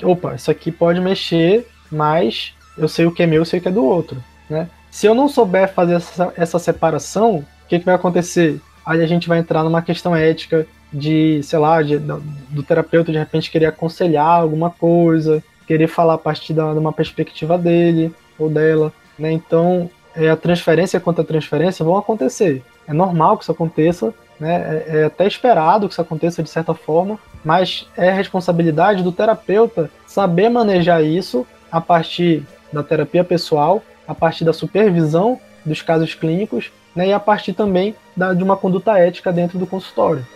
opa, 0.03 0.35
isso 0.35 0.51
aqui 0.51 0.71
pode 0.71 1.01
mexer, 1.01 1.69
mas 1.91 2.55
eu 2.79 2.89
sei 2.89 3.05
o 3.05 3.13
que 3.13 3.23
é 3.23 3.27
meu, 3.27 3.43
eu 3.43 3.45
sei 3.45 3.59
o 3.59 3.63
que 3.63 3.69
é 3.69 3.73
do 3.73 3.85
outro, 3.85 4.23
né? 4.49 4.69
Se 4.91 5.07
eu 5.07 5.15
não 5.15 5.29
souber 5.29 5.73
fazer 5.73 5.95
essa, 5.95 6.33
essa 6.37 6.59
separação, 6.59 7.37
o 7.37 7.45
que, 7.67 7.79
que 7.79 7.85
vai 7.85 7.95
acontecer? 7.95 8.61
Aí 8.85 9.03
a 9.03 9.07
gente 9.07 9.27
vai 9.27 9.39
entrar 9.39 9.65
numa 9.65 9.81
questão 9.81 10.15
ética 10.15 10.67
de, 10.93 11.43
sei 11.43 11.59
lá, 11.59 11.83
de, 11.83 11.99
do, 11.99 12.21
do 12.51 12.63
terapeuta 12.63 13.11
de 13.11 13.19
repente 13.19 13.51
querer 13.51 13.67
aconselhar 13.67 14.41
alguma 14.41 14.71
coisa, 14.71 15.43
querer 15.73 15.87
falar 15.87 16.15
a 16.15 16.19
partir 16.19 16.53
de 16.53 16.61
uma 16.61 16.93
perspectiva 16.93 17.57
dele 17.57 18.15
ou 18.39 18.51
dela, 18.51 18.93
né? 19.19 19.33
Então, 19.33 19.89
é, 20.15 20.29
a 20.29 20.37
transferência 20.37 21.01
contra 21.01 21.23
a 21.23 21.27
transferência 21.27 21.83
vão 21.83 21.97
acontecer. 21.97 22.63
É 22.87 22.93
normal 22.93 23.39
que 23.39 23.45
isso 23.45 23.53
aconteça, 23.53 24.13
né? 24.39 24.85
É, 24.87 24.99
é 24.99 25.05
até 25.05 25.27
esperado 25.27 25.89
que 25.89 25.95
isso 25.95 26.03
aconteça 26.03 26.43
de 26.43 26.51
certa 26.51 26.75
forma, 26.75 27.19
mas 27.43 27.89
é 27.97 28.11
responsabilidade 28.11 29.03
do 29.03 29.11
terapeuta 29.11 29.91
saber 30.07 30.51
manejar 30.51 31.03
isso 31.03 31.47
a 31.71 31.81
partir 31.81 32.43
da 32.71 32.83
terapia 32.83 33.25
pessoal, 33.25 33.83
a 34.07 34.15
partir 34.15 34.45
da 34.45 34.53
supervisão 34.53 35.41
dos 35.65 35.81
casos 35.81 36.15
clínicos, 36.15 36.71
né? 36.95 37.09
E 37.09 37.13
a 37.15 37.21
partir 37.21 37.55
também 37.55 37.95
da, 38.15 38.35
de 38.35 38.45
uma 38.45 38.59
conduta 38.59 38.99
ética 38.99 39.33
dentro 39.33 39.59
do 39.59 39.67
consultório. 39.67 40.27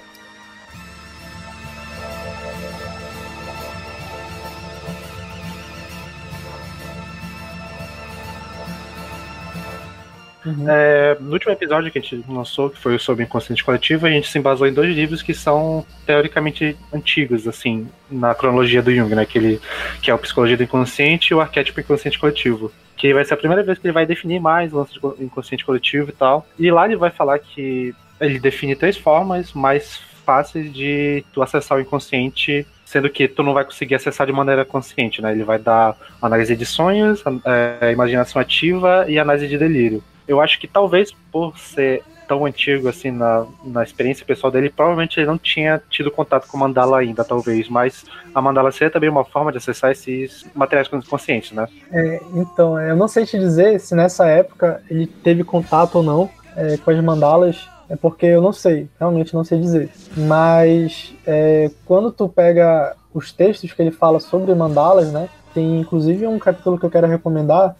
Uhum. 10.46 10.70
É, 10.70 11.16
no 11.18 11.32
último 11.32 11.52
episódio 11.52 11.90
que 11.90 11.98
a 11.98 12.00
gente 12.00 12.24
lançou, 12.28 12.70
que 12.70 12.78
foi 12.78 12.96
sobre 13.00 13.24
inconsciente 13.24 13.64
coletivo, 13.64 14.06
a 14.06 14.10
gente 14.10 14.28
se 14.28 14.38
embasou 14.38 14.66
em 14.68 14.72
dois 14.72 14.94
livros 14.94 15.20
que 15.20 15.34
são 15.34 15.84
teoricamente 16.06 16.76
antigos, 16.94 17.48
assim, 17.48 17.88
na 18.08 18.32
cronologia 18.32 18.80
do 18.80 18.94
Jung, 18.94 19.12
né? 19.12 19.26
Que, 19.26 19.38
ele, 19.38 19.60
que 20.00 20.08
é 20.08 20.14
o 20.14 20.18
Psicologia 20.18 20.56
do 20.56 20.62
Inconsciente 20.62 21.32
e 21.32 21.34
o 21.34 21.40
Arquétipo 21.40 21.80
Inconsciente 21.80 22.18
Coletivo. 22.18 22.70
Que 22.96 23.12
vai 23.12 23.24
ser 23.24 23.34
a 23.34 23.36
primeira 23.36 23.64
vez 23.64 23.78
que 23.78 23.86
ele 23.86 23.92
vai 23.92 24.06
definir 24.06 24.40
mais 24.40 24.72
o 24.72 24.78
lance 24.78 24.92
de 24.92 25.24
inconsciente 25.24 25.64
coletivo 25.64 26.10
e 26.10 26.12
tal. 26.12 26.46
E 26.58 26.70
lá 26.70 26.86
ele 26.86 26.96
vai 26.96 27.10
falar 27.10 27.38
que 27.38 27.94
ele 28.20 28.38
define 28.38 28.74
três 28.76 28.96
formas 28.96 29.52
mais 29.52 30.00
fáceis 30.24 30.72
de 30.72 31.24
tu 31.32 31.42
acessar 31.42 31.76
o 31.76 31.80
inconsciente 31.80 32.66
sendo 32.84 33.10
que 33.10 33.26
tu 33.26 33.42
não 33.42 33.52
vai 33.52 33.64
conseguir 33.64 33.96
acessar 33.96 34.26
de 34.26 34.32
maneira 34.32 34.64
consciente, 34.64 35.20
né? 35.20 35.32
Ele 35.32 35.42
vai 35.42 35.58
dar 35.58 35.96
análise 36.22 36.54
de 36.54 36.64
sonhos, 36.64 37.22
é, 37.44 37.90
imaginação 37.90 38.40
ativa 38.40 39.04
e 39.08 39.18
análise 39.18 39.48
de 39.48 39.58
delírio 39.58 40.02
eu 40.26 40.40
acho 40.40 40.58
que 40.60 40.66
talvez 40.66 41.12
por 41.30 41.56
ser 41.58 42.02
tão 42.26 42.44
antigo 42.44 42.88
assim 42.88 43.10
na, 43.10 43.46
na 43.64 43.82
experiência 43.82 44.26
pessoal 44.26 44.50
dele, 44.50 44.68
provavelmente 44.68 45.18
ele 45.18 45.26
não 45.26 45.38
tinha 45.38 45.80
tido 45.88 46.10
contato 46.10 46.48
com 46.48 46.58
mandala 46.58 46.98
ainda, 46.98 47.24
talvez, 47.24 47.68
mas 47.68 48.04
a 48.34 48.42
mandala 48.42 48.72
seria 48.72 48.90
também 48.90 49.08
uma 49.08 49.24
forma 49.24 49.52
de 49.52 49.58
acessar 49.58 49.92
esses 49.92 50.44
materiais 50.54 50.88
conscientes, 50.88 51.52
né? 51.52 51.68
É, 51.92 52.20
então, 52.34 52.78
eu 52.80 52.96
não 52.96 53.08
sei 53.08 53.24
te 53.24 53.38
dizer 53.38 53.78
se 53.80 53.94
nessa 53.94 54.26
época 54.26 54.82
ele 54.90 55.06
teve 55.06 55.44
contato 55.44 55.96
ou 55.96 56.02
não 56.02 56.28
é, 56.56 56.76
com 56.78 56.90
as 56.90 57.00
mandalas, 57.02 57.68
é 57.88 57.94
porque 57.94 58.26
eu 58.26 58.42
não 58.42 58.52
sei, 58.52 58.88
realmente 58.98 59.34
não 59.34 59.44
sei 59.44 59.60
dizer. 59.60 59.90
Mas 60.16 61.14
é, 61.26 61.70
quando 61.84 62.10
tu 62.10 62.28
pega 62.28 62.96
os 63.14 63.32
textos 63.32 63.72
que 63.72 63.80
ele 63.80 63.90
fala 63.90 64.18
sobre 64.18 64.54
mandalas, 64.54 65.12
né? 65.12 65.28
Tem 65.54 65.80
inclusive 65.80 66.26
um 66.26 66.38
capítulo 66.38 66.78
que 66.78 66.84
eu 66.84 66.90
quero 66.90 67.06
recomendar 67.06 67.76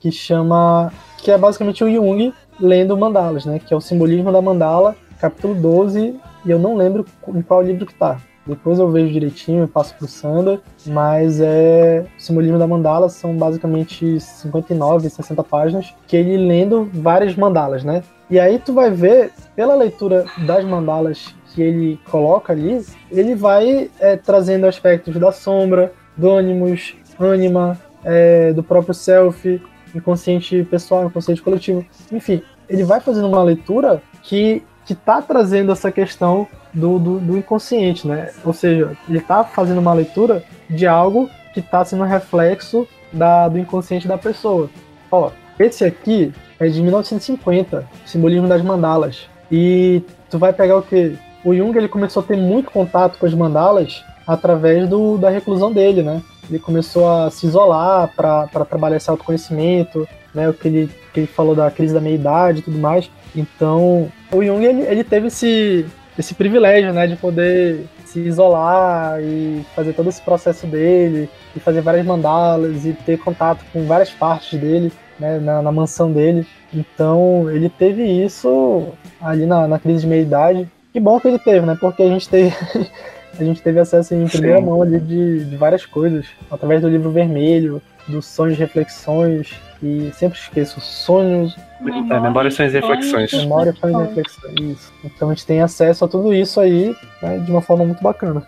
que 0.00 0.10
chama 0.10 0.90
que 1.18 1.30
é 1.30 1.38
basicamente 1.38 1.84
o 1.84 1.90
Jung 1.90 2.32
lendo 2.58 2.96
mandalas, 2.96 3.44
né? 3.44 3.60
Que 3.64 3.72
é 3.72 3.76
o 3.76 3.80
simbolismo 3.80 4.32
da 4.32 4.40
mandala, 4.40 4.96
capítulo 5.20 5.54
12, 5.54 6.18
e 6.44 6.50
eu 6.50 6.58
não 6.58 6.76
lembro 6.76 7.04
em 7.28 7.42
qual 7.42 7.62
livro 7.62 7.86
que 7.86 7.94
tá. 7.94 8.18
Depois 8.46 8.78
eu 8.78 8.90
vejo 8.90 9.12
direitinho 9.12 9.64
e 9.64 9.66
passo 9.66 9.94
pro 9.94 10.08
Sanda, 10.08 10.60
mas 10.86 11.40
é 11.40 12.06
o 12.18 12.20
simbolismo 12.20 12.58
da 12.58 12.66
mandala 12.66 13.08
são 13.08 13.36
basicamente 13.36 14.18
59, 14.18 15.10
60 15.10 15.44
páginas, 15.44 15.94
que 16.06 16.16
ele 16.16 16.36
lendo 16.36 16.88
várias 16.92 17.36
mandalas, 17.36 17.84
né? 17.84 18.02
E 18.30 18.40
aí 18.40 18.58
tu 18.58 18.72
vai 18.72 18.90
ver, 18.90 19.32
pela 19.54 19.74
leitura 19.74 20.24
das 20.46 20.64
mandalas 20.64 21.34
que 21.54 21.60
ele 21.60 22.00
coloca 22.10 22.52
ali, 22.52 22.80
ele 23.10 23.34
vai 23.34 23.90
é, 24.00 24.16
trazendo 24.16 24.66
aspectos 24.66 25.14
da 25.16 25.30
sombra, 25.30 25.92
do 26.16 26.30
ânimos, 26.30 26.94
ânima, 27.18 27.78
é, 28.04 28.52
do 28.52 28.62
próprio 28.62 28.94
self, 28.94 29.60
inconsciente 29.94 30.64
pessoal, 30.64 31.06
inconsciente 31.06 31.42
coletivo. 31.42 31.84
Enfim, 32.12 32.42
ele 32.68 32.84
vai 32.84 33.00
fazendo 33.00 33.28
uma 33.28 33.42
leitura 33.42 34.02
que 34.22 34.62
que 34.90 34.94
está 34.94 35.22
trazendo 35.22 35.70
essa 35.70 35.92
questão 35.92 36.48
do, 36.74 36.98
do, 36.98 37.20
do, 37.20 37.36
inconsciente, 37.36 38.08
né? 38.08 38.30
Ou 38.44 38.52
seja, 38.52 38.96
ele 39.08 39.18
está 39.18 39.44
fazendo 39.44 39.78
uma 39.78 39.92
leitura 39.92 40.42
de 40.68 40.84
algo 40.84 41.30
que 41.54 41.60
está 41.60 41.84
sendo 41.84 42.02
reflexo 42.02 42.88
da, 43.12 43.48
do 43.48 43.56
inconsciente 43.56 44.08
da 44.08 44.18
pessoa. 44.18 44.68
Ó, 45.08 45.30
esse 45.60 45.84
aqui 45.84 46.32
é 46.58 46.66
de 46.66 46.82
1950, 46.82 47.86
simbolismo 48.04 48.48
das 48.48 48.62
mandalas. 48.62 49.28
E 49.50 50.02
tu 50.28 50.38
vai 50.38 50.52
pegar 50.52 50.78
o 50.78 50.82
que? 50.82 51.16
O 51.44 51.54
Jung 51.54 51.76
ele 51.78 51.86
começou 51.86 52.22
a 52.22 52.26
ter 52.26 52.36
muito 52.36 52.72
contato 52.72 53.16
com 53.16 53.26
as 53.26 53.34
mandalas 53.34 54.04
através 54.26 54.88
do, 54.88 55.16
da 55.18 55.30
reclusão 55.30 55.72
dele, 55.72 56.02
né? 56.02 56.20
Ele 56.50 56.58
começou 56.58 57.08
a 57.08 57.30
se 57.30 57.46
isolar 57.46 58.12
para 58.14 58.66
trabalhar 58.68 58.96
esse 58.96 59.08
autoconhecimento, 59.08 60.06
né? 60.34 60.48
O 60.48 60.52
que 60.52 60.68
ele, 60.68 60.90
que 61.14 61.20
ele 61.20 61.26
falou 61.26 61.54
da 61.54 61.70
crise 61.70 61.94
da 61.94 62.00
meia-idade 62.00 62.58
e 62.58 62.62
tudo 62.62 62.78
mais. 62.78 63.08
Então, 63.34 64.10
o 64.32 64.44
Jung 64.44 64.64
ele, 64.64 64.82
ele 64.82 65.04
teve 65.04 65.28
esse, 65.28 65.86
esse 66.18 66.34
privilégio, 66.34 66.92
né, 66.92 67.06
de 67.06 67.16
poder 67.16 67.86
se 68.04 68.18
isolar 68.18 69.20
e 69.22 69.64
fazer 69.74 69.92
todo 69.92 70.08
esse 70.08 70.20
processo 70.20 70.66
dele, 70.66 71.30
e 71.54 71.60
fazer 71.60 71.80
várias 71.80 72.04
mandalas 72.04 72.84
e 72.84 72.92
ter 72.92 73.18
contato 73.18 73.64
com 73.72 73.86
várias 73.86 74.10
partes 74.10 74.58
dele, 74.58 74.92
né, 75.18 75.38
na, 75.38 75.62
na 75.62 75.70
mansão 75.70 76.12
dele. 76.12 76.44
Então, 76.74 77.48
ele 77.50 77.68
teve 77.68 78.02
isso 78.02 78.88
ali 79.20 79.46
na, 79.46 79.68
na 79.68 79.78
crise 79.78 80.00
de 80.00 80.06
meia-idade. 80.08 80.68
Que 80.92 80.98
bom 80.98 81.20
que 81.20 81.28
ele 81.28 81.38
teve, 81.38 81.64
né, 81.64 81.76
porque 81.80 82.02
a 82.02 82.08
gente 82.08 82.28
teve. 82.28 82.52
a 83.38 83.44
gente 83.44 83.62
teve 83.62 83.78
acesso 83.78 84.14
em 84.14 84.26
primeira 84.26 84.58
Sim. 84.58 84.64
mão 84.64 84.82
ali 84.82 84.98
de, 84.98 85.44
de 85.44 85.56
várias 85.56 85.86
coisas, 85.86 86.26
através 86.50 86.80
do 86.80 86.88
livro 86.88 87.10
vermelho, 87.10 87.80
dos 88.08 88.26
sonhos 88.26 88.56
e 88.56 88.60
reflexões, 88.60 89.54
e 89.82 90.10
sempre 90.14 90.38
esqueço, 90.38 90.80
sonhos. 90.80 91.56
Memória, 91.80 92.14
é, 92.14 92.20
memórias, 92.20 92.54
sonhos 92.54 92.74
e 92.74 92.80
reflexões. 92.80 93.32
Memória, 93.32 93.72
sonhos 93.72 94.00
e 94.00 94.06
reflexões. 94.06 94.60
Isso. 94.60 94.92
Então 95.04 95.30
a 95.30 95.34
gente 95.34 95.46
tem 95.46 95.60
acesso 95.62 96.04
a 96.04 96.08
tudo 96.08 96.34
isso 96.34 96.60
aí 96.60 96.94
né, 97.22 97.38
de 97.38 97.50
uma 97.50 97.62
forma 97.62 97.84
muito 97.84 98.02
bacana. 98.02 98.42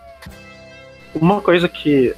Uma 1.15 1.41
coisa 1.41 1.69
que, 1.69 2.15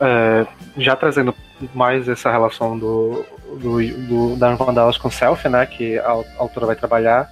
é, 0.00 0.46
já 0.76 0.96
trazendo 0.96 1.34
mais 1.74 2.08
essa 2.08 2.30
relação 2.30 2.78
do, 2.78 3.24
do, 3.60 3.80
do 4.06 4.36
das 4.36 4.58
mandalas 4.58 4.96
com 4.96 5.10
self, 5.10 5.48
né, 5.48 5.64
que 5.66 5.98
a, 5.98 6.10
a 6.10 6.24
autora 6.38 6.66
vai 6.66 6.76
trabalhar, 6.76 7.30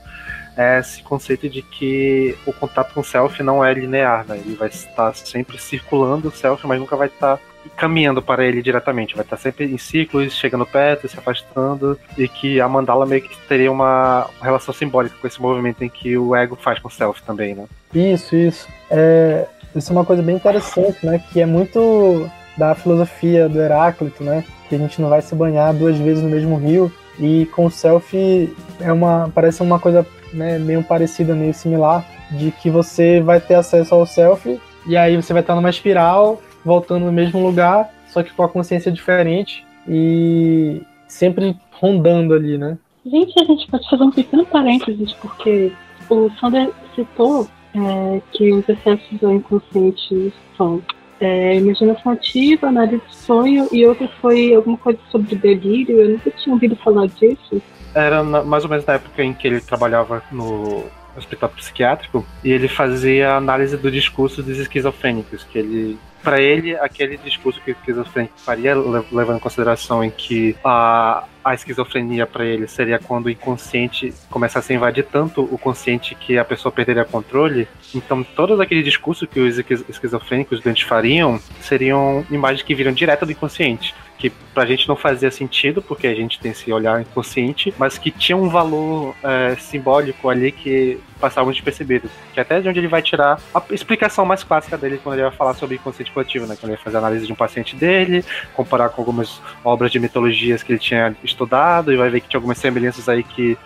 é 0.59 0.81
esse 0.81 1.03
conceito 1.05 1.49
de 1.49 1.63
que 1.63 2.37
o 2.45 2.53
contato 2.53 2.93
com 2.93 3.01
o 3.01 3.05
self 3.05 3.41
não 3.45 3.65
é 3.65 3.73
linear, 3.73 4.27
né? 4.27 4.37
Ele 4.45 4.57
vai 4.57 4.69
estar 4.69 5.15
sempre 5.15 5.57
circulando 5.57 6.29
o 6.29 6.33
self, 6.33 6.67
mas 6.67 6.81
nunca 6.81 6.97
vai 6.97 7.07
estar 7.07 7.39
caminhando 7.77 8.21
para 8.21 8.45
ele 8.45 8.61
diretamente, 8.61 9.15
vai 9.15 9.25
estar 9.25 9.37
sempre 9.37 9.67
em 9.67 9.79
ciclos, 9.79 10.35
chegando 10.35 10.67
perto, 10.67 11.09
se 11.09 11.17
afastando, 11.17 11.99
e 12.17 12.27
que 12.27 12.61
a 12.61 12.69
mandala 12.69 13.07
meio 13.07 13.23
que 13.23 13.39
teria 13.47 13.71
uma 13.71 14.29
relação 14.43 14.75
simbólica 14.75 15.15
com 15.21 15.27
esse 15.29 15.41
movimento 15.41 15.85
em 15.85 15.89
que 15.89 16.19
o 16.19 16.35
ego 16.35 16.57
faz 16.57 16.81
com 16.81 16.89
o 16.89 16.91
self 16.91 17.23
também, 17.23 17.55
né? 17.55 17.67
Isso, 17.95 18.35
isso. 18.35 18.67
É, 18.91 19.47
isso 19.77 19.93
é 19.93 19.93
uma 19.93 20.05
coisa 20.05 20.23
bem 20.23 20.35
interessante, 20.35 21.07
né? 21.07 21.23
Que 21.33 21.41
é 21.41 21.47
muito 21.47 22.29
da 22.57 22.75
filosofia 22.75 23.49
do 23.49 23.61
Heráclito, 23.61 24.25
né? 24.25 24.45
Que 24.69 24.75
a 24.75 24.79
gente 24.79 25.01
não 25.01 25.09
vai 25.09 25.23
se 25.23 25.35
banhar 25.37 25.73
duas 25.73 25.97
vezes 25.99 26.23
no 26.23 26.29
mesmo 26.29 26.57
rio. 26.57 26.93
E 27.19 27.47
com 27.47 27.67
o 27.67 27.71
self 27.71 28.57
é 28.81 28.93
uma 28.93 29.31
parece 29.35 29.61
uma 29.63 29.79
coisa 29.79 30.07
né, 30.33 30.59
meio 30.59 30.83
parecida, 30.83 31.35
meio 31.35 31.55
similar, 31.55 32.05
de 32.31 32.51
que 32.51 32.71
você 32.71 33.21
vai 33.21 33.41
ter 33.41 33.55
acesso 33.55 33.95
ao 33.95 34.07
self 34.07 34.61
e 34.87 34.97
aí 34.97 35.17
você 35.17 35.33
vai 35.33 35.43
estar 35.43 35.55
numa 35.55 35.71
espiral 35.71 36.41
voltando 36.65 37.07
no 37.07 37.13
mesmo 37.13 37.45
lugar, 37.45 37.91
só 38.09 38.23
que 38.23 38.33
com 38.33 38.43
a 38.43 38.49
consciência 38.49 38.91
diferente 38.93 39.65
e 39.87 40.83
sempre 41.07 41.57
rondando 41.73 42.35
ali, 42.35 42.59
né? 42.59 42.77
Gente, 43.07 43.41
a 43.41 43.45
gente 43.45 43.67
pode 43.71 43.89
fazer 43.89 44.03
um 44.03 44.11
pequeno 44.11 44.45
parênteses, 44.45 45.13
porque 45.15 45.73
o 46.11 46.31
Sander 46.39 46.71
citou 46.95 47.49
é, 47.75 48.21
que 48.33 48.53
os 48.53 48.69
excessos 48.69 49.19
do 49.19 49.33
inconsciente 49.33 50.33
são 50.57 50.83
é, 51.21 51.57
imaginação 51.57 52.13
ativa, 52.13 52.69
análise 52.69 53.03
de 53.07 53.17
sonho, 53.17 53.69
e 53.73 53.87
outra 53.87 54.09
foi 54.21 54.55
alguma 54.55 54.77
coisa 54.77 54.99
sobre 55.11 55.37
delírio. 55.37 56.01
Eu 56.01 56.11
nunca 56.11 56.31
tinha 56.31 56.53
ouvido 56.53 56.77
falar 56.77 57.07
disso. 57.07 57.63
Era 57.95 58.23
na, 58.23 58.43
mais 58.43 58.65
ou 58.65 58.71
menos 58.71 58.85
na 58.85 58.95
época 58.95 59.23
em 59.23 59.33
que 59.33 59.47
ele 59.47 59.61
trabalhava 59.61 60.23
no 60.31 60.85
hospital 61.17 61.49
psiquiátrico 61.51 62.25
e 62.45 62.51
ele 62.51 62.69
fazia 62.69 63.35
análise 63.35 63.77
do 63.77 63.91
discurso 63.91 64.43
dos 64.43 64.59
esquizofrênicos, 64.59 65.45
que 65.45 65.59
ele 65.59 65.99
para 66.23 66.41
ele, 66.41 66.77
aquele 66.77 67.17
discurso 67.17 67.61
que 67.61 67.71
o 67.71 67.73
esquizofrênico 67.73 68.35
faria, 68.39 68.75
levando 68.75 69.37
em 69.37 69.41
consideração 69.41 70.03
em 70.03 70.11
que 70.11 70.57
a, 70.65 71.25
a 71.51 71.55
esquizofrenia 71.55 72.27
para 72.27 72.45
ele 72.45 72.67
seria 72.67 72.99
quando 72.99 73.27
o 73.27 73.31
inconsciente 73.31 74.13
começasse 74.31 74.73
a 74.73 74.77
invadir 74.77 75.05
tanto 75.05 75.43
o 75.43 75.59
consciente 75.59 76.15
que 76.15 76.39
a 76.39 76.45
pessoa 76.45 76.73
perderia 76.73 77.05
controle. 77.05 77.69
Então, 77.95 78.23
todos 78.23 78.59
aqueles 78.61 78.85
discursos 78.85 79.29
que 79.29 79.41
os 79.41 79.59
esquizofrênicos 79.59 80.61
doentes 80.61 80.87
fariam 80.87 81.41
seriam 81.61 82.25
imagens 82.31 82.63
que 82.63 82.75
viram 82.75 82.93
direto 82.93 83.27
do 83.27 83.33
inconsciente 83.33 83.95
que 84.19 84.31
pra 84.53 84.67
gente 84.67 84.89
não 84.89 84.97
fazia 84.97 85.31
sentido, 85.31 85.81
porque 85.81 86.07
a 86.09 86.15
gente 86.15 86.41
tem 86.41 86.51
esse 86.51 86.71
olhar 86.73 87.01
inconsciente, 87.01 87.73
mas 87.79 87.97
que 87.97 88.11
tinha 88.11 88.37
um 88.37 88.49
valor 88.49 89.15
é, 89.23 89.55
simbólico 89.55 90.29
ali 90.29 90.51
que 90.51 90.99
passava 91.21 91.51
despercebido. 91.53 92.11
Que 92.35 92.41
até 92.41 92.61
de 92.61 92.69
onde 92.69 92.81
ele 92.81 92.89
vai 92.89 93.01
tirar 93.01 93.41
a 93.55 93.63
explicação 93.71 94.25
mais 94.25 94.43
clássica 94.43 94.77
dele 94.77 95.01
quando 95.03 95.15
ele 95.15 95.23
vai 95.23 95.31
falar 95.31 95.55
sobre 95.55 95.77
inconsciente 95.77 96.11
coletivo, 96.11 96.47
né? 96.47 96.57
Quando 96.57 96.71
ele 96.71 96.77
vai 96.77 96.85
fazer 96.85 96.99
análise 96.99 97.27
de 97.27 97.33
um 97.33 97.37
paciente 97.37 97.77
dele, 97.77 98.25
comparar 98.55 98.89
com 98.89 99.01
algumas 99.01 99.41
obras 99.65 99.93
de 99.93 100.01
mitologias 100.01 100.65
que 100.65 100.73
ele 100.73 100.81
tinha 100.81 101.17
estudado, 101.39 101.93
e 101.93 101.97
vai 101.97 102.11
ver 102.11 102.21
que 102.21 102.29
tinha 102.29 102.39
algumas 102.39 102.59
semelhanças 102.59 103.09
aí 103.09 103.23
que 103.23 103.57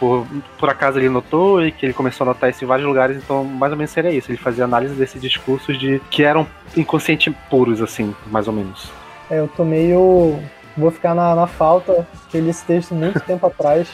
por, 0.00 0.26
por 0.58 0.68
acaso 0.68 0.98
ele 0.98 1.08
notou 1.08 1.64
e 1.64 1.70
que 1.70 1.86
ele 1.86 1.92
começou 1.92 2.24
a 2.24 2.28
notar 2.28 2.50
isso 2.50 2.64
em 2.64 2.66
vários 2.66 2.86
lugares, 2.86 3.16
então 3.16 3.44
mais 3.44 3.70
ou 3.70 3.78
menos 3.78 3.92
seria 3.92 4.10
isso. 4.10 4.30
Ele 4.32 4.38
fazia 4.38 4.64
análise 4.64 4.94
desses 4.94 5.22
discursos 5.22 5.78
de 5.78 6.00
que 6.10 6.24
eram 6.24 6.44
inconsciente 6.76 7.30
puros, 7.48 7.80
assim, 7.80 8.12
mais 8.26 8.48
ou 8.48 8.52
menos. 8.52 8.90
É, 9.30 9.38
eu 9.38 9.46
tô 9.46 9.64
meio. 9.64 10.40
Vou 10.76 10.90
ficar 10.90 11.14
na, 11.14 11.36
na 11.36 11.46
falta, 11.46 12.06
que 12.30 12.38
eu 12.38 12.42
li 12.42 12.50
esse 12.50 12.64
texto 12.64 12.94
muito 12.94 13.20
tempo 13.24 13.46
atrás. 13.46 13.88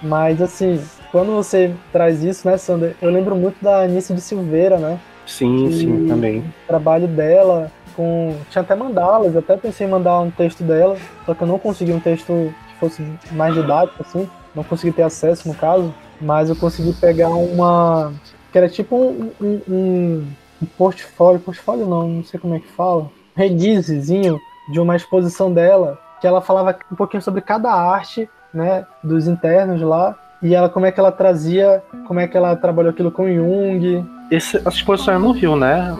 Mas, 0.00 0.40
assim, 0.40 0.80
quando 1.10 1.32
você 1.32 1.74
traz 1.90 2.22
isso, 2.22 2.46
né, 2.48 2.56
Sander? 2.56 2.94
Eu 3.02 3.10
lembro 3.10 3.34
muito 3.34 3.56
da 3.60 3.80
Anice 3.80 4.14
de 4.14 4.20
Silveira, 4.20 4.78
né? 4.78 5.00
Sim, 5.26 5.72
sim, 5.72 6.06
também. 6.06 6.38
O 6.38 6.66
trabalho 6.68 7.08
dela 7.08 7.72
com. 7.96 8.36
Tinha 8.50 8.62
até 8.62 8.74
mandalas, 8.74 9.36
até 9.36 9.56
pensei 9.56 9.86
em 9.86 9.90
mandar 9.90 10.20
um 10.20 10.30
texto 10.30 10.62
dela, 10.62 10.96
só 11.24 11.34
que 11.34 11.42
eu 11.42 11.48
não 11.48 11.58
consegui 11.58 11.92
um 11.92 12.00
texto 12.00 12.52
que 12.68 12.74
fosse 12.78 13.02
mais 13.32 13.54
didático, 13.54 14.02
assim. 14.02 14.28
Não 14.54 14.62
consegui 14.62 14.92
ter 14.92 15.02
acesso, 15.02 15.48
no 15.48 15.54
caso. 15.54 15.92
Mas 16.20 16.48
eu 16.48 16.56
consegui 16.56 16.92
pegar 16.94 17.28
uma. 17.28 18.12
que 18.52 18.58
era 18.58 18.68
tipo 18.68 18.96
um, 18.96 19.32
um, 19.40 19.60
um, 19.68 20.26
um 20.62 20.66
portfólio. 20.78 21.40
Portfólio 21.40 21.86
não, 21.86 22.08
não 22.08 22.24
sei 22.24 22.38
como 22.38 22.54
é 22.54 22.60
que 22.60 22.68
fala 22.68 23.10
releasezinho 23.36 24.40
de 24.72 24.80
uma 24.80 24.96
exposição 24.96 25.52
dela, 25.52 25.98
que 26.20 26.26
ela 26.26 26.40
falava 26.40 26.76
um 26.90 26.96
pouquinho 26.96 27.22
sobre 27.22 27.42
cada 27.42 27.70
arte, 27.70 28.28
né, 28.52 28.84
dos 29.04 29.28
internos 29.28 29.80
lá, 29.82 30.16
e 30.42 30.54
ela 30.54 30.68
como 30.68 30.86
é 30.86 30.92
que 30.92 30.98
ela 30.98 31.12
trazia, 31.12 31.82
como 32.08 32.18
é 32.18 32.26
que 32.26 32.36
ela 32.36 32.56
trabalhou 32.56 32.90
aquilo 32.90 33.12
com 33.12 33.28
Jung. 33.32 34.04
Essa 34.30 34.58
exposição 34.68 35.14
é 35.14 35.18
no 35.18 35.32
Rio, 35.32 35.54
né? 35.54 35.96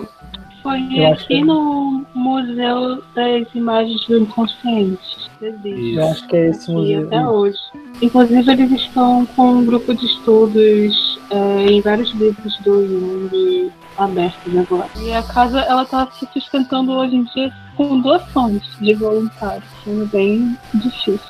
Foi 0.67 1.07
aqui 1.07 1.45
no 1.45 2.05
Museu 2.13 3.01
das 3.15 3.47
Imagens 3.55 4.05
do 4.07 4.19
Inconsciente. 4.19 4.99
Eu 5.41 6.09
acho 6.09 6.27
que 6.27 6.37
é 6.37 6.49
esse 6.49 6.73
museu. 6.73 7.07
até 7.07 7.25
hoje. 7.25 7.57
Inclusive, 8.03 8.51
eles 8.51 8.73
estão 8.73 9.25
com 9.27 9.53
um 9.53 9.65
grupo 9.65 9.95
de 9.95 10.05
estudos 10.07 11.21
é, 11.31 11.67
em 11.67 11.81
vários 11.81 12.11
livros 12.15 12.59
do 12.65 12.85
Jung 12.85 13.71
abertos 13.97 14.57
agora. 14.57 14.91
E 15.01 15.13
a 15.13 15.23
casa 15.23 15.61
ela 15.61 15.85
está 15.85 16.11
se 16.11 16.27
sustentando 16.33 16.91
hoje 16.95 17.15
em 17.15 17.23
dia 17.23 17.53
com 17.77 18.01
doações 18.01 18.65
de 18.81 18.93
voluntários, 18.95 19.71
sendo 19.85 20.05
bem 20.07 20.59
difícil. 20.75 21.21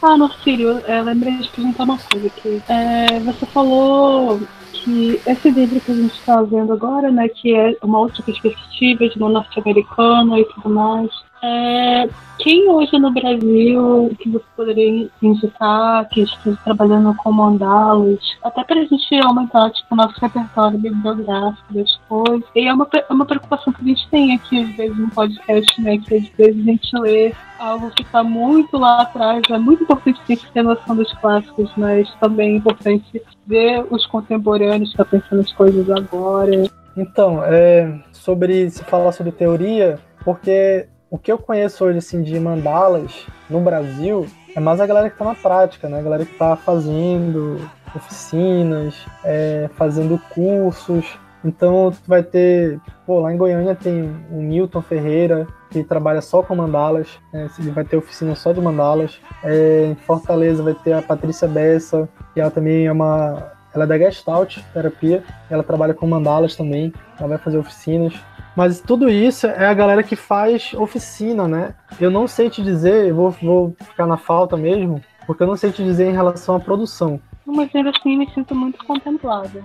Ah, 0.00 0.16
Norcílio, 0.16 0.78
é, 0.86 1.02
lembrei 1.02 1.38
de 1.38 1.48
perguntar 1.48 1.82
uma 1.82 1.98
coisa 1.98 2.28
aqui. 2.28 2.62
É, 2.68 3.18
você 3.18 3.44
falou 3.46 4.40
que 4.72 5.20
esse 5.26 5.50
livro 5.50 5.80
que 5.80 5.90
a 5.90 5.94
gente 5.94 6.14
está 6.14 6.40
vendo 6.42 6.72
agora, 6.72 7.10
né, 7.10 7.28
que 7.28 7.52
é 7.54 7.76
uma 7.82 7.98
outra 7.98 8.22
perspectiva 8.22 9.08
de 9.08 9.18
uma 9.18 9.28
norte-americana 9.28 10.38
e 10.38 10.44
tudo 10.44 10.70
mais, 10.70 11.10
É, 11.42 12.08
quem 12.38 12.68
hoje 12.68 12.98
no 12.98 13.10
Brasil 13.10 14.14
que 14.18 14.28
você 14.28 14.44
poderia 14.56 15.08
indicar 15.20 16.08
que 16.08 16.22
esteja 16.22 16.58
trabalhando 16.64 17.14
com 17.16 17.32
mandalas, 17.32 18.18
até 18.42 18.64
para 18.64 18.80
a 18.80 18.84
gente 18.84 19.14
aumentar 19.20 19.70
tipo, 19.70 19.92
o 19.92 19.96
nosso 19.96 20.18
repertório 20.20 20.78
bibliográfico 20.78 21.74
das 21.74 21.96
coisas. 22.08 22.48
E 22.54 22.66
é 22.66 22.72
uma, 22.72 22.88
é 22.92 23.12
uma 23.12 23.26
preocupação 23.26 23.72
que 23.72 23.82
a 23.82 23.86
gente 23.86 24.08
tem 24.08 24.34
aqui, 24.34 24.62
às 24.62 24.76
vezes, 24.76 24.96
no 24.96 25.10
podcast, 25.10 25.80
né? 25.80 25.98
Que 25.98 26.16
às 26.16 26.28
vezes 26.28 26.60
a 26.60 26.64
gente 26.64 26.98
lê 26.98 27.34
algo 27.58 27.90
que 27.90 28.02
está 28.02 28.22
muito 28.22 28.78
lá 28.78 29.02
atrás. 29.02 29.42
É 29.50 29.58
muito 29.58 29.82
importante 29.82 30.20
a 30.22 30.32
gente 30.32 30.50
ter 30.52 30.62
noção 30.62 30.94
dos 30.94 31.12
clássicos, 31.14 31.70
mas 31.76 32.08
também 32.20 32.54
é 32.54 32.56
importante 32.56 33.22
ver 33.46 33.84
os 33.90 34.06
contemporâneos 34.06 34.94
que 34.94 35.02
estão 35.02 35.04
tá 35.04 35.10
pensando 35.10 35.40
as 35.40 35.52
coisas 35.52 35.90
agora. 35.90 36.70
Então, 36.96 37.44
é, 37.44 38.00
sobre 38.12 38.70
se 38.70 38.84
falar 38.84 39.12
sobre 39.12 39.32
teoria, 39.32 39.98
porque 40.24 40.88
o 41.10 41.18
que 41.18 41.32
eu 41.32 41.38
conheço 41.38 41.84
hoje 41.84 41.98
assim, 41.98 42.22
de 42.22 42.38
mandalas 42.38 43.26
no 43.48 43.60
Brasil 43.60 44.26
é 44.54 44.60
mais 44.60 44.80
a 44.80 44.86
galera 44.86 45.08
que 45.08 45.14
está 45.14 45.24
na 45.24 45.34
prática, 45.34 45.88
né? 45.88 45.98
A 45.98 46.02
galera 46.02 46.24
que 46.24 46.32
está 46.32 46.56
fazendo 46.56 47.60
oficinas, 47.94 48.94
é, 49.24 49.70
fazendo 49.74 50.20
cursos. 50.34 51.18
Então 51.44 51.92
tu 51.92 52.08
vai 52.08 52.22
ter, 52.22 52.80
pô, 53.06 53.20
lá 53.20 53.32
em 53.32 53.36
Goiânia 53.36 53.74
tem 53.74 54.02
o 54.30 54.42
Newton 54.42 54.82
Ferreira, 54.82 55.46
que 55.70 55.84
trabalha 55.84 56.20
só 56.20 56.42
com 56.42 56.54
mandalas, 56.54 57.18
né? 57.32 57.48
ele 57.58 57.70
vai 57.70 57.84
ter 57.84 57.96
oficina 57.96 58.34
só 58.34 58.52
de 58.52 58.60
mandalas. 58.60 59.20
É, 59.44 59.86
em 59.86 59.94
Fortaleza 59.94 60.62
vai 60.62 60.74
ter 60.74 60.92
a 60.92 61.02
Patrícia 61.02 61.46
Bessa, 61.46 62.08
que 62.34 62.40
ela 62.40 62.50
também 62.50 62.86
é 62.86 62.92
uma. 62.92 63.52
Ela 63.74 63.84
é 63.84 63.86
da 63.86 63.98
Gestalt 63.98 64.58
terapia, 64.72 65.22
ela 65.48 65.62
trabalha 65.62 65.94
com 65.94 66.06
mandalas 66.06 66.56
também, 66.56 66.92
ela 67.18 67.28
vai 67.28 67.38
fazer 67.38 67.58
oficinas. 67.58 68.14
Mas 68.58 68.80
tudo 68.80 69.08
isso 69.08 69.46
é 69.46 69.66
a 69.66 69.72
galera 69.72 70.02
que 70.02 70.16
faz 70.16 70.74
oficina, 70.74 71.46
né? 71.46 71.74
Eu 72.00 72.10
não 72.10 72.26
sei 72.26 72.50
te 72.50 72.60
dizer, 72.60 73.12
vou, 73.12 73.30
vou 73.30 73.76
ficar 73.84 74.04
na 74.04 74.16
falta 74.16 74.56
mesmo, 74.56 75.00
porque 75.28 75.44
eu 75.44 75.46
não 75.46 75.54
sei 75.54 75.70
te 75.70 75.84
dizer 75.84 76.08
em 76.08 76.12
relação 76.12 76.56
à 76.56 76.58
produção. 76.58 77.20
Mas 77.46 77.72
ainda 77.72 77.90
assim 77.90 78.18
me 78.18 78.28
sinto 78.32 78.56
muito 78.56 78.84
contemplada. 78.84 79.62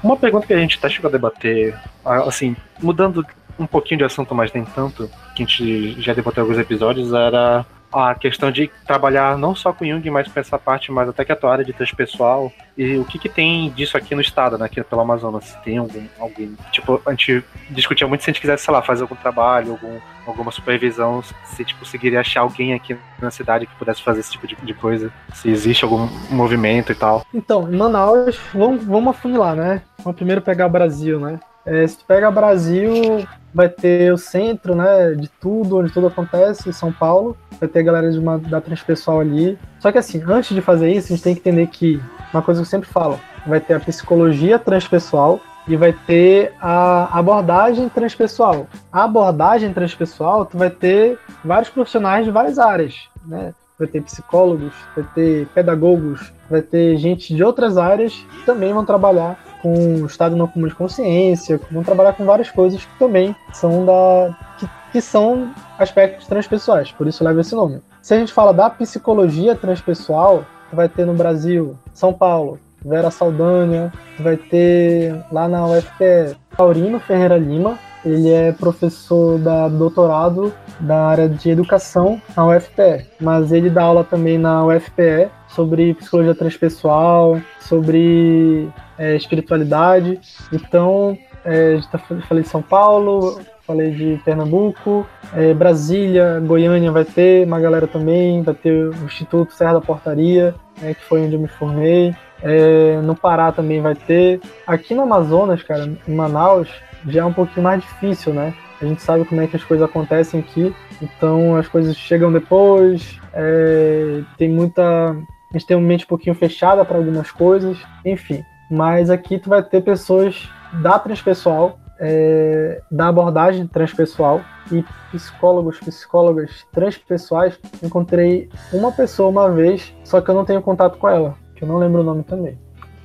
Uma 0.00 0.16
pergunta 0.16 0.46
que 0.46 0.54
a 0.54 0.58
gente 0.58 0.78
até 0.78 0.88
chegou 0.88 1.08
a 1.08 1.10
debater, 1.10 1.76
assim, 2.04 2.54
mudando 2.80 3.26
um 3.58 3.66
pouquinho 3.66 3.98
de 3.98 4.04
assunto, 4.04 4.32
mas 4.32 4.52
nem 4.52 4.64
tanto, 4.64 5.10
que 5.34 5.42
a 5.42 5.46
gente 5.46 6.00
já 6.00 6.14
debateu 6.14 6.44
alguns 6.44 6.58
episódios, 6.60 7.12
era 7.12 7.66
a 7.94 8.14
questão 8.14 8.50
de 8.50 8.70
trabalhar 8.86 9.38
não 9.38 9.54
só 9.54 9.72
com 9.72 9.84
Jung, 9.84 10.10
mas 10.10 10.26
com 10.26 10.40
essa 10.40 10.58
parte 10.58 10.90
mais 10.90 11.08
até 11.08 11.24
que 11.24 11.32
a 11.32 11.36
tua 11.36 11.52
área 11.52 11.64
de 11.64 11.72
transpessoal. 11.72 12.52
E 12.76 12.96
o 12.96 13.04
que, 13.04 13.18
que 13.18 13.28
tem 13.28 13.70
disso 13.70 13.96
aqui 13.96 14.14
no 14.14 14.20
estado, 14.20 14.58
né? 14.58 14.66
Aqui 14.66 14.82
pelo 14.82 15.00
Amazonas? 15.00 15.56
Tem 15.64 15.78
algum, 15.78 16.04
alguém. 16.18 16.56
Tipo, 16.72 17.00
a 17.06 17.10
gente 17.10 17.44
discutia 17.70 18.06
muito 18.06 18.24
se 18.24 18.30
a 18.30 18.32
gente 18.32 18.40
quisesse, 18.40 18.64
sei 18.64 18.74
lá, 18.74 18.82
fazer 18.82 19.02
algum 19.02 19.14
trabalho, 19.14 19.72
algum, 19.72 20.00
alguma 20.26 20.50
supervisão, 20.50 21.22
se 21.44 21.64
tipo, 21.64 21.80
conseguiria 21.80 22.20
achar 22.20 22.40
alguém 22.40 22.74
aqui 22.74 22.96
na 23.20 23.30
cidade 23.30 23.66
que 23.66 23.74
pudesse 23.76 24.02
fazer 24.02 24.20
esse 24.20 24.32
tipo 24.32 24.46
de, 24.46 24.56
de 24.56 24.74
coisa. 24.74 25.12
Se 25.32 25.48
existe 25.48 25.84
algum 25.84 26.08
movimento 26.30 26.90
e 26.90 26.94
tal. 26.96 27.24
Então, 27.32 27.72
em 27.72 27.76
Manaus, 27.76 28.36
vamos, 28.52 28.84
vamos 28.84 29.10
afunilar, 29.10 29.54
né? 29.54 29.82
Vamos 29.98 30.16
primeiro 30.16 30.42
pegar 30.42 30.66
o 30.66 30.70
Brasil, 30.70 31.20
né? 31.20 31.38
É, 31.66 31.86
se 31.86 31.98
tu 31.98 32.04
pega 32.04 32.30
Brasil, 32.30 33.26
vai 33.54 33.68
ter 33.68 34.12
o 34.12 34.18
centro, 34.18 34.74
né, 34.74 35.12
de 35.12 35.28
tudo, 35.28 35.78
onde 35.78 35.92
tudo 35.92 36.08
acontece, 36.08 36.72
São 36.72 36.92
Paulo. 36.92 37.36
Vai 37.58 37.68
ter 37.68 37.80
a 37.80 37.82
galera 37.82 38.10
de 38.10 38.18
uma, 38.18 38.38
da 38.38 38.60
transpessoal 38.60 39.20
ali. 39.20 39.58
Só 39.78 39.90
que 39.92 39.98
assim, 39.98 40.22
antes 40.26 40.54
de 40.54 40.60
fazer 40.60 40.90
isso, 40.92 41.12
a 41.12 41.16
gente 41.16 41.22
tem 41.22 41.34
que 41.34 41.40
entender 41.40 41.66
que, 41.68 42.02
uma 42.32 42.42
coisa 42.42 42.60
que 42.60 42.66
eu 42.66 42.70
sempre 42.70 42.88
falo, 42.88 43.18
vai 43.46 43.60
ter 43.60 43.74
a 43.74 43.80
psicologia 43.80 44.58
transpessoal 44.58 45.40
e 45.66 45.76
vai 45.76 45.92
ter 45.92 46.52
a 46.60 47.18
abordagem 47.18 47.88
transpessoal. 47.88 48.66
A 48.92 49.04
abordagem 49.04 49.72
transpessoal, 49.72 50.44
tu 50.44 50.58
vai 50.58 50.68
ter 50.68 51.18
vários 51.44 51.70
profissionais 51.70 52.24
de 52.24 52.30
várias 52.30 52.58
áreas, 52.58 53.08
né? 53.24 53.54
Vai 53.78 53.88
ter 53.88 54.02
psicólogos, 54.02 54.72
vai 54.94 55.04
ter 55.14 55.46
pedagogos, 55.48 56.32
vai 56.48 56.62
ter 56.62 56.96
gente 56.96 57.34
de 57.34 57.42
outras 57.42 57.76
áreas 57.76 58.12
que 58.12 58.46
também 58.46 58.72
vão 58.72 58.84
trabalhar 58.84 59.38
com 59.60 60.02
o 60.02 60.06
estado 60.06 60.36
não 60.36 60.46
comum 60.46 60.68
de 60.68 60.74
consciência, 60.74 61.58
vão 61.70 61.82
trabalhar 61.82 62.12
com 62.12 62.24
várias 62.24 62.50
coisas 62.50 62.84
que 62.84 62.98
também 62.98 63.34
são 63.52 63.84
da 63.84 64.36
que, 64.58 64.68
que 64.92 65.00
são 65.00 65.52
aspectos 65.78 66.26
transpessoais, 66.26 66.92
por 66.92 67.06
isso 67.06 67.24
leva 67.24 67.40
esse 67.40 67.54
nome. 67.54 67.80
Se 68.02 68.14
a 68.14 68.18
gente 68.18 68.32
fala 68.32 68.52
da 68.52 68.68
psicologia 68.68 69.56
transpessoal, 69.56 70.44
vai 70.70 70.88
ter 70.88 71.06
no 71.06 71.14
Brasil, 71.14 71.76
São 71.92 72.12
Paulo, 72.12 72.60
Vera 72.84 73.10
Saldanha, 73.10 73.90
vai 74.20 74.36
ter 74.36 75.14
lá 75.32 75.48
na 75.48 75.66
UFPE, 75.66 76.36
Taurino 76.54 77.00
Ferreira 77.00 77.38
Lima, 77.38 77.78
ele 78.04 78.30
é 78.30 78.52
professor 78.52 79.38
da 79.38 79.68
doutorado 79.68 80.52
da 80.80 81.06
área 81.06 81.28
de 81.28 81.50
educação 81.50 82.20
na 82.36 82.46
UFPE, 82.46 83.06
mas 83.20 83.52
ele 83.52 83.70
dá 83.70 83.82
aula 83.82 84.04
também 84.04 84.38
na 84.38 84.64
UFPE 84.66 85.30
sobre 85.48 85.94
psicologia 85.94 86.34
transpessoal, 86.34 87.40
sobre 87.60 88.68
é, 88.98 89.16
espiritualidade. 89.16 90.20
Então, 90.52 91.16
é, 91.44 91.78
tá, 91.90 91.98
falei 91.98 92.42
de 92.42 92.48
São 92.48 92.60
Paulo, 92.60 93.40
falei 93.66 93.90
de 93.90 94.20
Pernambuco, 94.24 95.06
é, 95.32 95.54
Brasília, 95.54 96.40
Goiânia 96.40 96.90
vai 96.90 97.04
ter 97.04 97.46
uma 97.46 97.60
galera 97.60 97.86
também, 97.86 98.42
vai 98.42 98.54
ter 98.54 98.88
o 98.88 99.04
Instituto 99.04 99.52
Serra 99.54 99.74
da 99.74 99.80
Portaria, 99.80 100.54
né, 100.80 100.94
que 100.94 101.04
foi 101.04 101.22
onde 101.22 101.34
eu 101.34 101.40
me 101.40 101.48
formei. 101.48 102.14
É, 102.42 103.00
no 103.02 103.14
Pará 103.14 103.50
também 103.52 103.80
vai 103.80 103.94
ter. 103.94 104.40
Aqui 104.66 104.94
no 104.94 105.02
Amazonas, 105.02 105.62
cara, 105.62 105.88
em 106.06 106.14
Manaus, 106.14 106.68
já 107.06 107.22
é 107.22 107.24
um 107.24 107.32
pouquinho 107.32 107.64
mais 107.64 107.82
difícil, 107.82 108.32
né? 108.32 108.54
A 108.80 108.84
gente 108.84 109.02
sabe 109.02 109.24
como 109.24 109.40
é 109.40 109.46
que 109.46 109.56
as 109.56 109.64
coisas 109.64 109.88
acontecem 109.88 110.40
aqui, 110.40 110.74
então 111.00 111.56
as 111.56 111.68
coisas 111.68 111.96
chegam 111.96 112.32
depois, 112.32 113.20
é, 113.32 114.22
tem 114.36 114.48
muita. 114.48 115.10
A 115.10 115.52
gente 115.58 115.66
tem 115.66 115.76
uma 115.76 115.86
mente 115.86 116.04
um 116.04 116.08
pouquinho 116.08 116.34
fechada 116.34 116.84
para 116.84 116.96
algumas 116.96 117.30
coisas, 117.30 117.78
enfim. 118.04 118.44
Mas 118.70 119.10
aqui 119.10 119.38
tu 119.38 119.48
vai 119.48 119.62
ter 119.62 119.82
pessoas 119.82 120.50
da 120.82 120.98
transpessoal, 120.98 121.78
é, 122.00 122.82
da 122.90 123.08
abordagem 123.08 123.66
transpessoal 123.66 124.40
e 124.72 124.84
psicólogos, 125.12 125.78
psicólogas 125.78 126.66
transpessoais. 126.72 127.58
Encontrei 127.82 128.48
uma 128.72 128.90
pessoa 128.90 129.28
uma 129.28 129.50
vez, 129.50 129.94
só 130.02 130.20
que 130.20 130.28
eu 130.28 130.34
não 130.34 130.44
tenho 130.44 130.60
contato 130.60 130.98
com 130.98 131.08
ela, 131.08 131.36
que 131.54 131.62
eu 131.62 131.68
não 131.68 131.78
lembro 131.78 132.00
o 132.00 132.04
nome 132.04 132.24
também. 132.24 132.58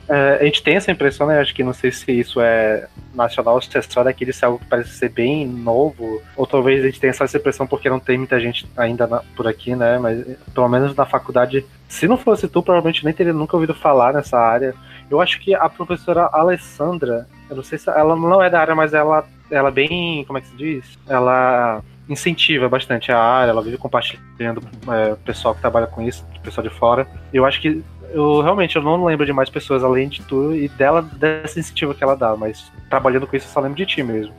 É, 0.10 0.39
a 0.41 0.45
gente 0.45 0.64
tem 0.64 0.76
essa 0.76 0.91
impressão, 0.91 1.28
né? 1.28 1.39
Acho 1.39 1.53
que 1.53 1.64
não 1.64 1.72
sei 1.72 1.91
se 1.91 2.12
isso 2.12 2.41
é 2.41 2.88
nacional 3.14 3.55
ou 3.55 3.62
se 3.62 3.78
é 3.78 3.82
só 3.82 4.03
daqui 4.03 4.26
de 4.26 4.34
algo 4.43 4.57
que 4.57 4.66
parece 4.66 4.89
ser 4.89 5.10
bem 5.10 5.47
novo. 5.47 6.20
Ou 6.36 6.47
talvez 6.47 6.84
a 6.84 6.88
gente 6.88 6.99
tenha 6.99 7.14
só 7.14 7.24
essa 7.24 7.38
impressão 7.38 7.68
porque 7.68 7.89
não 7.89 7.99
tem 7.99 8.18
muita 8.18 8.39
gente 8.39 8.68
ainda 8.76 9.05
na, 9.05 9.22
por 9.36 9.47
aqui, 9.47 9.76
né? 9.76 9.99
Mas 9.99 10.26
pelo 10.51 10.68
menos 10.68 10.95
na 10.95 11.05
faculdade, 11.05 11.64
se 11.88 12.07
não 12.07 12.18
fosse 12.18 12.47
tu, 12.47 12.64
provavelmente 12.64 13.05
nem 13.05 13.14
teria 13.14 13.34
nunca 13.34 13.55
ouvido 13.55 13.76
falar 13.76 14.12
nessa 14.12 14.39
área. 14.39 14.74
Eu 15.12 15.22
acho 15.22 15.39
que 15.39 15.53
a 15.53 15.70
professora 15.70 16.28
Alessandra, 16.34 17.28
eu 17.47 17.55
não 17.55 17.64
sei 17.64 17.78
se 17.78 17.89
ela 17.89 18.16
não 18.16 18.41
é 18.41 18.49
da 18.49 18.62
área, 18.62 18.74
mas 18.74 18.95
ela, 18.95 19.28
ela 19.51 19.70
bem, 19.70 20.24
como 20.26 20.39
é 20.39 20.41
que 20.41 20.47
se 20.47 20.57
diz? 20.57 20.97
Ela 21.07 21.84
incentiva 22.07 22.68
bastante 22.68 23.12
a 23.12 23.20
área, 23.20 23.51
ela 23.51 23.62
vive 23.62 23.78
compartilhando 23.78 24.62
é, 24.88 25.14
o 25.14 25.18
pessoal 25.18 25.53
que 25.53 25.62
trabalha 25.62 25.86
com 25.86 26.01
isso, 26.01 26.26
o 26.36 26.39
pessoal 26.39 26.66
de 26.66 26.74
fora. 26.74 27.07
Eu 27.32 27.45
acho 27.45 27.62
que 27.62 27.84
eu 28.12 28.41
realmente 28.41 28.76
eu 28.76 28.82
não 28.82 29.03
lembro 29.03 29.26
de 29.26 29.34
mais 29.34 29.49
pessoas 29.49 29.84
além 29.84 30.10
de 30.10 30.22
tu 30.22 30.53
e 30.53 30.68
dela 30.70 31.01
dessa 31.01 31.57
iniciativa 31.57 31.93
que 31.93 32.03
ela 32.03 32.16
dá, 32.16 32.36
mas 32.36 32.72
trabalhando 32.89 33.28
com 33.28 33.36
isso 33.36 33.47
eu 33.47 33.51
só 33.51 33.60
lembro 33.60 33.78
de 33.78 33.86
ti 33.86 34.03
mesmo. 34.03 34.34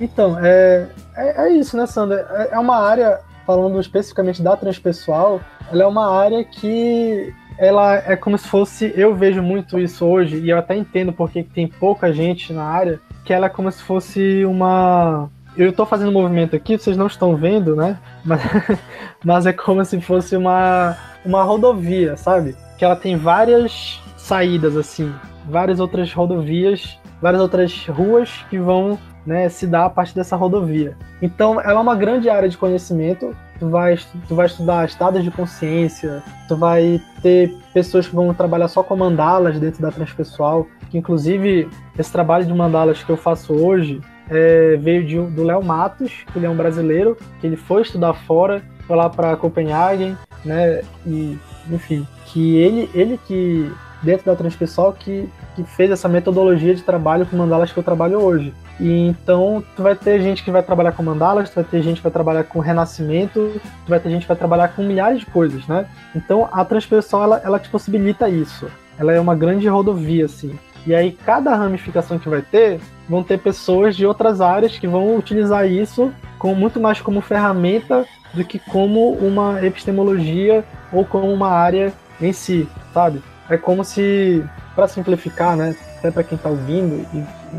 Então, 0.00 0.38
é, 0.38 0.88
é, 1.14 1.46
é 1.46 1.52
isso, 1.52 1.76
né, 1.76 1.86
Sandra? 1.86 2.26
É, 2.30 2.54
é 2.54 2.58
uma 2.58 2.76
área, 2.76 3.20
falando 3.46 3.78
especificamente 3.78 4.42
da 4.42 4.56
transpessoal, 4.56 5.40
ela 5.70 5.82
é 5.82 5.86
uma 5.86 6.18
área 6.18 6.42
que 6.42 7.34
ela 7.58 7.96
é 7.96 8.16
como 8.16 8.38
se 8.38 8.48
fosse, 8.48 8.90
eu 8.96 9.14
vejo 9.14 9.42
muito 9.42 9.78
isso 9.78 10.06
hoje, 10.06 10.38
e 10.38 10.48
eu 10.48 10.58
até 10.58 10.74
entendo 10.74 11.12
porque 11.12 11.42
tem 11.42 11.68
pouca 11.68 12.10
gente 12.10 12.54
na 12.54 12.64
área, 12.64 12.98
que 13.22 13.34
ela 13.34 13.46
é 13.46 13.50
como 13.50 13.70
se 13.70 13.82
fosse 13.82 14.44
uma. 14.46 15.28
Eu 15.54 15.68
estou 15.68 15.84
fazendo 15.84 16.10
movimento 16.10 16.56
aqui, 16.56 16.78
vocês 16.78 16.96
não 16.96 17.06
estão 17.06 17.36
vendo, 17.36 17.76
né? 17.76 17.98
Mas, 18.24 18.40
mas 19.22 19.46
é 19.46 19.52
como 19.52 19.84
se 19.84 20.00
fosse 20.00 20.36
uma, 20.36 20.96
uma 21.24 21.42
rodovia, 21.42 22.16
sabe? 22.16 22.56
que 22.80 22.84
ela 22.86 22.96
tem 22.96 23.14
várias 23.14 24.00
saídas, 24.16 24.74
assim, 24.74 25.12
várias 25.46 25.80
outras 25.80 26.10
rodovias, 26.14 26.98
várias 27.20 27.42
outras 27.42 27.86
ruas 27.88 28.42
que 28.48 28.58
vão 28.58 28.98
né, 29.26 29.50
se 29.50 29.66
dar 29.66 29.84
a 29.84 29.90
partir 29.90 30.14
dessa 30.14 30.34
rodovia. 30.34 30.96
Então, 31.20 31.60
ela 31.60 31.78
é 31.78 31.82
uma 31.82 31.94
grande 31.94 32.30
área 32.30 32.48
de 32.48 32.56
conhecimento. 32.56 33.36
Tu 33.58 33.68
vai, 33.68 33.98
tu 34.26 34.34
vai 34.34 34.46
estudar 34.46 34.86
estados 34.86 35.22
de 35.22 35.30
consciência, 35.30 36.22
tu 36.48 36.56
vai 36.56 36.98
ter 37.20 37.54
pessoas 37.74 38.08
que 38.08 38.14
vão 38.14 38.32
trabalhar 38.32 38.68
só 38.68 38.82
com 38.82 38.96
mandalas 38.96 39.60
dentro 39.60 39.82
da 39.82 39.92
transpessoal, 39.92 40.66
que 40.88 40.96
inclusive 40.96 41.68
esse 41.98 42.10
trabalho 42.10 42.46
de 42.46 42.54
mandalas 42.54 43.02
que 43.02 43.10
eu 43.10 43.16
faço 43.18 43.52
hoje 43.52 44.00
é, 44.30 44.78
veio 44.80 45.04
de, 45.04 45.20
do 45.34 45.42
Léo 45.42 45.62
Matos, 45.62 46.24
que 46.32 46.38
ele 46.38 46.46
é 46.46 46.50
um 46.50 46.56
brasileiro, 46.56 47.14
que 47.42 47.46
ele 47.46 47.56
foi 47.56 47.82
estudar 47.82 48.14
fora, 48.14 48.62
foi 48.90 48.96
lá 48.96 49.08
para 49.08 49.36
Copenhague, 49.36 50.16
né, 50.44 50.82
e 51.06 51.38
enfim, 51.70 52.04
que 52.26 52.56
ele, 52.56 52.90
ele 52.92 53.20
que 53.24 53.70
dentro 54.02 54.26
da 54.26 54.34
transpessoal 54.34 54.92
que, 54.92 55.28
que 55.54 55.62
fez 55.62 55.92
essa 55.92 56.08
metodologia 56.08 56.74
de 56.74 56.82
trabalho 56.82 57.24
com 57.24 57.36
mandalas 57.36 57.70
que 57.70 57.78
eu 57.78 57.84
trabalho 57.84 58.18
hoje. 58.18 58.52
E 58.80 59.06
então 59.06 59.62
tu 59.76 59.82
vai 59.84 59.94
ter 59.94 60.20
gente 60.20 60.42
que 60.42 60.50
vai 60.50 60.62
trabalhar 60.62 60.90
com 60.90 61.04
mandalas, 61.04 61.50
tu 61.50 61.54
vai 61.54 61.64
ter 61.64 61.82
gente 61.82 61.98
que 61.98 62.02
vai 62.02 62.10
trabalhar 62.10 62.42
com 62.44 62.58
renascimento, 62.58 63.60
tu 63.84 63.88
vai 63.88 64.00
ter 64.00 64.10
gente 64.10 64.22
que 64.22 64.28
vai 64.28 64.36
trabalhar 64.36 64.68
com 64.68 64.82
milhares 64.82 65.20
de 65.20 65.26
coisas, 65.26 65.64
né? 65.68 65.86
Então 66.16 66.48
a 66.50 66.64
transpessoal 66.64 67.22
ela, 67.22 67.40
ela 67.44 67.58
te 67.60 67.68
possibilita 67.68 68.28
isso. 68.28 68.66
Ela 68.98 69.12
é 69.12 69.20
uma 69.20 69.36
grande 69.36 69.68
rodovia 69.68 70.24
assim. 70.24 70.58
E 70.84 70.92
aí 70.92 71.12
cada 71.12 71.54
ramificação 71.54 72.18
que 72.18 72.28
vai 72.28 72.42
ter, 72.42 72.80
vão 73.08 73.22
ter 73.22 73.38
pessoas 73.38 73.94
de 73.94 74.04
outras 74.04 74.40
áreas 74.40 74.76
que 74.76 74.88
vão 74.88 75.16
utilizar 75.16 75.70
isso 75.70 76.12
com 76.40 76.56
muito 76.56 76.80
mais 76.80 77.00
como 77.00 77.20
ferramenta 77.20 78.04
do 78.34 78.44
que 78.44 78.58
como 78.58 79.12
uma 79.12 79.64
epistemologia 79.64 80.64
ou 80.92 81.04
como 81.04 81.32
uma 81.32 81.50
área 81.50 81.92
em 82.20 82.32
si, 82.32 82.68
sabe? 82.92 83.22
É 83.48 83.56
como 83.56 83.84
se, 83.84 84.44
para 84.74 84.86
simplificar, 84.86 85.56
né, 85.56 85.74
até 85.98 86.10
para 86.10 86.22
quem 86.22 86.36
está 86.36 86.48
ouvindo, 86.48 87.04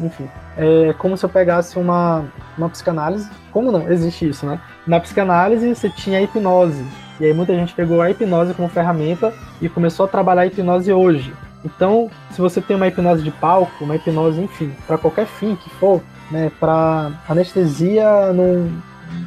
enfim, 0.04 0.28
é 0.58 0.94
como 0.98 1.18
se 1.18 1.26
eu 1.26 1.30
pegasse 1.30 1.78
uma, 1.78 2.26
uma 2.58 2.70
psicanálise. 2.70 3.30
Como 3.52 3.72
não? 3.72 3.92
Existe 3.92 4.30
isso, 4.30 4.46
né? 4.46 4.60
Na 4.86 5.00
psicanálise 5.00 5.74
você 5.74 5.90
tinha 5.90 6.20
a 6.20 6.22
hipnose. 6.22 6.86
E 7.20 7.26
aí 7.26 7.34
muita 7.34 7.54
gente 7.54 7.74
pegou 7.74 8.02
a 8.02 8.10
hipnose 8.10 8.54
como 8.54 8.68
ferramenta 8.70 9.34
e 9.62 9.70
começou 9.70 10.06
a 10.06 10.10
trabalhar 10.10 10.42
a 10.42 10.46
hipnose 10.46 10.92
hoje. 10.92 11.34
Então, 11.64 12.10
se 12.32 12.42
você 12.42 12.60
tem 12.60 12.76
uma 12.76 12.88
hipnose 12.88 13.22
de 13.22 13.32
palco, 13.32 13.84
uma 13.84 13.96
hipnose, 13.96 14.42
enfim, 14.42 14.74
para 14.88 14.98
qualquer 14.98 15.28
fim 15.28 15.56
que 15.56 15.70
for, 15.72 16.02
né, 16.32 16.52
para 16.60 17.12
anestesia 17.30 18.34
num, 18.34 18.72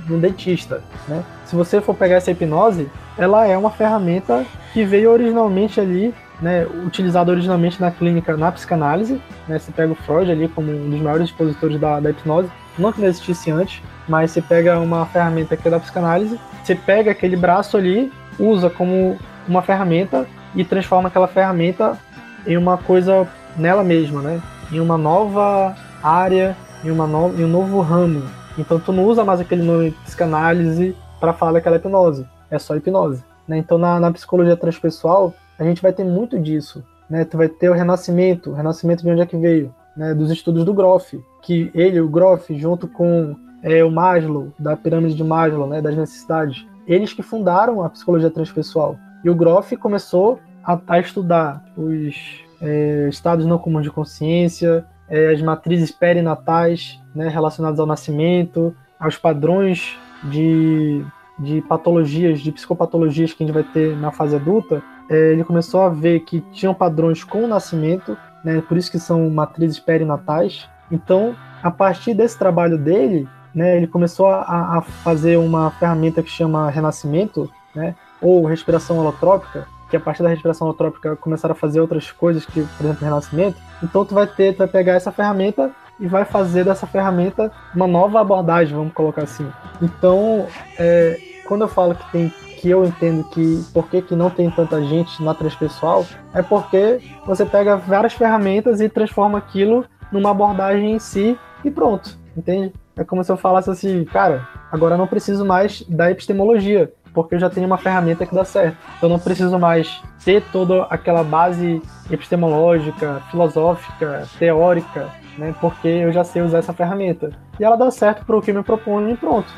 num 0.09 0.18
dentista, 0.18 0.82
né? 1.09 1.24
Se 1.44 1.57
você 1.57 1.80
for 1.80 1.94
pegar 1.94 2.16
essa 2.16 2.30
hipnose, 2.30 2.90
ela 3.16 3.46
é 3.46 3.57
uma 3.57 3.70
ferramenta 3.70 4.44
que 4.72 4.84
veio 4.84 5.11
originalmente 5.11 5.80
ali 5.80 6.14
né, 6.40 6.66
utilizado 6.84 7.30
originalmente 7.30 7.80
na 7.80 7.90
clínica, 7.90 8.36
na 8.36 8.50
psicanálise. 8.52 9.20
Né, 9.48 9.59
você 9.59 9.72
pega 9.72 9.92
o 9.92 9.96
Freud 9.96 10.30
ali 10.30 10.48
como 10.48 10.70
um 10.70 10.90
dos 10.90 11.00
maiores 11.00 11.28
expositores 11.28 11.80
da, 11.80 12.00
da 12.00 12.11
hipnose, 12.11 12.50
não 12.78 12.92
que 12.92 13.00
não 13.00 13.09
existisse 13.09 13.50
antes, 13.50 13.82
mas 14.09 14.30
você 14.30 14.42
pega 14.42 14.78
uma 14.78 15.07
ferramenta 15.07 15.57
que 15.57 15.66
é 15.66 15.70
da 15.70 15.80
psicanálise, 15.80 16.38
você 16.62 16.74
pega 16.74 17.11
aquele 17.11 17.36
braço 17.36 17.76
ali, 17.76 18.12
usa 18.38 18.68
como 18.68 19.18
uma 19.46 19.62
ferramenta 19.62 20.26
e 20.55 20.64
transforma 20.64 21.09
aquela 21.09 21.28
ferramenta 21.28 21.98
em 22.46 22.57
uma 22.57 22.76
coisa 22.76 23.26
nela 23.57 23.84
mesma, 23.84 24.20
né? 24.20 24.40
Em 24.72 24.80
uma 24.80 24.98
nova 24.98 25.74
área, 26.02 26.57
em, 26.84 26.90
uma 26.90 27.07
no... 27.07 27.28
em 27.38 27.44
um 27.44 27.48
novo 27.48 27.80
ramo. 27.80 28.22
Então 28.57 28.78
tu 28.78 28.92
não 28.92 29.05
usa 29.05 29.24
mais 29.24 29.40
aquele 29.40 29.62
nome 29.62 29.90
psicanálise 30.05 30.96
para 31.20 31.32
falar 31.32 31.52
daquela 31.52 31.76
hipnose, 31.76 32.26
é 32.50 32.59
só 32.59 32.76
hipnose. 32.76 33.22
Né? 33.48 33.59
Então 33.59 33.78
na, 33.78 33.98
na 33.98 34.12
psicologia 34.12 34.57
transpessoal 34.57 35.34
a 35.59 35.64
gente 35.64 35.82
vai 35.82 35.92
ter 35.92 36.05
muito 36.05 36.38
disso. 36.38 36.84
Né? 37.09 37.24
Tu 37.24 37.36
vai 37.36 37.48
ter 37.48 37.68
o 37.68 37.74
renascimento, 37.74 38.50
o 38.50 38.55
renascimento 38.55 39.02
de 39.02 39.11
onde 39.11 39.20
é 39.20 39.26
que 39.26 39.36
veio, 39.36 39.74
né? 39.96 40.14
dos 40.14 40.30
estudos 40.30 40.64
do 40.64 40.74
Groff, 40.74 41.22
que 41.42 41.70
ele, 41.74 42.00
o 42.00 42.09
Groff, 42.09 42.57
junto 42.59 42.88
com 42.88 43.36
é, 43.62 43.84
o 43.84 43.90
Maslow, 43.90 44.52
da 44.59 44.76
pirâmide 44.76 45.14
de 45.14 45.24
Maslow, 45.24 45.66
né? 45.66 45.82
das 45.82 45.96
necessidades, 45.96 46.66
eles 46.86 47.12
que 47.12 47.22
fundaram 47.22 47.82
a 47.82 47.90
psicologia 47.90 48.30
transpessoal. 48.30 48.96
E 49.24 49.30
o 49.30 49.34
Groff 49.34 49.76
começou 49.76 50.38
a, 50.62 50.78
a 50.86 50.98
estudar 50.98 51.64
os 51.76 52.44
é, 52.61 53.09
estados 53.09 53.46
não 53.46 53.59
comuns 53.59 53.84
de 53.84 53.90
consciência, 53.90 54.84
é, 55.09 55.32
as 55.32 55.42
matrizes 55.42 55.90
perinatais 55.90 57.00
né, 57.14 57.28
relacionadas 57.28 57.78
ao 57.78 57.86
nascimento, 57.86 58.74
aos 58.98 59.16
padrões 59.16 59.96
de, 60.24 61.05
de 61.38 61.61
patologias, 61.62 62.40
de 62.40 62.50
psicopatologias 62.52 63.32
que 63.32 63.42
a 63.42 63.46
gente 63.46 63.55
vai 63.55 63.64
ter 63.64 63.96
na 63.96 64.11
fase 64.11 64.36
adulta, 64.36 64.82
é, 65.09 65.32
ele 65.32 65.44
começou 65.44 65.82
a 65.82 65.88
ver 65.88 66.20
que 66.20 66.40
tinham 66.52 66.74
padrões 66.74 67.22
com 67.22 67.44
o 67.44 67.48
nascimento, 67.48 68.16
né, 68.44 68.62
por 68.66 68.76
isso 68.76 68.90
que 68.90 68.98
são 68.98 69.28
matrizes 69.30 69.78
perinatais. 69.78 70.68
Então, 70.90 71.34
a 71.62 71.70
partir 71.70 72.14
desse 72.14 72.38
trabalho 72.38 72.78
dele, 72.78 73.28
né, 73.55 73.76
ele 73.76 73.86
começou 73.86 74.26
a, 74.26 74.78
a, 74.78 74.82
fazer 74.82 75.36
uma 75.36 75.70
ferramenta 75.72 76.22
que 76.22 76.30
chama 76.30 76.70
renascimento, 76.70 77.50
né, 77.74 77.94
ou 78.20 78.44
respiração 78.46 78.98
holotrópica, 78.98 79.66
que 79.95 79.97
a 79.97 80.01
partir 80.01 80.24
da 80.24 80.28
respiração 80.28 80.66
holotrópica 80.66 81.14
começaram 81.14 81.53
a 81.53 81.57
fazer 81.57 81.80
outras 81.80 82.11
coisas, 82.11 82.45
que, 82.45 82.62
por 82.62 82.84
exemplo, 82.84 83.05
renascimento. 83.05 83.57
Então, 83.82 84.05
tu 84.05 84.12
vai 84.12 84.26
ter, 84.26 84.53
tu 84.53 84.59
vai 84.59 84.66
pegar 84.66 84.95
essa 84.95 85.12
ferramenta 85.12 85.70
e 86.01 86.09
vai 86.09 86.24
fazer 86.24 86.64
dessa 86.64 86.86
ferramenta 86.86 87.53
uma 87.74 87.86
nova 87.86 88.20
abordagem, 88.20 88.76
vamos 88.76 88.92
colocar 88.92 89.22
assim. 89.22 89.49
Então, 89.80 90.47
é, 90.78 91.16
quando 91.47 91.62
eu 91.62 91.68
falo 91.68 91.95
que 91.95 92.11
tem 92.11 92.32
que 92.59 92.70
eu 92.70 92.82
entendo 92.82 93.22
que 93.24 93.62
por 93.74 93.90
que, 93.90 94.01
que 94.01 94.16
não 94.16 94.30
tem 94.30 94.51
tanta 94.51 94.82
gente 94.82 95.22
na 95.22 95.34
transpessoal 95.34 96.07
é 96.32 96.40
porque 96.40 96.99
você 97.26 97.45
pega 97.45 97.76
várias 97.76 98.14
ferramentas 98.14 98.80
e 98.80 98.88
transforma 98.88 99.36
aquilo 99.36 99.84
numa 100.11 100.30
abordagem 100.30 100.92
em 100.92 100.99
si 100.99 101.38
e 101.62 101.70
pronto, 101.70 102.16
entende? 102.34 102.72
É 102.97 103.05
como 103.05 103.22
se 103.22 103.30
eu 103.30 103.36
falasse 103.36 103.68
assim, 103.68 104.03
cara, 104.07 104.49
agora 104.72 104.95
eu 104.95 104.99
não 104.99 105.07
preciso 105.07 105.45
mais 105.45 105.82
da 105.82 106.11
epistemologia, 106.11 106.90
porque 107.14 107.36
eu 107.36 107.38
já 107.38 107.48
tenho 107.48 107.66
uma 107.66 107.78
ferramenta 107.78 108.26
que 108.26 108.34
dá 108.34 108.44
certo. 108.44 108.76
Eu 109.00 109.08
não 109.08 109.18
preciso 109.18 109.56
mais 109.58 110.02
ter 110.24 110.42
toda 110.52 110.82
aquela 110.90 111.22
base 111.22 111.80
epistemológica, 112.10 113.22
filosófica, 113.30 114.26
teórica, 114.38 115.08
né? 115.38 115.54
Porque 115.60 115.86
eu 115.86 116.12
já 116.12 116.24
sei 116.24 116.42
usar 116.42 116.58
essa 116.58 116.72
ferramenta. 116.72 117.30
E 117.58 117.64
ela 117.64 117.76
dá 117.76 117.90
certo 117.90 118.26
para 118.26 118.36
o 118.36 118.42
que 118.42 118.52
me 118.52 118.62
proponho 118.64 119.10
e 119.10 119.16
pronto. 119.16 119.48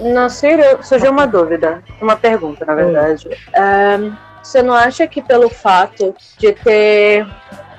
Nasir, 0.00 0.60
surgiu 0.82 1.10
uma 1.10 1.26
dúvida, 1.26 1.82
uma 2.00 2.16
pergunta, 2.16 2.64
na 2.64 2.74
verdade. 2.74 3.28
Um, 3.56 4.14
você 4.42 4.62
não 4.62 4.72
acha 4.72 5.06
que 5.06 5.20
pelo 5.20 5.50
fato 5.50 6.14
de 6.38 6.52
ter 6.52 7.26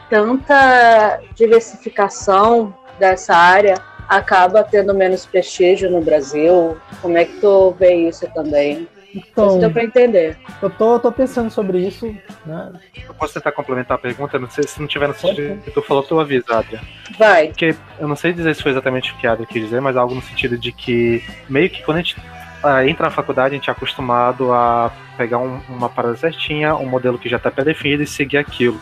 tanta 0.10 1.22
diversificação 1.36 2.74
dessa 3.00 3.36
área, 3.36 3.76
acaba 4.08 4.64
tendo 4.64 4.94
menos 4.94 5.26
prestígio 5.26 5.90
no 5.90 6.02
Brasil? 6.02 6.78
Como 7.02 7.18
é 7.18 7.26
que 7.26 7.40
tu 7.40 7.72
vê 7.80 7.94
isso 8.08 8.28
também? 8.34 8.88
Então, 9.14 9.60
deu 9.60 9.72
para 9.72 9.84
entender. 9.84 10.38
Eu 10.62 10.70
tô, 10.70 11.00
tô 11.00 11.12
pensando 11.12 11.50
sobre 11.50 11.80
isso. 11.80 12.16
Né? 12.46 12.72
Eu 13.08 13.14
posso 13.16 13.34
tentar 13.34 13.52
complementar 13.52 13.98
a 13.98 14.00
pergunta? 14.00 14.38
Não 14.38 14.50
sei 14.50 14.66
se 14.66 14.80
não 14.80 14.88
tiver 14.88 15.08
no 15.08 15.16
sentido 15.16 15.62
que 15.64 15.72
tu 15.72 15.82
falou, 15.82 16.04
tu 16.04 16.20
avisa, 16.20 16.60
Adria. 16.60 16.82
Vai. 17.18 17.48
Porque 17.48 17.76
eu 18.00 18.08
não 18.08 18.16
sei 18.16 18.34
dizer 18.34 18.56
se 18.56 18.62
foi 18.62 18.72
exatamente 18.72 19.12
o 19.12 19.18
que 19.18 19.26
a 19.26 19.32
Adria 19.32 19.48
quis 19.48 19.64
dizer, 19.64 19.82
mas 19.82 19.98
algo 19.98 20.14
no 20.14 20.22
sentido 20.22 20.58
de 20.58 20.72
que 20.72 21.24
meio 21.48 21.70
que 21.70 21.84
quando 21.84 21.98
a 21.98 22.02
gente 22.02 22.16
ah, 22.64 22.86
entra 22.86 23.06
na 23.06 23.12
faculdade, 23.12 23.56
a 23.56 23.58
gente 23.58 23.70
é 23.70 23.74
acostumado 23.74 24.52
a 24.52 24.92
pegar 25.18 25.38
um, 25.38 25.60
uma 25.70 25.90
parada 25.90 26.16
certinha, 26.16 26.76
um 26.76 26.86
modelo 26.86 27.18
que 27.18 27.30
já 27.30 27.38
está 27.38 27.50
pré-definido 27.50 28.04
e 28.04 28.08
seguir 28.08 28.38
aquilo. 28.38 28.80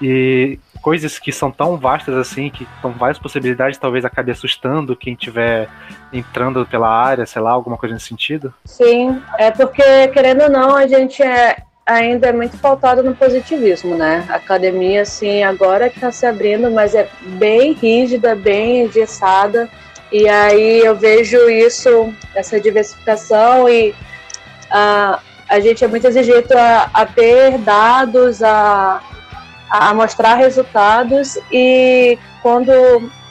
E 0.00 0.58
coisas 0.80 1.18
que 1.18 1.32
são 1.32 1.50
tão 1.50 1.76
vastas 1.76 2.14
assim, 2.14 2.50
que 2.50 2.66
com 2.82 2.90
várias 2.90 3.18
possibilidades, 3.18 3.78
talvez 3.78 4.04
acabe 4.04 4.30
assustando 4.30 4.94
quem 4.94 5.14
estiver 5.14 5.68
entrando 6.12 6.66
pela 6.66 6.88
área, 6.88 7.24
sei 7.24 7.40
lá, 7.40 7.52
alguma 7.52 7.76
coisa 7.76 7.94
nesse 7.94 8.08
sentido? 8.08 8.52
Sim, 8.64 9.22
é 9.38 9.50
porque, 9.50 10.08
querendo 10.08 10.42
ou 10.42 10.50
não, 10.50 10.76
a 10.76 10.86
gente 10.86 11.22
é, 11.22 11.56
ainda 11.86 12.28
é 12.28 12.32
muito 12.32 12.58
pautado 12.58 13.02
no 13.02 13.14
positivismo, 13.14 13.96
né? 13.96 14.26
A 14.28 14.36
academia, 14.36 15.02
assim, 15.02 15.42
agora 15.42 15.86
está 15.86 16.12
se 16.12 16.26
abrindo, 16.26 16.70
mas 16.70 16.94
é 16.94 17.08
bem 17.38 17.72
rígida, 17.72 18.34
bem 18.34 18.84
engessada. 18.84 19.68
E 20.14 20.28
aí 20.28 20.78
eu 20.78 20.94
vejo 20.94 21.50
isso, 21.50 22.14
essa 22.36 22.60
diversificação 22.60 23.68
e 23.68 23.90
uh, 24.70 25.18
a 25.48 25.58
gente 25.58 25.84
é 25.84 25.88
muito 25.88 26.06
exigido 26.06 26.56
a, 26.56 26.88
a 26.94 27.04
ter 27.04 27.58
dados, 27.58 28.40
a, 28.40 29.02
a 29.68 29.92
mostrar 29.92 30.36
resultados 30.36 31.36
e 31.50 32.16
quando 32.42 32.70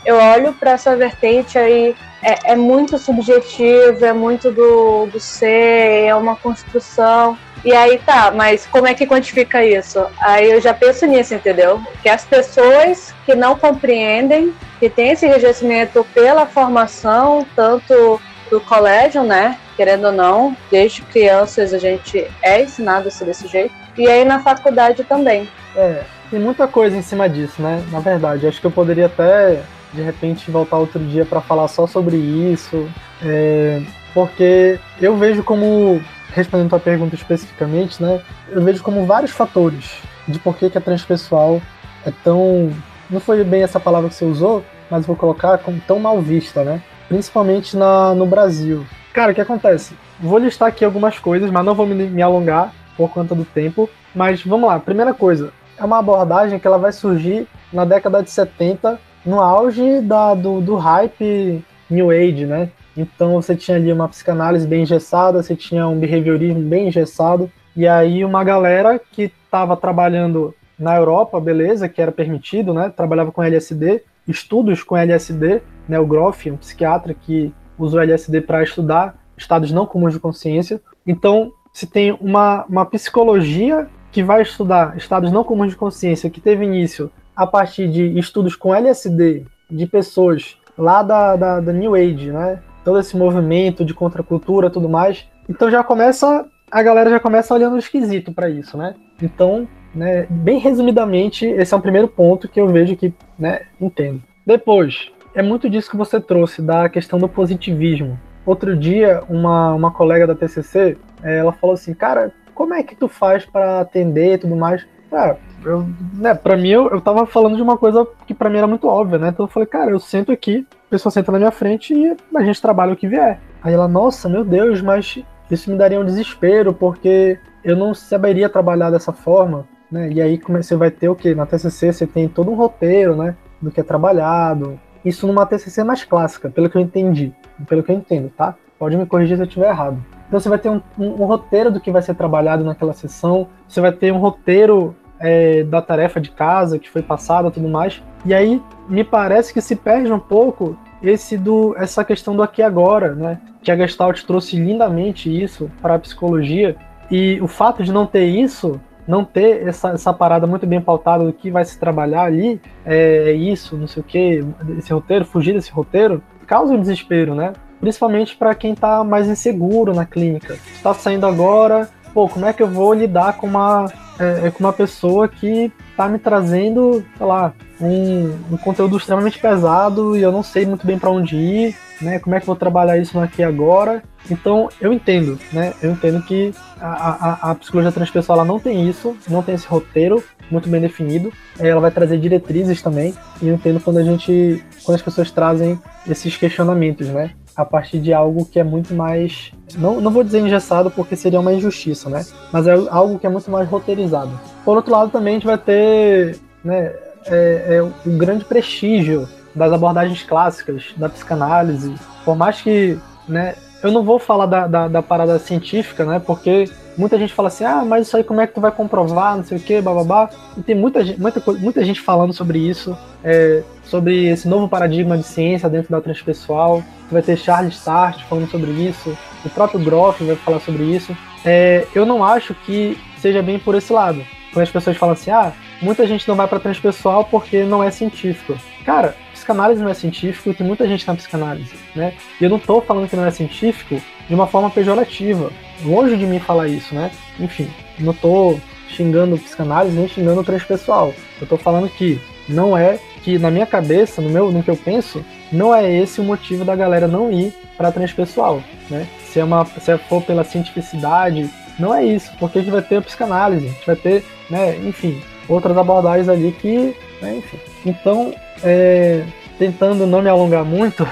eu 0.06 0.18
olho 0.18 0.52
para 0.52 0.72
essa 0.72 0.94
vertente 0.94 1.58
aí 1.58 1.96
é, 2.22 2.52
é, 2.52 2.56
muito 2.58 2.98
subjetivo, 2.98 4.04
é 4.04 4.12
muito 4.12 4.52
do, 4.52 5.06
do 5.06 5.22
ser, 5.22 6.08
é 6.08 6.14
uma 6.14 6.36
construção. 6.36 7.38
E 7.64 7.74
aí 7.74 7.98
tá, 8.00 8.30
mas 8.36 8.68
como 8.68 8.88
é 8.88 8.94
que 8.94 9.08
quantifica 9.08 9.64
isso? 9.64 10.06
Aí 10.20 10.52
eu 10.52 10.60
já 10.60 10.74
penso 10.74 11.06
nisso, 11.06 11.34
entendeu? 11.34 11.82
Que 12.02 12.10
as 12.10 12.26
pessoas 12.26 13.16
que 13.26 13.34
não 13.36 13.58
compreendem, 13.58 14.54
que 14.84 14.90
têm 14.90 15.12
esse 15.12 15.26
regimento 15.26 16.06
pela 16.14 16.46
formação, 16.46 17.48
tanto 17.56 18.20
do 18.52 18.60
colégio, 18.60 19.24
né? 19.24 19.58
Querendo 19.78 20.08
ou 20.08 20.12
não, 20.12 20.58
desde 20.70 21.02
crianças 21.04 21.74
a 21.74 21.78
gente 21.78 22.30
é 22.42 22.62
ensinado 22.62 23.08
a 23.08 23.12
ser 23.12 23.24
desse 23.24 23.48
jeito. 23.48 23.74
E 23.98 24.06
aí 24.06 24.26
na 24.26 24.42
faculdade 24.42 25.06
também. 25.06 25.48
É, 25.74 26.04
tem 26.30 26.38
muita 26.38 26.68
coisa 26.68 26.98
em 26.98 27.02
cima 27.02 27.30
disso, 27.30 27.62
né? 27.62 27.82
Na 27.94 28.02
verdade, 28.02 28.46
acho 28.46 28.60
que 28.60 28.68
eu 28.68 28.72
poderia 28.72 29.06
até 29.06 29.62
de 29.94 30.02
repente 30.02 30.52
voltar 30.52 30.76
outro 30.80 31.00
dia 31.00 31.24
para 31.24 31.40
falar 31.40 31.70
só 31.70 31.88
sobre 31.88 32.18
isso, 32.18 32.86
é, 33.24 33.82
porque 34.14 34.78
eu 35.00 35.16
vejo 35.16 35.44
como 35.44 36.02
respondendo 36.34 36.76
a 36.76 36.80
pergunta 36.80 37.16
especificamente, 37.16 38.04
né? 38.04 38.22
Eu 38.52 38.62
vejo 38.62 38.84
como 38.84 39.06
vários 39.06 39.32
fatores 39.32 39.94
de 40.28 40.40
por 40.40 40.58
que, 40.58 40.70
que 40.70 40.78
a 40.78 40.82
transpessoal 40.82 41.62
é 42.06 42.12
tão. 42.22 42.70
Não 43.10 43.22
foi 43.22 43.42
bem 43.46 43.64
essa 43.64 43.80
palavra 43.80 44.10
que 44.10 44.16
você 44.16 44.26
usou, 44.26 44.66
mas 44.90 45.06
vou 45.06 45.16
colocar 45.16 45.58
como 45.60 45.80
tão 45.88 46.00
mal 46.00 46.20
vista, 46.22 46.64
né? 46.64 46.82
principalmente 47.14 47.78
na, 47.78 48.16
no 48.16 48.26
Brasil. 48.26 48.86
Cara, 49.14 49.32
o 49.32 49.36
que 49.36 49.42
acontece? 49.42 49.94
Vou 50.20 50.40
listar 50.40 50.70
aqui 50.70 50.84
algumas 50.84 51.20
coisas, 51.20 51.52
mas 51.52 51.64
não 51.64 51.76
vou 51.76 51.86
me, 51.86 51.94
me 51.94 52.22
alongar 52.22 52.74
por 52.98 53.10
conta 53.10 53.36
do 53.36 53.46
tempo. 53.46 53.88
Mas 54.16 54.44
vamos 54.44 54.68
lá, 54.68 54.80
primeira 54.80 55.14
coisa, 55.14 55.52
é 55.78 55.84
uma 55.84 56.00
abordagem 56.00 56.58
que 56.58 56.66
ela 56.66 56.78
vai 56.78 56.92
surgir 56.92 57.48
na 57.72 57.86
década 57.86 58.24
de 58.24 58.32
70, 58.32 59.00
no 59.24 59.40
auge 59.40 60.02
da, 60.02 60.34
do, 60.34 60.60
do 60.60 60.76
hype 60.76 61.64
New 61.90 62.10
Age, 62.10 62.46
né? 62.46 62.70
Então 62.96 63.34
você 63.34 63.56
tinha 63.56 63.78
ali 63.78 63.92
uma 63.92 64.08
psicanálise 64.08 64.68
bem 64.68 64.84
engessada, 64.84 65.42
você 65.42 65.56
tinha 65.56 65.88
um 65.88 66.00
behaviorismo 66.00 66.62
bem 66.62 66.88
engessado, 66.88 67.52
e 67.76 67.88
aí 67.88 68.24
uma 68.24 68.44
galera 68.44 69.00
que 69.00 69.32
estava 69.46 69.76
trabalhando 69.76 70.54
na 70.78 70.96
Europa, 70.96 71.40
beleza, 71.40 71.90
que 71.90 72.02
era 72.02 72.12
permitido, 72.12 72.74
né? 72.74 72.92
Trabalhava 72.96 73.32
com 73.32 73.42
LSD, 73.42 74.02
estudos 74.28 74.84
com 74.84 74.98
LSD, 74.98 75.62
né? 75.88 76.00
O 76.00 76.06
Groff, 76.06 76.50
um 76.50 76.58
psiquiatra 76.58 77.14
que 77.14 77.54
usou 77.78 78.02
LSD 78.02 78.42
para 78.42 78.64
estudar 78.64 79.16
estados 79.38 79.72
não 79.72 79.86
comuns 79.86 80.14
de 80.14 80.20
consciência. 80.20 80.82
Então, 81.06 81.52
se 81.74 81.88
tem 81.88 82.16
uma, 82.20 82.66
uma 82.66 82.86
psicologia 82.86 83.88
que 84.12 84.24
vai 84.24 84.44
estudar 84.44 84.96
estados 84.96 85.32
não 85.32 85.44
comuns 85.44 85.72
de 85.72 85.76
consciência, 85.76 86.30
que 86.30 86.40
teve 86.40 86.64
início 86.64 87.12
a 87.36 87.48
partir 87.48 87.90
de 87.90 88.18
estudos 88.18 88.56
com 88.56 88.74
LSD 88.74 89.46
de 89.70 89.88
pessoas 89.88 90.58
lá 90.78 91.02
da, 91.02 91.36
da, 91.36 91.60
da 91.60 91.74
New 91.74 91.96
Age, 91.96 92.32
né? 92.32 92.62
Todo 92.86 93.00
esse 93.00 93.18
movimento 93.18 93.84
de 93.84 93.94
contracultura 93.94 94.70
tudo 94.70 94.88
mais. 94.88 95.26
Então 95.50 95.70
já 95.72 95.84
começa, 95.84 96.46
a 96.72 96.84
galera 96.84 97.10
já 97.10 97.20
começa 97.20 97.54
olhando 97.54 97.78
esquisito 97.78 98.32
para 98.32 98.50
isso, 98.50 98.78
né? 98.78 98.96
Então, 99.22 99.68
né, 99.94 100.26
bem 100.30 100.60
resumidamente, 100.60 101.46
esse 101.46 101.74
é 101.74 101.78
um 101.78 101.82
primeiro 101.82 102.08
ponto 102.08 102.48
que 102.48 102.60
eu 102.60 102.68
vejo 102.68 102.96
que, 102.96 103.14
né, 103.38 103.62
entendo. 103.80 104.22
Depois, 104.46 105.12
é 105.34 105.42
muito 105.42 105.70
disso 105.70 105.90
que 105.90 105.98
você 105.98 106.20
trouxe, 106.20 106.62
da 106.62 106.90
questão 106.90 107.20
do 107.20 107.28
positivismo. 107.30 108.20
Outro 108.46 108.76
dia, 108.76 109.24
uma, 109.30 109.74
uma 109.74 109.92
colega 109.92 110.28
da 110.28 110.36
TCC, 110.36 110.98
eh, 111.24 111.38
ela 111.38 111.54
falou 111.54 111.74
assim, 111.76 111.94
cara, 111.94 112.34
como 112.54 112.74
é 112.74 112.84
que 112.84 112.96
tu 112.96 113.08
faz 113.08 113.46
para 113.46 113.80
atender 113.80 114.34
e 114.34 114.38
tudo 114.38 114.56
mais? 114.56 114.86
Ah, 115.12 115.36
eu, 115.64 115.88
né, 116.16 116.34
pra 116.34 116.58
mim, 116.58 116.70
eu, 116.70 116.90
eu 116.90 117.00
tava 117.00 117.26
falando 117.26 117.56
de 117.56 117.62
uma 117.62 117.78
coisa 117.78 118.06
que 118.28 118.34
para 118.34 118.50
mim 118.50 118.58
era 118.58 118.68
muito 118.68 118.88
óbvia, 118.88 119.18
né? 119.18 119.30
Então 119.30 119.46
eu 119.46 119.50
falei, 119.50 119.68
cara, 119.68 119.92
eu 119.92 120.00
sento 120.00 120.32
aqui, 120.32 120.68
a 120.88 120.90
pessoa 120.90 121.12
senta 121.12 121.32
na 121.32 121.38
minha 121.38 121.52
frente 121.52 121.94
e 121.94 122.18
a 122.36 122.44
gente 122.44 122.62
trabalha 122.62 122.94
o 122.94 122.96
que 122.96 123.08
vier. 123.08 123.40
Aí 123.62 123.74
ela, 123.74 123.88
nossa, 123.88 124.28
meu 124.28 124.44
Deus, 124.44 124.82
mas 124.82 125.24
isso 125.50 125.72
me 125.72 125.78
daria 125.78 126.00
um 126.00 126.06
desespero, 126.06 126.74
porque 126.74 127.40
eu 127.64 127.76
não 127.76 127.94
saberia 127.94 128.50
trabalhar 128.50 128.90
dessa 128.90 129.14
forma, 129.14 129.66
né? 129.94 130.10
E 130.12 130.20
aí 130.20 130.42
você 130.50 130.76
vai 130.76 130.90
ter 130.90 131.08
o 131.08 131.16
quê? 131.16 131.36
Na 131.36 131.46
TCC 131.46 131.94
você 131.94 132.08
tem 132.08 132.28
todo 132.28 132.50
um 132.50 132.56
roteiro, 132.56 133.16
né? 133.16 133.36
Do 133.62 133.70
que 133.70 133.80
é 133.80 133.84
trabalhado. 133.84 134.80
Isso 135.06 135.28
numa 135.28 135.46
TCC 135.46 135.84
mais 135.84 136.04
clássica, 136.04 136.50
pelo 136.50 136.68
que 136.68 136.76
eu 136.76 136.82
entendi, 136.82 137.32
pelo 137.68 137.84
que 137.84 137.92
eu 137.92 137.96
entendo, 137.96 138.32
tá? 138.36 138.56
Pode 138.80 138.98
me 138.98 139.06
corrigir 139.06 139.38
se 139.38 139.44
eu 139.44 139.48
estiver 139.48 139.70
errado. 139.70 140.04
Então 140.28 140.40
você 140.40 140.50
vai 140.50 140.58
ter 140.58 140.70
um, 140.70 140.82
um, 140.98 141.22
um, 141.22 141.26
roteiro 141.26 141.70
do 141.70 141.80
que 141.80 141.92
vai 141.92 142.02
ser 142.02 142.16
trabalhado 142.16 142.64
naquela 142.64 142.94
sessão, 142.94 143.48
você 143.68 143.80
vai 143.80 143.92
ter 143.92 144.12
um 144.12 144.18
roteiro 144.18 144.96
é, 145.20 145.64
da 145.64 145.80
tarefa 145.80 146.20
de 146.20 146.32
casa 146.32 146.80
que 146.80 146.90
foi 146.90 147.04
passada 147.04 147.52
tudo 147.52 147.70
mais. 147.70 148.02
E 148.26 148.34
aí 148.34 148.60
me 148.90 149.04
parece 149.04 149.54
que 149.54 149.62
se 149.62 149.76
perde 149.76 150.12
um 150.12 150.20
pouco 150.20 150.76
esse 151.04 151.38
do 151.38 151.76
essa 151.78 152.04
questão 152.04 152.36
do 152.36 152.42
aqui 152.42 152.64
agora, 152.64 153.14
né? 153.14 153.40
Que 153.62 153.72
a 153.72 153.76
Gestalt 153.76 154.24
trouxe 154.24 154.56
lindamente 154.56 155.30
isso 155.30 155.70
para 155.82 155.96
a 155.96 156.00
psicologia. 156.00 156.76
E 157.12 157.40
o 157.42 157.48
fato 157.48 157.84
de 157.84 157.92
não 157.92 158.08
ter 158.08 158.26
isso, 158.26 158.82
não 159.08 159.24
ter 159.24 159.68
essa, 159.68 159.90
essa 159.90 160.14
parada 160.14 160.48
muito 160.48 160.66
bem 160.66 160.82
pautada 160.82 161.24
do 161.24 161.34
que 161.34 161.52
vai 161.52 161.66
se 161.66 161.78
trabalhar 161.78 162.24
ali, 162.24 162.62
é, 162.86 163.30
é 163.30 163.34
isso, 163.34 163.78
não 163.78 163.88
sei 163.88 164.02
o 164.02 164.06
que, 164.06 164.46
esse 164.78 164.94
roteiro, 164.94 165.26
fugir 165.26 165.54
desse 165.54 165.72
roteiro, 165.72 166.22
causa 166.46 166.74
um 166.74 166.80
desespero, 166.80 167.36
né? 167.36 167.54
Principalmente 167.80 168.36
para 168.36 168.56
quem 168.56 168.74
está 168.74 169.04
mais 169.04 169.28
inseguro 169.28 169.94
na 169.94 170.06
clínica. 170.06 170.58
Está 170.74 170.94
saindo 170.94 171.26
agora, 171.26 171.90
pô, 172.14 172.30
como 172.30 172.46
é 172.46 172.54
que 172.54 172.64
eu 172.64 172.68
vou 172.68 172.94
lidar 172.94 173.38
com 173.38 173.48
uma, 173.48 173.92
é, 174.20 174.48
é 174.48 174.52
com 174.52 174.64
uma 174.64 174.72
pessoa 174.72 175.28
que 175.28 175.72
está 175.92 176.08
me 176.08 176.18
trazendo, 176.18 177.04
sei 177.18 177.26
lá, 177.26 177.54
um, 177.82 178.34
um, 178.52 178.58
conteúdo 178.58 178.98
extremamente 178.98 179.40
pesado 179.40 180.16
e 180.16 180.22
eu 180.22 180.32
não 180.32 180.44
sei 180.44 180.66
muito 180.66 180.88
bem 180.88 180.98
para 180.98 181.10
onde 181.10 181.36
ir, 181.36 181.76
né? 182.02 182.20
Como 182.20 182.36
é 182.36 182.40
que 182.40 182.44
eu 182.44 182.48
vou 182.48 182.56
trabalhar 182.56 182.98
isso 182.98 183.20
aqui 183.20 183.44
agora? 183.44 184.02
Então 184.30 184.70
eu 184.80 184.94
entendo, 184.94 185.38
né? 185.52 185.74
Eu 185.82 185.92
entendo 185.92 186.22
que 186.24 186.54
a, 186.80 186.88
a, 186.88 187.52
a 187.52 187.56
psicologia 187.56 187.92
transpessoal 187.92 188.40
ela 188.40 188.48
não 188.48 188.60
tem 188.60 188.90
isso, 188.90 189.16
não 189.28 189.44
tem 189.44 189.56
esse 189.56 189.68
roteiro 189.68 190.24
muito 190.50 190.70
bem 190.70 190.82
definido. 190.82 191.32
Ela 191.60 191.82
vai 191.82 191.92
trazer 191.92 192.18
diretrizes 192.20 192.82
também. 192.82 193.14
E 193.42 193.48
eu 193.48 193.56
entendo 193.56 193.80
quando 193.80 193.98
a 193.98 194.04
gente, 194.04 194.64
quando 194.84 194.96
as 194.96 195.02
pessoas 195.02 195.32
trazem 195.32 195.80
esses 196.08 196.38
questionamentos, 196.38 197.08
né? 197.08 197.32
a 197.56 197.64
partir 197.64 198.00
de 198.00 198.14
algo 198.14 198.46
que 198.46 198.60
é 198.60 198.64
muito 198.64 198.94
mais. 198.94 199.52
Não, 199.78 200.02
não 200.02 200.12
vou 200.12 200.24
dizer 200.24 200.40
engessado 200.40 200.90
porque 200.90 201.16
seria 201.16 201.40
uma 201.40 201.54
injustiça, 201.54 202.10
né? 202.10 202.26
Mas 202.52 202.68
é 202.68 202.74
algo 202.90 203.20
que 203.20 203.28
é 203.28 203.30
muito 203.30 203.50
mais 203.50 203.68
roteirizado. 203.68 204.40
Por 204.66 204.76
outro 204.76 204.92
lado, 204.92 205.12
também 205.12 205.36
a 205.36 205.38
gente 205.38 205.46
vai 205.46 205.58
ter 205.58 206.40
né, 206.64 206.94
é, 207.28 207.78
é 207.78 207.82
o 207.82 208.18
grande 208.18 208.44
prestígio 208.46 209.28
das 209.54 209.72
abordagens 209.72 210.24
clássicas 210.24 210.94
da 210.98 211.10
psicanálise. 211.10 211.94
Por 212.26 212.36
mais 212.36 212.62
que. 212.62 212.98
Né, 213.28 213.56
eu 213.84 213.92
não 213.92 214.02
vou 214.02 214.18
falar 214.18 214.46
da, 214.46 214.66
da, 214.66 214.88
da 214.88 215.02
parada 215.02 215.38
científica, 215.38 216.06
né? 216.06 216.20
Porque 216.26 216.70
muita 216.98 217.18
gente 217.20 217.34
fala 217.34 217.50
assim, 217.50 217.66
ah, 217.66 217.84
mas 217.86 218.08
isso 218.08 218.16
aí 218.16 218.24
como 218.24 218.40
é 218.40 218.48
que 218.48 218.54
tu 218.54 218.62
vai 218.62 218.72
comprovar, 218.72 219.36
não 219.36 219.44
sei 219.44 219.58
o 219.58 219.62
que, 219.62 219.82
bababá. 219.82 220.30
E 220.58 220.62
tem 220.62 220.74
muita, 220.74 221.04
muita, 221.18 221.42
muita 221.54 221.84
gente 221.84 222.00
falando 222.00 222.32
sobre 222.32 222.58
isso, 222.60 222.98
é, 223.24 223.62
sobre 223.84 224.30
esse 224.30 224.48
novo 224.48 224.70
paradigma 224.70 225.18
de 225.18 225.24
ciência 225.24 225.70
dentro 225.70 225.92
da 225.92 226.00
transpessoal. 226.00 226.82
Vai 227.12 227.22
ter 227.22 227.38
Charles 227.38 227.76
Start 227.76 228.24
falando 228.24 228.50
sobre 228.50 228.72
isso, 228.72 229.16
o 229.46 229.50
próprio 229.50 229.82
Groff 229.82 230.24
vai 230.24 230.36
falar 230.38 230.62
sobre 230.62 230.84
isso. 230.84 231.16
É, 231.46 231.86
eu 231.94 232.06
não 232.06 232.24
acho 232.24 232.56
que 232.56 232.98
seja 233.18 233.42
bem 233.42 233.60
por 233.60 233.76
esse 233.76 233.92
lado. 233.92 234.24
Quando 234.54 234.64
as 234.64 234.72
pessoas 234.72 234.96
falam 234.96 235.14
assim, 235.14 235.30
ah, 235.30 235.52
muita 235.82 236.08
gente 236.08 236.28
não 236.28 236.36
vai 236.36 236.48
para 236.48 236.60
transpessoal 236.60 237.26
porque 237.26 237.64
não 237.64 237.84
é 237.84 237.92
científico. 237.92 238.56
Cara, 238.86 239.16
psicanálise 239.44 239.82
não 239.82 239.90
é 239.90 239.94
científico 239.94 240.50
e 240.50 240.54
tem 240.54 240.66
muita 240.66 240.88
gente 240.88 241.06
na 241.06 241.16
psicanálise, 241.16 241.76
né? 241.94 242.14
E 242.40 242.44
eu 242.44 242.50
não 242.50 242.58
tô 242.58 242.82
falando 242.82 243.10
que 243.10 243.16
não 243.16 243.26
é 243.26 243.32
científico 243.32 244.02
de 244.28 244.34
uma 244.34 244.48
forma 244.48 244.70
pejorativa. 244.70 245.52
Longe 245.84 246.16
de 246.16 246.26
mim 246.26 246.40
falar 246.40 246.70
isso, 246.70 246.96
né? 246.96 247.12
Enfim, 247.40 247.70
não 248.00 248.14
tô 248.14 248.58
xingando 248.88 249.38
psicanálise 249.38 249.96
nem 249.96 250.08
xingando 250.08 250.44
transpessoal. 250.44 251.14
Eu 251.42 251.46
tô 251.46 251.58
falando 251.58 251.90
que 251.90 252.20
não 252.48 252.78
é 252.78 253.00
que 253.22 253.38
na 253.38 253.52
minha 253.52 253.66
cabeça, 253.66 254.22
no 254.22 254.30
meu, 254.30 254.52
no 254.52 254.64
que 254.64 254.70
eu 254.70 254.78
penso, 254.78 255.24
não 255.52 255.76
é 255.76 255.92
esse 255.92 256.22
o 256.22 256.24
motivo 256.24 256.64
da 256.64 256.76
galera 256.76 257.08
não 257.08 257.32
ir 257.32 257.54
para 257.78 257.92
transpessoal, 257.92 258.62
né? 258.90 259.08
Se 259.26 259.40
é 259.40 259.44
uma, 259.44 259.66
se 259.66 259.98
for 259.98 260.22
pela 260.22 260.44
cientificidade, 260.44 261.50
não 261.78 261.94
é 261.94 262.06
isso, 262.06 262.32
porque 262.40 262.60
a 262.60 262.62
gente 262.62 262.72
vai 262.72 262.82
ter 262.82 262.98
a 262.98 263.02
psicanálise, 263.02 263.66
a 263.66 263.70
gente 263.70 263.86
vai 263.86 263.96
ter, 263.96 264.24
né, 264.50 264.78
enfim, 264.78 265.20
outras 265.54 265.78
abordagens 265.78 266.30
ali 266.30 266.52
que, 266.52 266.96
né, 267.22 267.38
enfim. 267.38 267.58
Então, 267.86 268.34
é, 268.64 269.24
tentando 269.58 270.06
não 270.06 270.22
me 270.22 270.30
alongar 270.30 270.66
muito, 270.66 271.08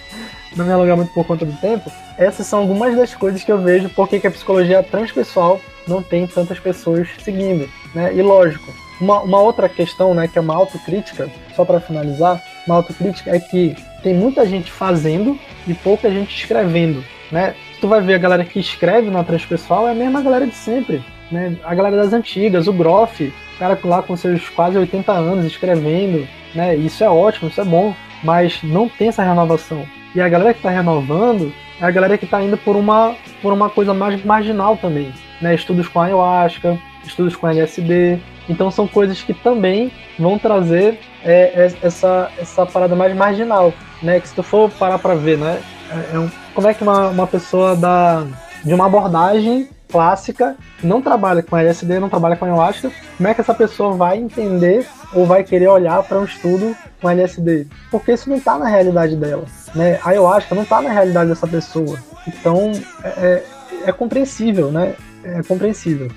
não 0.56 0.64
me 0.64 0.72
alongar 0.72 0.96
muito 0.96 1.12
por 1.12 1.26
conta 1.26 1.44
do 1.44 1.52
tempo, 1.54 1.90
essas 2.16 2.46
são 2.46 2.60
algumas 2.60 2.96
das 2.96 3.14
coisas 3.14 3.42
que 3.42 3.50
eu 3.50 3.58
vejo 3.58 3.88
porque 3.90 4.20
que 4.20 4.26
a 4.26 4.30
psicologia 4.30 4.82
transpessoal 4.82 5.60
não 5.86 6.02
tem 6.02 6.26
tantas 6.26 6.58
pessoas 6.58 7.08
seguindo, 7.22 7.68
né? 7.94 8.14
E 8.14 8.22
lógico, 8.22 8.72
uma, 9.00 9.20
uma 9.20 9.40
outra 9.40 9.68
questão, 9.68 10.14
né, 10.14 10.28
que 10.28 10.38
é 10.38 10.40
uma 10.40 10.54
autocrítica, 10.54 11.28
só 11.54 11.64
para 11.64 11.80
finalizar, 11.80 12.42
uma 12.66 12.76
autocrítica 12.76 13.34
é 13.34 13.40
que 13.40 13.74
tem 14.02 14.14
muita 14.14 14.46
gente 14.46 14.70
fazendo 14.70 15.38
e 15.66 15.74
pouca 15.74 16.10
gente 16.10 16.34
escrevendo, 16.36 17.04
né? 17.30 17.54
Tu 17.80 17.88
vai 17.88 18.00
ver 18.00 18.14
a 18.14 18.18
galera 18.18 18.44
que 18.44 18.58
escreve 18.58 19.10
na 19.10 19.24
transpessoal 19.24 19.88
é 19.88 19.92
a 19.92 19.94
mesma 19.94 20.22
galera 20.22 20.46
de 20.46 20.54
sempre, 20.54 21.02
né? 21.30 21.56
A 21.64 21.74
galera 21.74 21.96
das 21.96 22.12
antigas, 22.12 22.68
o 22.68 22.72
Groff, 22.72 23.32
cara 23.58 23.78
lá 23.84 24.02
com 24.02 24.16
seus 24.16 24.48
quase 24.48 24.76
80 24.78 25.12
anos 25.12 25.44
escrevendo, 25.44 26.26
né? 26.54 26.76
Isso 26.76 27.02
é 27.02 27.08
ótimo, 27.08 27.48
isso 27.48 27.60
é 27.60 27.64
bom, 27.64 27.94
mas 28.22 28.62
não 28.62 28.88
tem 28.88 29.08
essa 29.08 29.22
renovação. 29.22 29.84
E 30.14 30.20
a 30.20 30.28
galera 30.28 30.52
que 30.52 30.60
está 30.60 30.70
renovando 30.70 31.52
é 31.80 31.84
a 31.84 31.90
galera 31.90 32.16
que 32.16 32.24
está 32.24 32.42
indo 32.42 32.56
por 32.56 32.76
uma, 32.76 33.14
por 33.42 33.52
uma 33.52 33.68
coisa 33.68 33.92
mais 33.92 34.24
marginal 34.24 34.76
também, 34.76 35.12
né? 35.40 35.54
Estudos 35.54 35.88
com 35.88 36.00
ayahuasca, 36.00 36.78
estudos 37.04 37.34
com 37.36 37.48
LSD. 37.48 38.18
Então 38.48 38.70
são 38.70 38.86
coisas 38.86 39.22
que 39.22 39.34
também 39.34 39.90
vão 40.18 40.38
trazer 40.38 40.98
é, 41.24 41.52
é, 41.54 41.72
essa, 41.82 42.30
essa 42.38 42.66
parada 42.66 42.94
mais 42.94 43.14
marginal, 43.16 43.72
né? 44.02 44.20
Que 44.20 44.28
se 44.28 44.34
tu 44.34 44.42
for 44.42 44.70
parar 44.70 44.98
para 44.98 45.14
ver, 45.14 45.38
né? 45.38 45.60
É, 45.90 46.16
é 46.16 46.18
um, 46.18 46.30
como 46.54 46.68
é 46.68 46.74
que 46.74 46.82
uma, 46.82 47.08
uma 47.08 47.26
pessoa 47.26 47.74
da, 47.74 48.24
de 48.64 48.72
uma 48.72 48.86
abordagem 48.86 49.68
clássica, 49.94 50.56
não 50.82 51.00
trabalha 51.00 51.40
com 51.40 51.56
LSD, 51.56 52.00
não 52.00 52.08
trabalha 52.08 52.34
com 52.34 52.44
ayahuasca, 52.44 52.90
como 53.16 53.28
é 53.28 53.32
que 53.32 53.40
essa 53.40 53.54
pessoa 53.54 53.94
vai 53.94 54.18
entender 54.18 54.84
ou 55.12 55.24
vai 55.24 55.44
querer 55.44 55.68
olhar 55.68 56.02
para 56.02 56.18
um 56.18 56.24
estudo 56.24 56.76
com 57.00 57.08
LSD? 57.08 57.68
Porque 57.92 58.10
isso 58.10 58.28
não 58.28 58.36
está 58.36 58.58
na 58.58 58.66
realidade 58.66 59.14
dela, 59.14 59.44
né? 59.72 60.00
A 60.02 60.08
ayahuasca 60.08 60.52
não 60.52 60.64
está 60.64 60.82
na 60.82 60.90
realidade 60.90 61.30
dessa 61.30 61.46
pessoa. 61.46 61.96
Então, 62.26 62.72
é, 63.04 63.08
é, 63.08 63.44
é 63.86 63.92
compreensível, 63.92 64.72
né? 64.72 64.94
É 65.22 65.44
compreensível. 65.44 66.10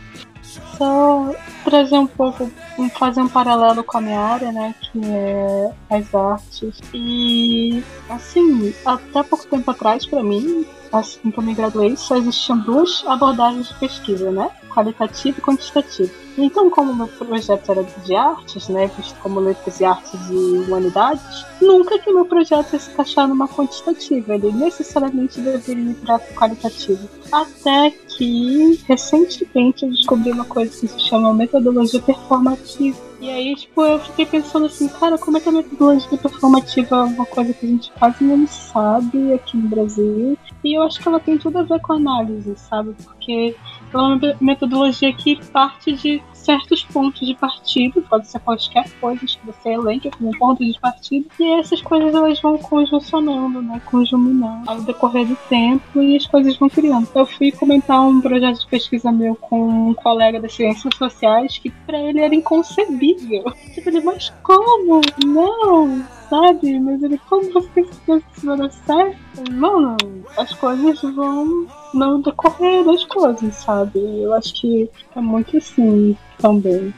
Só 0.77 1.33
trazer 1.63 1.97
um 1.97 2.07
pouco, 2.07 2.49
fazer 2.97 3.21
um 3.21 3.27
paralelo 3.27 3.83
com 3.83 3.97
a 3.97 4.01
minha 4.01 4.19
área, 4.19 4.51
né, 4.51 4.73
que 4.81 5.01
é 5.03 5.71
as 5.89 6.13
artes. 6.13 6.79
E, 6.93 7.83
assim, 8.09 8.73
até 8.85 9.23
pouco 9.23 9.45
tempo 9.47 9.69
atrás, 9.71 10.05
para 10.05 10.23
mim, 10.23 10.65
assim 10.91 11.31
que 11.31 11.37
eu 11.37 11.43
me 11.43 11.53
graduei, 11.53 11.95
só 11.95 12.15
existiam 12.15 12.59
duas 12.59 13.03
abordagens 13.07 13.67
de 13.67 13.73
pesquisa, 13.75 14.31
né? 14.31 14.49
Qualitativa 14.73 15.37
e 15.37 15.41
quantitativa. 15.41 16.13
Então, 16.37 16.69
como 16.69 16.93
meu 16.93 17.07
projeto 17.07 17.71
era 17.71 17.83
de 17.83 18.15
artes, 18.15 18.69
né, 18.69 18.89
visto 18.95 19.15
como 19.21 19.39
letras 19.39 19.79
e 19.79 19.85
artes 19.85 20.19
e 20.29 20.33
humanidades, 20.33 21.45
nunca 21.59 21.97
que 21.97 22.13
meu 22.13 22.25
projeto 22.25 22.73
ia 22.73 22.79
se 22.79 22.91
encaixar 22.91 23.27
numa 23.27 23.47
quantitativa, 23.47 24.35
ele 24.35 24.51
necessariamente 24.51 25.41
deveria 25.41 25.91
ir 25.91 25.95
para 25.95 26.19
qualitativa. 26.19 27.09
Até 27.31 27.91
que, 28.17 28.79
recentemente, 28.87 29.85
eu 29.85 29.91
descobri 29.91 30.31
uma 30.31 30.45
coisa 30.45 30.71
que 30.71 30.87
se 30.87 30.99
chama 31.07 31.33
metodologia 31.33 32.01
performativa. 32.01 32.97
E 33.19 33.29
aí, 33.29 33.55
tipo, 33.55 33.81
eu 33.81 33.99
fiquei 33.99 34.25
pensando 34.25 34.67
assim, 34.67 34.87
cara, 34.87 35.17
como 35.17 35.37
é 35.37 35.41
que 35.41 35.49
a 35.49 35.51
metodologia 35.51 36.17
performativa 36.17 36.95
é 36.97 37.03
uma 37.03 37.25
coisa 37.25 37.53
que 37.53 37.65
a 37.65 37.69
gente 37.69 37.91
quase 37.93 38.23
não 38.23 38.47
sabe 38.47 39.33
aqui 39.33 39.57
no 39.57 39.69
Brasil? 39.69 40.37
E 40.63 40.77
eu 40.77 40.83
acho 40.83 40.99
que 40.99 41.07
ela 41.07 41.19
tem 41.19 41.37
tudo 41.37 41.57
a 41.57 41.63
ver 41.63 41.79
com 41.81 41.93
análise, 41.93 42.55
sabe? 42.55 42.95
Porque 43.03 43.55
é 43.91 43.97
uma 43.97 44.19
metodologia 44.39 45.11
que 45.13 45.43
parte 45.47 45.93
de 45.93 46.21
certos 46.33 46.81
pontos 46.81 47.27
de 47.27 47.35
partida, 47.35 48.01
pode 48.09 48.27
ser 48.27 48.39
qualquer 48.39 48.89
coisa 49.01 49.19
que 49.19 49.45
você 49.45 49.69
elenque 49.69 50.09
como 50.09 50.37
ponto 50.37 50.63
de 50.63 50.79
partida, 50.79 51.27
e 51.37 51.59
essas 51.59 51.81
coisas 51.81 52.15
elas 52.15 52.39
vão 52.39 52.57
conjuncionando, 52.57 53.61
né, 53.61 53.81
conjuminando 53.85 54.69
ao 54.69 54.81
decorrer 54.81 55.27
do 55.27 55.35
tempo 55.49 56.01
e 56.01 56.15
as 56.15 56.25
coisas 56.25 56.55
vão 56.55 56.69
criando. 56.69 57.09
Eu 57.13 57.25
fui 57.25 57.51
comentar 57.51 57.99
um 58.01 58.21
projeto 58.21 58.61
de 58.61 58.67
pesquisa 58.67 59.11
meu 59.11 59.35
com 59.35 59.89
um 59.89 59.93
colega 59.93 60.39
das 60.39 60.53
ciências 60.53 60.95
sociais 60.95 61.57
que 61.57 61.69
para 61.69 61.99
ele 61.99 62.21
era 62.21 62.33
inconcebível. 62.33 63.06
Tipo, 63.15 63.89
ele, 63.89 64.01
mas 64.01 64.33
como? 64.43 65.01
Não! 65.25 66.05
sabe? 66.29 66.79
Mas 66.79 67.01
ele, 67.01 67.19
como 67.29 67.51
você 67.51 67.83
que 67.83 68.11
isso 68.11 68.57
dar 68.57 68.71
certo? 68.71 69.51
Mano, 69.51 69.97
as 70.37 70.53
coisas 70.53 71.01
vão 71.15 71.67
não 71.93 72.21
decorrer 72.21 72.83
das 72.83 73.03
coisas, 73.05 73.55
sabe? 73.55 73.99
Eu 73.99 74.33
acho 74.33 74.53
que 74.53 74.89
é 75.15 75.21
muito 75.21 75.57
assim 75.57 76.17
também. 76.37 76.93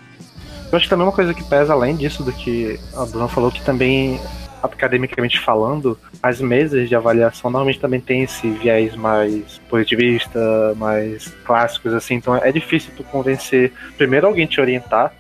Eu 0.72 0.78
acho 0.78 0.86
que 0.86 0.90
também 0.90 1.06
uma 1.06 1.14
coisa 1.14 1.34
que 1.34 1.44
pesa 1.44 1.74
além 1.74 1.96
disso 1.96 2.24
do 2.24 2.32
que 2.32 2.80
a 2.96 3.06
Bruna 3.06 3.28
falou, 3.28 3.52
que 3.52 3.64
também 3.64 4.20
academicamente 4.62 5.40
falando, 5.40 5.98
as 6.22 6.42
mesas 6.42 6.90
de 6.90 6.96
avaliação 6.96 7.50
normalmente 7.50 7.80
também 7.80 8.02
tem 8.02 8.24
esse 8.24 8.50
viés 8.50 8.94
mais 8.94 9.58
positivista, 9.70 10.76
mais 10.76 11.30
clássicos, 11.46 11.94
assim, 11.94 12.16
então 12.16 12.36
é 12.36 12.52
difícil 12.52 12.92
tu 12.96 13.04
convencer 13.06 13.72
primeiro 13.98 14.28
alguém 14.28 14.46
te 14.46 14.60
orientar 14.60 15.14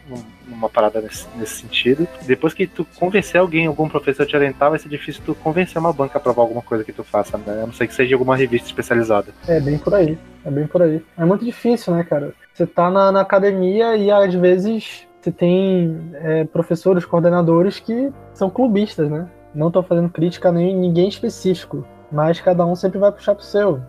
numa 0.60 0.70
parada 0.70 1.00
nesse, 1.00 1.26
nesse, 1.38 1.62
sentido. 1.62 2.06
Depois 2.26 2.54
que 2.54 2.68
tu 2.68 2.86
convencer 3.00 3.40
alguém, 3.40 3.66
algum 3.66 3.88
professor 3.88 4.26
te 4.26 4.36
orientar, 4.36 4.70
vai 4.70 4.78
ser 4.78 4.90
difícil 4.90 5.24
tu 5.26 5.34
convencer 5.34 5.80
uma 5.80 5.94
banca 5.94 6.18
a 6.18 6.22
provar 6.22 6.44
alguma 6.44 6.62
coisa 6.62 6.84
que 6.84 6.92
tu 6.92 7.04
faça, 7.04 7.38
né? 7.38 7.64
A 7.64 7.66
não 7.66 7.74
ser 7.74 7.88
que 7.88 7.94
seja 7.96 8.14
alguma 8.14 8.36
revista 8.36 8.68
especializada. 8.68 9.32
É 9.48 9.60
bem 9.60 9.78
por 9.78 9.96
aí. 9.96 10.18
É 10.46 10.52
bem 10.52 10.68
por 10.68 10.82
aí. 10.82 11.02
É 11.18 11.26
muito 11.26 11.46
difícil, 11.46 11.96
né, 11.96 12.04
cara? 12.04 12.34
Você 12.54 12.68
tá 12.68 12.92
na, 12.92 13.12
na 13.12 13.22
academia 13.22 13.96
e 13.96 14.12
às 14.12 14.34
vezes 14.34 15.08
você 15.20 15.32
tem 15.32 16.12
é, 16.16 16.44
professores, 16.44 17.06
coordenadores 17.06 17.80
que 17.80 18.12
são 18.34 18.50
clubistas, 18.50 19.10
né? 19.10 19.28
Não 19.56 19.68
estou 19.68 19.82
fazendo 19.82 20.10
crítica 20.10 20.52
nem 20.52 20.76
ninguém 20.76 21.08
específico, 21.08 21.86
mas 22.12 22.40
cada 22.40 22.66
um 22.66 22.76
sempre 22.76 23.00
vai 23.00 23.12
puxar 23.12 23.34
pro 23.34 23.44
seu. 23.44 23.82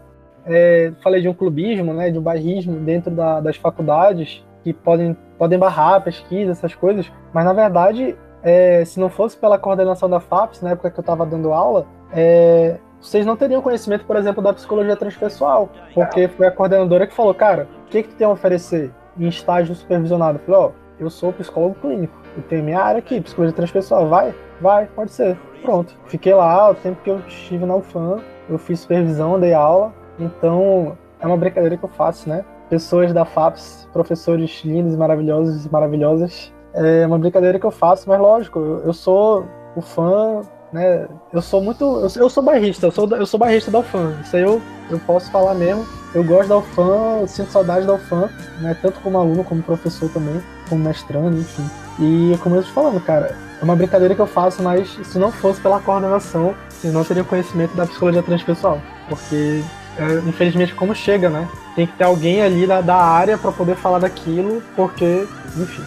É, 0.46 0.92
falei 1.02 1.20
de 1.20 1.28
um 1.28 1.34
clubismo, 1.34 1.92
né, 1.92 2.10
de 2.10 2.18
um 2.18 2.22
bairrismo 2.22 2.80
dentro 2.80 3.10
da, 3.10 3.40
das 3.40 3.56
faculdades 3.56 4.42
que 4.62 4.72
podem, 4.72 5.16
podem 5.38 5.58
barrar 5.58 5.94
a 5.94 6.00
pesquisa, 6.00 6.52
essas 6.52 6.74
coisas, 6.74 7.11
mas 7.32 7.44
na 7.44 7.52
verdade, 7.52 8.16
é, 8.42 8.84
se 8.84 8.98
não 8.98 9.08
fosse 9.08 9.36
pela 9.36 9.58
coordenação 9.58 10.08
da 10.08 10.20
FAPS, 10.20 10.62
na 10.62 10.70
época 10.70 10.90
que 10.90 10.98
eu 10.98 11.02
estava 11.02 11.26
dando 11.26 11.52
aula, 11.52 11.86
é, 12.12 12.78
vocês 13.00 13.24
não 13.24 13.36
teriam 13.36 13.62
conhecimento, 13.62 14.04
por 14.04 14.16
exemplo, 14.16 14.42
da 14.42 14.52
psicologia 14.52 14.96
transpessoal, 14.96 15.70
porque 15.94 16.28
foi 16.28 16.46
a 16.46 16.50
coordenadora 16.50 17.06
que 17.06 17.14
falou, 17.14 17.34
cara, 17.34 17.66
o 17.86 17.90
que, 17.90 18.02
que 18.02 18.11
tu 18.11 18.16
tem 18.16 18.26
a 18.26 18.30
oferecer 18.30 18.92
em 19.18 19.26
estágio 19.28 19.74
supervisionado? 19.74 20.38
Eu 20.38 20.44
falei, 20.44 20.61
ó, 20.61 20.68
oh, 20.68 20.72
eu 21.02 21.08
sou 21.08 21.32
psicólogo 21.32 21.76
clínico, 21.76 22.14
eu 22.36 22.42
tenho 22.42 22.62
minha 22.62 22.80
área 22.80 22.98
aqui, 22.98 23.20
psicologia 23.20 23.56
transpessoal, 23.56 24.08
vai? 24.08 24.34
Vai, 24.61 24.86
pode 24.86 25.12
ser. 25.12 25.38
Pronto. 25.62 25.94
Fiquei 26.06 26.34
lá, 26.34 26.70
o 26.70 26.74
tempo 26.74 27.02
que 27.02 27.11
eu 27.11 27.18
estive 27.26 27.64
na 27.64 27.76
UFAM, 27.76 28.20
eu 28.48 28.58
fiz 28.58 28.80
supervisão, 28.80 29.40
dei 29.40 29.54
aula, 29.54 29.94
então 30.18 30.96
é 31.18 31.26
uma 31.26 31.36
brincadeira 31.36 31.76
que 31.76 31.84
eu 31.84 31.88
faço, 31.88 32.28
né? 32.28 32.44
Pessoas 32.70 33.12
da 33.12 33.26
FAPS, 33.26 33.86
professores 33.92 34.62
lindos, 34.64 34.96
maravilhosos 34.96 35.66
e 35.66 35.70
maravilhosas, 35.70 36.52
é 36.72 37.06
uma 37.06 37.18
brincadeira 37.18 37.58
que 37.58 37.66
eu 37.66 37.70
faço, 37.70 38.08
mas 38.08 38.18
lógico, 38.18 38.58
eu, 38.58 38.84
eu 38.86 38.92
sou 38.92 39.44
o 39.76 39.82
fã 39.82 40.42
né? 40.72 41.08
Eu 41.32 41.42
sou 41.42 41.60
muito. 41.60 41.84
Eu, 41.84 42.22
eu 42.22 42.30
sou 42.30 42.42
bairrista, 42.42 42.86
eu 42.86 42.90
sou, 42.90 43.08
eu 43.08 43.26
sou 43.26 43.38
bairrista 43.38 43.70
da 43.70 43.80
UFAM. 43.80 44.14
Isso 44.22 44.36
aí 44.36 44.42
eu, 44.42 44.60
eu 44.88 44.98
posso 45.00 45.30
falar 45.30 45.54
mesmo. 45.54 45.86
Eu 46.14 46.24
gosto 46.24 46.48
da 46.48 46.58
UFAM, 46.58 47.26
sinto 47.26 47.50
saudade 47.50 47.86
da 47.86 47.94
UFAM, 47.94 48.28
né? 48.60 48.76
Tanto 48.80 49.00
como 49.00 49.18
aluno, 49.18 49.44
como 49.44 49.62
professor 49.62 50.08
também, 50.10 50.40
como 50.68 50.84
mestrando, 50.84 51.38
enfim. 51.38 51.68
E 51.98 52.36
como 52.38 52.56
eu 52.56 52.60
estou 52.60 52.74
falando, 52.82 53.00
cara, 53.04 53.36
é 53.60 53.64
uma 53.64 53.76
brincadeira 53.76 54.14
que 54.14 54.20
eu 54.20 54.26
faço, 54.26 54.62
mas 54.62 54.88
se 54.88 55.18
não 55.18 55.30
fosse 55.30 55.60
pela 55.60 55.80
coordenação, 55.80 56.54
eu 56.82 56.92
não 56.92 57.04
teria 57.04 57.22
conhecimento 57.22 57.76
da 57.76 57.86
psicologia 57.86 58.22
transpessoal. 58.22 58.80
Porque, 59.08 59.62
é, 59.99 60.28
infelizmente, 60.28 60.74
como 60.74 60.95
chega, 60.95 61.28
né? 61.28 61.49
Tem 61.74 61.86
que 61.86 61.93
ter 61.95 62.05
alguém 62.05 62.43
ali 62.43 62.66
da, 62.66 62.80
da 62.80 62.97
área 62.97 63.36
para 63.36 63.53
poder 63.53 63.76
falar 63.76 63.99
daquilo, 63.99 64.62
porque, 64.76 65.26
enfim. 65.57 65.82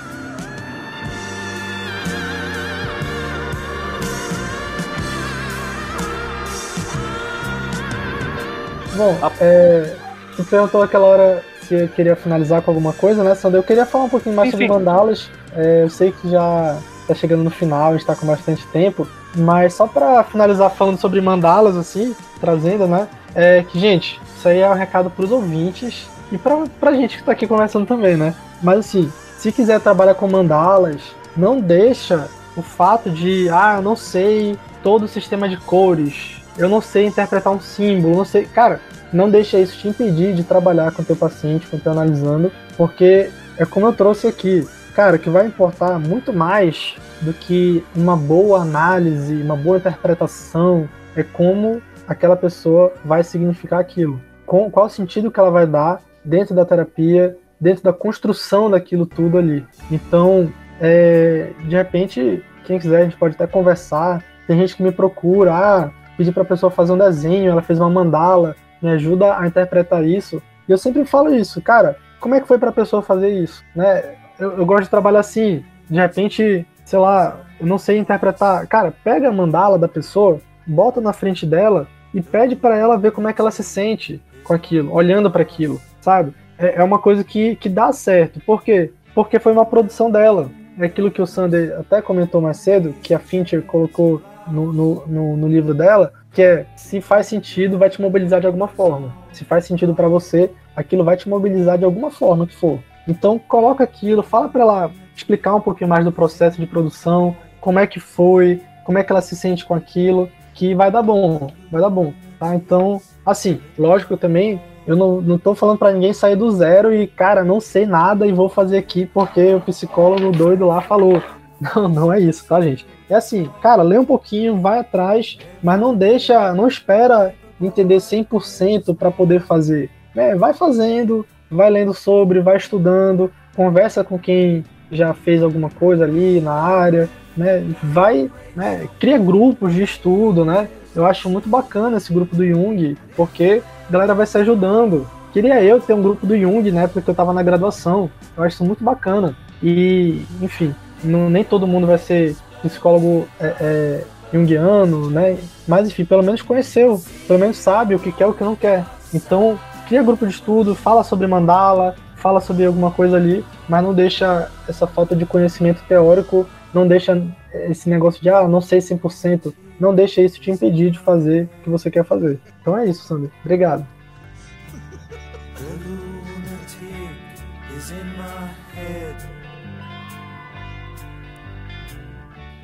Bom, 8.95 9.17
é, 9.41 9.95
tu 10.35 10.43
perguntou 10.43 10.83
aquela 10.83 11.05
hora 11.05 11.43
se 11.67 11.73
eu 11.73 11.87
queria 11.87 12.15
finalizar 12.15 12.61
com 12.61 12.71
alguma 12.71 12.93
coisa, 12.93 13.23
né, 13.23 13.33
Sandra? 13.35 13.59
Eu 13.59 13.63
queria 13.63 13.85
falar 13.85 14.05
um 14.05 14.09
pouquinho 14.09 14.35
mais 14.35 14.49
Enfim. 14.49 14.67
sobre 14.67 14.79
mandalas. 14.79 15.29
É, 15.55 15.83
eu 15.83 15.89
sei 15.89 16.11
que 16.11 16.29
já 16.29 16.77
está 17.01 17.15
chegando 17.15 17.43
no 17.43 17.49
final, 17.49 17.95
está 17.95 18.15
com 18.15 18.25
bastante 18.25 18.65
tempo, 18.67 19.07
mas 19.35 19.73
só 19.73 19.87
para 19.87 20.23
finalizar 20.23 20.69
falando 20.71 20.99
sobre 20.99 21.19
mandalas, 21.21 21.75
assim, 21.75 22.15
trazendo, 22.39 22.87
né? 22.87 23.07
É 23.35 23.63
que, 23.63 23.79
gente, 23.79 24.19
isso 24.37 24.47
aí 24.47 24.59
é 24.59 24.69
um 24.69 24.73
recado 24.73 25.09
para 25.09 25.25
os 25.25 25.31
ouvintes 25.31 26.07
e 26.31 26.37
para 26.37 26.89
a 26.89 26.93
gente 26.93 27.15
que 27.15 27.21
está 27.21 27.31
aqui 27.31 27.47
conversando 27.47 27.85
também, 27.85 28.15
né? 28.15 28.33
Mas 28.61 28.79
assim, 28.79 29.11
se 29.37 29.51
quiser 29.51 29.79
trabalhar 29.79 30.15
com 30.15 30.27
mandalas, 30.27 31.01
não 31.35 31.59
deixa 31.59 32.27
o 32.55 32.61
fato 32.61 33.09
de, 33.09 33.49
ah, 33.49 33.75
eu 33.77 33.81
não 33.81 33.95
sei 33.95 34.57
todo 34.81 35.03
o 35.03 35.07
sistema 35.07 35.49
de 35.49 35.57
cores, 35.57 36.41
eu 36.57 36.69
não 36.69 36.81
sei 36.81 37.07
interpretar 37.07 37.51
um 37.51 37.59
símbolo, 37.59 38.17
não 38.17 38.25
sei. 38.25 38.45
Cara, 38.45 38.79
não 39.11 39.29
deixa 39.29 39.59
isso 39.59 39.77
te 39.77 39.87
impedir 39.87 40.33
de 40.33 40.43
trabalhar 40.43 40.91
com 40.91 41.03
teu 41.03 41.15
paciente, 41.15 41.67
com 41.67 41.79
teu 41.79 41.91
analisando, 41.91 42.51
porque 42.77 43.29
é 43.57 43.65
como 43.65 43.87
eu 43.87 43.93
trouxe 43.93 44.27
aqui. 44.27 44.67
Cara, 44.95 45.17
que 45.17 45.29
vai 45.29 45.47
importar 45.47 45.97
muito 45.99 46.31
mais 46.31 46.95
do 47.21 47.33
que 47.33 47.83
uma 47.95 48.15
boa 48.15 48.61
análise, 48.61 49.41
uma 49.41 49.55
boa 49.55 49.77
interpretação, 49.77 50.87
é 51.15 51.23
como 51.23 51.81
aquela 52.07 52.35
pessoa 52.35 52.93
vai 53.03 53.23
significar 53.23 53.79
aquilo. 53.79 54.21
Com, 54.45 54.69
qual 54.69 54.89
sentido 54.89 55.31
que 55.31 55.39
ela 55.39 55.51
vai 55.51 55.65
dar 55.65 56.01
dentro 56.23 56.55
da 56.55 56.65
terapia, 56.65 57.37
dentro 57.59 57.83
da 57.83 57.93
construção 57.93 58.69
daquilo 58.69 59.05
tudo 59.05 59.37
ali. 59.37 59.65
Então, 59.91 60.51
é, 60.79 61.51
de 61.65 61.75
repente, 61.75 62.43
quem 62.65 62.79
quiser, 62.79 63.01
a 63.01 63.03
gente 63.05 63.17
pode 63.17 63.35
até 63.35 63.47
conversar. 63.47 64.23
Tem 64.47 64.57
gente 64.57 64.75
que 64.75 64.83
me 64.83 64.91
procura, 64.91 65.53
ah, 65.53 65.91
pedi 66.17 66.31
para 66.31 66.43
a 66.43 66.45
pessoa 66.45 66.69
fazer 66.69 66.91
um 66.91 66.97
desenho, 66.97 67.51
ela 67.51 67.61
fez 67.61 67.79
uma 67.79 67.89
mandala, 67.89 68.55
me 68.81 68.89
ajuda 68.89 69.37
a 69.37 69.47
interpretar 69.47 70.03
isso. 70.03 70.41
E 70.67 70.71
eu 70.71 70.77
sempre 70.77 71.05
falo 71.05 71.33
isso, 71.33 71.61
cara, 71.61 71.97
como 72.19 72.35
é 72.35 72.41
que 72.41 72.47
foi 72.47 72.57
para 72.57 72.69
a 72.69 72.73
pessoa 72.73 73.01
fazer 73.01 73.29
isso? 73.29 73.63
Né? 73.75 74.15
Eu, 74.39 74.57
eu, 74.57 74.65
gosto 74.65 74.83
de 74.83 74.89
trabalhar 74.89 75.19
assim, 75.19 75.63
de 75.89 75.99
repente, 75.99 76.65
sei 76.85 76.99
lá, 76.99 77.37
eu 77.59 77.65
não 77.65 77.77
sei 77.77 77.97
interpretar. 77.97 78.65
Cara, 78.67 78.93
pega 79.03 79.29
a 79.29 79.31
mandala 79.31 79.77
da 79.77 79.87
pessoa, 79.87 80.39
bota 80.65 80.99
na 80.99 81.13
frente 81.13 81.45
dela 81.45 81.87
e 82.13 82.21
pede 82.21 82.55
para 82.55 82.77
ela 82.77 82.97
ver 82.97 83.11
como 83.11 83.27
é 83.27 83.33
que 83.33 83.41
ela 83.41 83.51
se 83.51 83.63
sente 83.63 84.21
com 84.43 84.53
aquilo, 84.53 84.93
olhando 84.93 85.31
para 85.31 85.41
aquilo, 85.41 85.79
sabe? 86.01 86.33
É, 86.57 86.75
é 86.75 86.83
uma 86.83 86.99
coisa 86.99 87.23
que, 87.23 87.55
que 87.55 87.69
dá 87.69 87.91
certo. 87.91 88.39
Por 88.41 88.63
quê? 88.63 88.91
Porque 89.15 89.39
foi 89.39 89.51
uma 89.53 89.65
produção 89.65 90.11
dela. 90.11 90.49
É 90.79 90.85
aquilo 90.85 91.11
que 91.11 91.21
o 91.21 91.27
Sander 91.27 91.77
até 91.79 92.01
comentou 92.01 92.41
mais 92.41 92.57
cedo, 92.57 92.93
que 93.01 93.13
a 93.13 93.19
Fincher 93.19 93.61
colocou 93.63 94.21
no, 94.47 94.73
no, 94.73 95.07
no, 95.07 95.37
no 95.37 95.47
livro 95.47 95.73
dela, 95.73 96.11
que 96.31 96.41
é 96.41 96.65
se 96.75 96.99
faz 96.99 97.27
sentido, 97.27 97.77
vai 97.77 97.89
te 97.89 98.01
mobilizar 98.01 98.41
de 98.41 98.47
alguma 98.47 98.67
forma. 98.67 99.13
Se 99.31 99.45
faz 99.45 99.65
sentido 99.65 99.93
para 99.93 100.07
você, 100.07 100.51
aquilo 100.75 101.03
vai 101.03 101.15
te 101.15 101.29
mobilizar 101.29 101.77
de 101.77 101.85
alguma 101.85 102.09
forma 102.09 102.47
que 102.47 102.55
for. 102.55 102.79
Então 103.07 103.37
coloca 103.37 103.83
aquilo, 103.83 104.23
fala 104.23 104.49
para 104.49 104.61
ela 104.61 104.91
explicar 105.15 105.55
um 105.55 105.61
pouquinho 105.61 105.89
mais 105.89 106.03
do 106.03 106.11
processo 106.11 106.59
de 106.59 106.65
produção, 106.65 107.35
como 107.61 107.79
é 107.79 107.85
que 107.85 107.99
foi, 107.99 108.61
como 108.83 108.97
é 108.97 109.03
que 109.03 109.11
ela 109.11 109.21
se 109.21 109.35
sente 109.35 109.65
com 109.65 109.75
aquilo, 109.75 110.29
que 110.53 110.75
vai 110.75 110.91
dar 110.91 111.01
bom, 111.01 111.51
vai 111.71 111.81
dar 111.81 111.89
bom, 111.89 112.13
tá? 112.39 112.55
Então, 112.55 113.01
assim, 113.25 113.59
lógico 113.77 114.17
também 114.17 114.61
Eu 114.85 114.97
não, 114.97 115.21
não 115.21 115.37
tô 115.37 115.55
falando 115.55 115.77
para 115.77 115.93
ninguém 115.93 116.13
sair 116.13 116.35
do 116.35 116.51
zero 116.51 116.93
e, 116.93 117.07
cara, 117.07 117.43
não 117.43 117.61
sei 117.61 117.85
nada 117.85 118.27
e 118.27 118.33
vou 118.33 118.49
fazer 118.49 118.77
aqui 118.77 119.05
porque 119.05 119.53
o 119.53 119.61
psicólogo 119.61 120.31
doido 120.31 120.65
lá 120.65 120.81
falou. 120.81 121.21
Não, 121.75 121.87
não 121.87 122.11
é 122.11 122.19
isso, 122.19 122.45
tá, 122.45 122.59
gente? 122.59 122.85
É 123.09 123.15
assim, 123.15 123.49
cara, 123.61 123.83
lê 123.83 123.97
um 123.97 124.03
pouquinho, 124.03 124.59
vai 124.59 124.79
atrás, 124.79 125.37
mas 125.61 125.79
não 125.79 125.95
deixa, 125.95 126.53
não 126.53 126.67
espera 126.67 127.33
entender 127.61 127.97
100% 127.97 128.93
para 128.93 129.09
poder 129.09 129.39
fazer. 129.39 129.89
É, 130.13 130.35
vai 130.35 130.53
fazendo, 130.53 131.25
vai 131.49 131.69
lendo 131.69 131.93
sobre, 131.93 132.41
vai 132.41 132.57
estudando, 132.57 133.31
conversa 133.55 134.03
com 134.03 134.19
quem 134.19 134.65
já 134.91 135.13
fez 135.13 135.41
alguma 135.41 135.69
coisa 135.69 136.03
ali 136.03 136.41
na 136.41 136.53
área, 136.53 137.09
né? 137.35 137.65
Vai, 137.81 138.29
né? 138.55 138.87
Cria 138.99 139.17
grupos 139.17 139.73
de 139.73 139.83
estudo, 139.83 140.45
né? 140.45 140.67
Eu 140.95 141.05
acho 141.05 141.29
muito 141.29 141.49
bacana 141.49 141.97
esse 141.97 142.13
grupo 142.13 142.35
do 142.35 142.45
Jung, 142.45 142.95
porque 143.15 143.61
a 143.87 143.91
galera 143.91 144.13
vai 144.13 144.25
se 144.25 144.37
ajudando. 144.37 145.07
Queria 145.31 145.63
eu 145.63 145.81
ter 145.81 145.93
um 145.93 146.01
grupo 146.01 146.25
do 146.25 146.37
Jung, 146.37 146.71
né? 146.71 146.87
Porque 146.87 147.09
eu 147.09 147.13
estava 147.13 147.33
na 147.33 147.41
graduação. 147.41 148.09
Eu 148.37 148.43
acho 148.43 148.55
isso 148.55 148.65
muito 148.65 148.83
bacana. 148.83 149.35
E, 149.61 150.25
enfim, 150.41 150.75
não, 151.03 151.29
nem 151.29 151.43
todo 151.43 151.67
mundo 151.67 151.87
vai 151.87 151.97
ser 151.97 152.35
psicólogo 152.61 153.27
é, 153.39 153.55
é, 153.59 154.03
junguiano, 154.31 155.09
né? 155.09 155.37
Mas, 155.67 155.87
enfim, 155.87 156.05
pelo 156.05 156.23
menos 156.23 156.41
conheceu, 156.41 157.01
pelo 157.27 157.39
menos 157.39 157.57
sabe 157.57 157.95
o 157.95 157.99
que 157.99 158.11
quer 158.11 158.25
e 158.25 158.29
o 158.29 158.33
que 158.33 158.43
não 158.43 158.55
quer. 158.55 158.85
Então, 159.13 159.57
cria 159.87 160.03
grupo 160.03 160.25
de 160.25 160.33
estudo, 160.33 160.75
fala 160.75 161.03
sobre 161.03 161.27
mandala, 161.27 161.95
fala 162.15 162.39
sobre 162.39 162.65
alguma 162.65 162.89
coisa 162.89 163.17
ali, 163.17 163.45
mas 163.67 163.83
não 163.83 163.93
deixa 163.93 164.49
essa 164.67 164.87
falta 164.87 165.15
de 165.15 165.25
conhecimento 165.25 165.83
teórico, 165.87 166.47
não 166.73 166.87
deixa 166.87 167.21
esse 167.69 167.89
negócio 167.89 168.21
de, 168.21 168.29
ah, 168.29 168.47
não 168.47 168.61
sei 168.61 168.79
100%, 168.79 169.53
não 169.79 169.93
deixa 169.93 170.21
isso 170.21 170.39
te 170.39 170.51
impedir 170.51 170.91
de 170.91 170.99
fazer 170.99 171.49
o 171.59 171.63
que 171.63 171.69
você 171.69 171.91
quer 171.91 172.03
fazer. 172.03 172.39
Então 172.61 172.77
é 172.77 172.85
isso, 172.85 173.03
Sander. 173.03 173.29
Obrigado. 173.43 173.85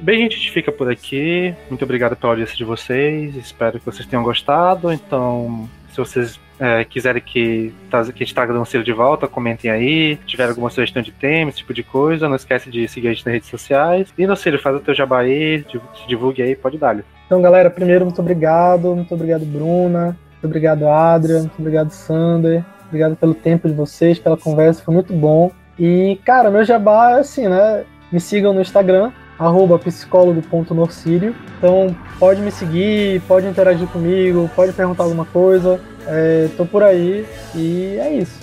Bem, 0.02 0.20
gente, 0.20 0.36
a 0.36 0.38
gente 0.38 0.52
fica 0.52 0.72
por 0.72 0.90
aqui. 0.90 1.54
Muito 1.70 1.84
obrigado 1.84 2.16
pela 2.16 2.32
audiência 2.32 2.56
de 2.56 2.64
vocês. 2.64 3.36
Espero 3.36 3.80
que 3.80 3.86
vocês 3.86 4.08
tenham 4.08 4.24
gostado. 4.24 4.92
Então, 4.92 5.70
se 5.92 5.98
vocês 5.98 6.40
é, 6.60 6.84
quiserem 6.84 7.22
que, 7.22 7.74
que 7.90 7.96
a 7.96 8.04
gente 8.04 8.36
traga 8.36 8.54
um 8.54 8.66
selo 8.66 8.84
de 8.84 8.92
volta, 8.92 9.28
comentem 9.28 9.72
aí. 9.72 10.18
Se 10.18 10.26
tiver 10.26 10.50
alguma 10.50 10.70
sugestão 10.70 11.02
de 11.02 11.12
tema, 11.12 11.50
esse 11.50 11.60
tipo 11.60 11.74
de 11.74 11.84
coisa, 11.84 12.28
não 12.28 12.36
esquece 12.36 12.70
de 12.70 12.88
seguir 12.88 13.08
a 13.08 13.14
gente 13.14 13.26
nas 13.26 13.34
redes 13.34 13.50
sociais. 13.50 14.14
E 14.18 14.36
Cílio, 14.36 14.60
faz 14.60 14.76
o 14.76 14.80
teu 14.80 14.94
jabá 14.94 15.20
aí, 15.20 15.66
se 15.70 16.08
divulgue 16.08 16.42
aí, 16.42 16.56
pode 16.56 16.78
dar. 16.78 16.96
-lhe. 16.96 17.04
Então, 17.26 17.42
galera, 17.42 17.70
primeiro, 17.70 18.06
muito 18.06 18.20
obrigado. 18.20 18.96
Muito 18.96 19.14
obrigado, 19.14 19.46
Bruna. 19.46 20.18
Muito 20.32 20.46
obrigado, 20.46 20.88
Adrian. 20.88 21.40
Muito 21.42 21.60
obrigado, 21.60 21.92
Sander. 21.92 22.64
Obrigado 22.88 23.16
pelo 23.16 23.36
tempo 23.36 23.68
de 23.68 23.74
vocês, 23.74 24.18
pela 24.18 24.36
conversa, 24.36 24.84
foi 24.84 24.94
muito 24.94 25.14
bom. 25.14 25.52
E, 25.78 26.20
cara, 26.26 26.50
meu 26.50 26.66
jabá 26.66 27.12
é 27.12 27.20
assim, 27.20 27.48
né? 27.48 27.84
Me 28.12 28.20
sigam 28.20 28.52
no 28.52 28.62
Instagram, 28.62 29.12
arroba 29.40 29.80
psicólogo.norcírio. 29.80 31.34
Então 31.58 31.96
pode 32.20 32.42
me 32.42 32.52
seguir, 32.52 33.22
pode 33.22 33.48
interagir 33.48 33.88
comigo, 33.88 34.50
pode 34.56 34.74
perguntar 34.74 35.04
alguma 35.04 35.26
coisa. 35.26 35.80
É, 36.06 36.50
tô 36.58 36.66
por 36.66 36.84
aí 36.84 37.26
e 37.56 37.98
é 38.00 38.14
isso. 38.14 38.40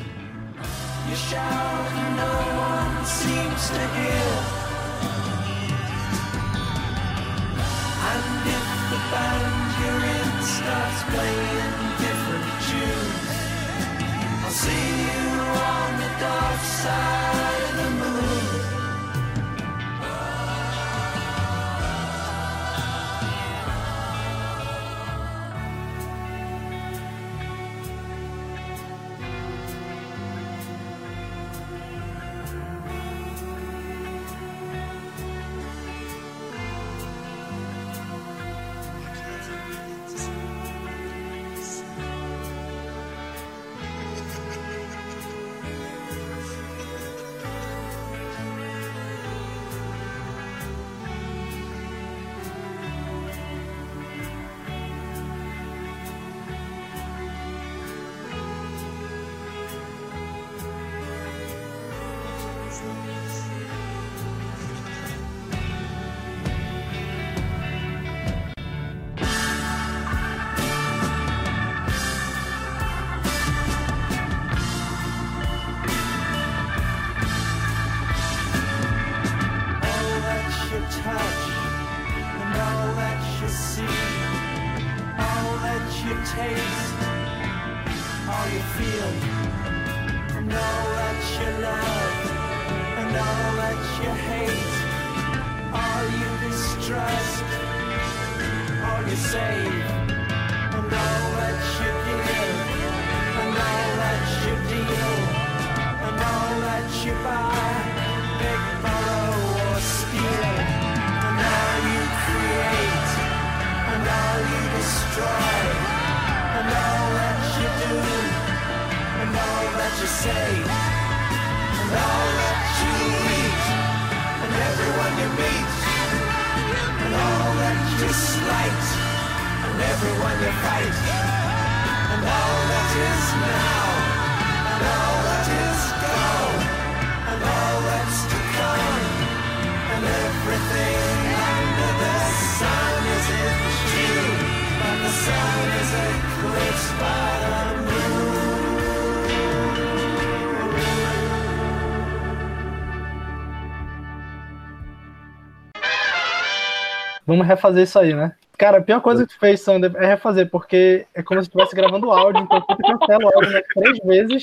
Vamos 157.26 157.46
refazer 157.46 157.82
isso 157.82 157.98
aí, 157.98 158.14
né? 158.14 158.32
Cara, 158.56 158.78
a 158.78 158.82
pior 158.82 159.00
coisa 159.00 159.26
que 159.26 159.34
tu 159.34 159.38
fez, 159.38 159.60
Sander, 159.60 159.92
é 159.96 160.06
refazer, 160.06 160.48
porque 160.48 161.06
é 161.14 161.22
como 161.22 161.40
se 161.42 161.48
estivesse 161.48 161.76
gravando 161.76 162.10
áudio, 162.10 162.42
então 162.42 162.60
tu 162.60 162.76
cancela 162.76 163.24
o 163.24 163.34
áudio 163.34 163.50
né, 163.50 163.62
três 163.74 163.98
vezes 163.98 164.42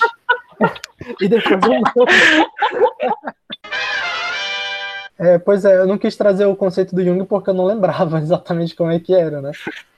e 1.19 1.27
depois 1.27 1.61
um 1.67 1.81
É, 5.17 5.39
pois 5.39 5.65
é, 5.65 5.77
eu 5.77 5.87
não 5.87 5.97
quis 5.97 6.15
trazer 6.15 6.45
o 6.45 6.55
conceito 6.55 6.93
do 6.93 7.03
Jung 7.03 7.25
porque 7.25 7.49
eu 7.49 7.55
não 7.55 7.65
lembrava 7.65 8.19
exatamente 8.21 8.75
como 8.75 8.91
é 8.91 8.99
que 8.99 9.15
era, 9.15 9.41
né? 9.41 9.51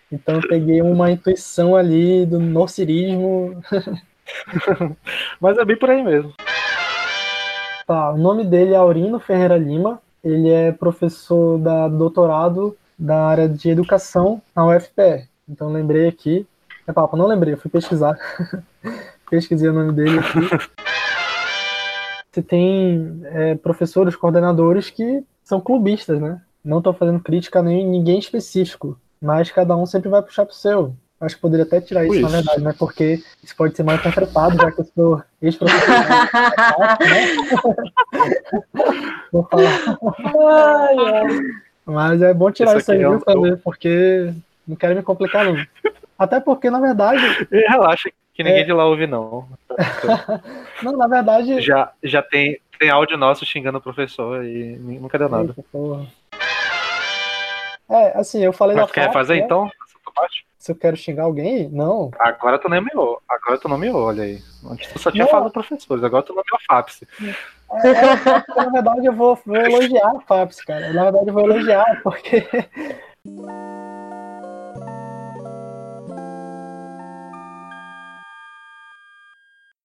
Então 0.10 0.36
eu 0.36 0.48
peguei 0.48 0.82
uma 0.82 1.12
intuição 1.12 1.76
ali 1.76 2.26
do 2.26 2.40
nocirismo. 2.40 3.62
Mas 5.42 5.58
é 5.58 5.66
bem 5.66 5.78
por 5.78 5.90
aí 5.90 6.04
mesmo. 6.04 6.34
Tá, 7.86 8.12
o 8.12 8.18
nome 8.18 8.46
dele 8.46 8.74
é 8.74 8.78
Aurino 8.78 9.20
Ferreira 9.20 9.58
Lima, 9.58 10.02
ele 10.26 10.50
é 10.50 10.72
professor 10.72 11.60
da 11.60 11.88
doutorado 11.88 12.76
da 12.98 13.28
área 13.28 13.48
de 13.48 13.70
educação 13.70 14.42
na 14.56 14.66
UFPR. 14.66 15.28
Então 15.48 15.72
lembrei 15.72 16.08
aqui. 16.08 16.48
É 16.88 16.92
papo, 16.92 17.16
não 17.16 17.28
lembrei, 17.28 17.54
eu 17.54 17.58
fui 17.58 17.70
pesquisar. 17.70 18.18
pesquisei 19.30 19.70
o 19.70 19.74
nome 19.74 19.94
dele 19.94 20.18
aqui. 20.18 20.40
Você 22.34 22.42
tem 22.42 23.22
é, 23.26 23.56
professores, 23.56 24.16
coordenadores 24.16 24.90
que 24.90 25.24
são 25.44 25.62
clubistas, 25.62 26.20
né? 26.20 26.42
Não 26.64 26.80
estou 26.80 26.94
fazendo 26.94 27.20
crítica 27.20 27.62
nem 27.62 27.88
ninguém 27.88 28.18
específico, 28.18 29.00
mas 29.22 29.52
cada 29.52 29.76
um 29.78 29.86
sempre 29.86 30.10
vai 30.10 30.22
puxar 30.22 30.46
pro 30.46 30.56
seu. 30.56 30.96
Acho 31.22 31.36
que 31.36 31.42
poderia 31.42 31.66
até 31.66 31.80
tirar 31.80 32.04
isso, 32.06 32.16
Isso. 32.16 32.24
na 32.24 32.30
verdade, 32.30 32.62
né? 32.62 32.76
Porque 32.78 33.24
isso 33.42 33.56
pode 33.56 33.76
ser 33.76 33.84
mal 33.84 33.96
interpretado, 33.96 34.58
já 34.58 34.70
que 34.72 34.82
eu 34.82 34.86
sou 34.94 35.24
ex-professor. 35.42 35.90
né? 35.90 37.36
Vou 39.32 39.44
falar. 39.46 39.98
Ai, 40.90 40.98
ai. 40.98 41.40
Mas 41.86 42.22
é 42.22 42.34
bom 42.34 42.52
tirar 42.52 42.72
Isso 42.72 42.80
isso 42.80 42.92
aí, 42.92 42.98
é 42.98 43.00
viu, 43.02 43.12
um- 43.14 43.20
Fabio? 43.22 43.58
Porque 43.64 44.34
não 44.68 44.76
quero 44.76 44.96
me 44.96 45.04
complicar, 45.04 45.46
não. 45.46 45.66
Até 46.18 46.40
porque, 46.40 46.70
na 46.70 46.80
verdade, 46.80 47.48
E 47.52 47.60
relaxa 47.70 48.10
que 48.34 48.44
ninguém 48.44 48.62
É. 48.62 48.66
de 48.66 48.74
lá 48.74 48.86
ouve, 48.86 49.08
não. 49.08 49.48
não, 50.84 50.98
na 50.98 51.08
verdade. 51.08 51.62
Já, 51.62 51.92
já 52.04 52.22
tem, 52.22 52.60
tem 52.80 52.90
áudio 52.90 53.18
nosso 53.18 53.46
xingando 53.46 53.78
o 53.78 53.82
professor 53.82 54.44
e 54.44 54.76
nunca 54.78 55.18
deu 55.18 55.30
nada. 55.30 55.50
Eita, 55.50 55.64
porra. 55.72 56.06
É, 57.90 58.18
assim, 58.18 58.44
eu 58.44 58.52
falei 58.52 58.76
Mas 58.76 58.88
da 58.88 58.94
quer 58.94 59.04
FAP, 59.06 59.14
fazer 59.14 59.36
né? 59.36 59.42
então? 59.42 59.70
Parte? 60.16 60.46
Se 60.58 60.72
eu 60.72 60.76
quero 60.76 60.98
xingar 60.98 61.24
alguém, 61.24 61.70
não. 61.70 62.10
Agora 62.20 62.58
tu 62.58 62.68
nomeou. 62.68 63.22
Agora 63.30 63.58
tu 63.60 63.70
nomeou, 63.70 64.04
olha 64.04 64.24
aí. 64.24 64.40
Antes 64.70 64.92
tu 64.92 64.98
só 64.98 65.12
tinha 65.12 65.26
Não. 65.26 65.32
falado 65.32 65.52
professores, 65.52 66.04
agora 66.04 66.24
tu 66.24 66.30
nomeou 66.30 66.60
FAPS. 66.68 67.04
É, 67.72 67.88
é, 67.88 68.56
na 68.56 68.70
verdade, 68.72 69.06
eu 69.06 69.14
vou, 69.14 69.38
vou 69.46 69.56
elogiar 69.58 70.08
a 70.16 70.22
FAPS, 70.22 70.64
cara. 70.64 70.94
Na 70.94 71.04
verdade, 71.04 71.28
eu 71.28 71.34
vou 71.34 71.44
elogiar, 71.44 72.02
porque 72.04 72.48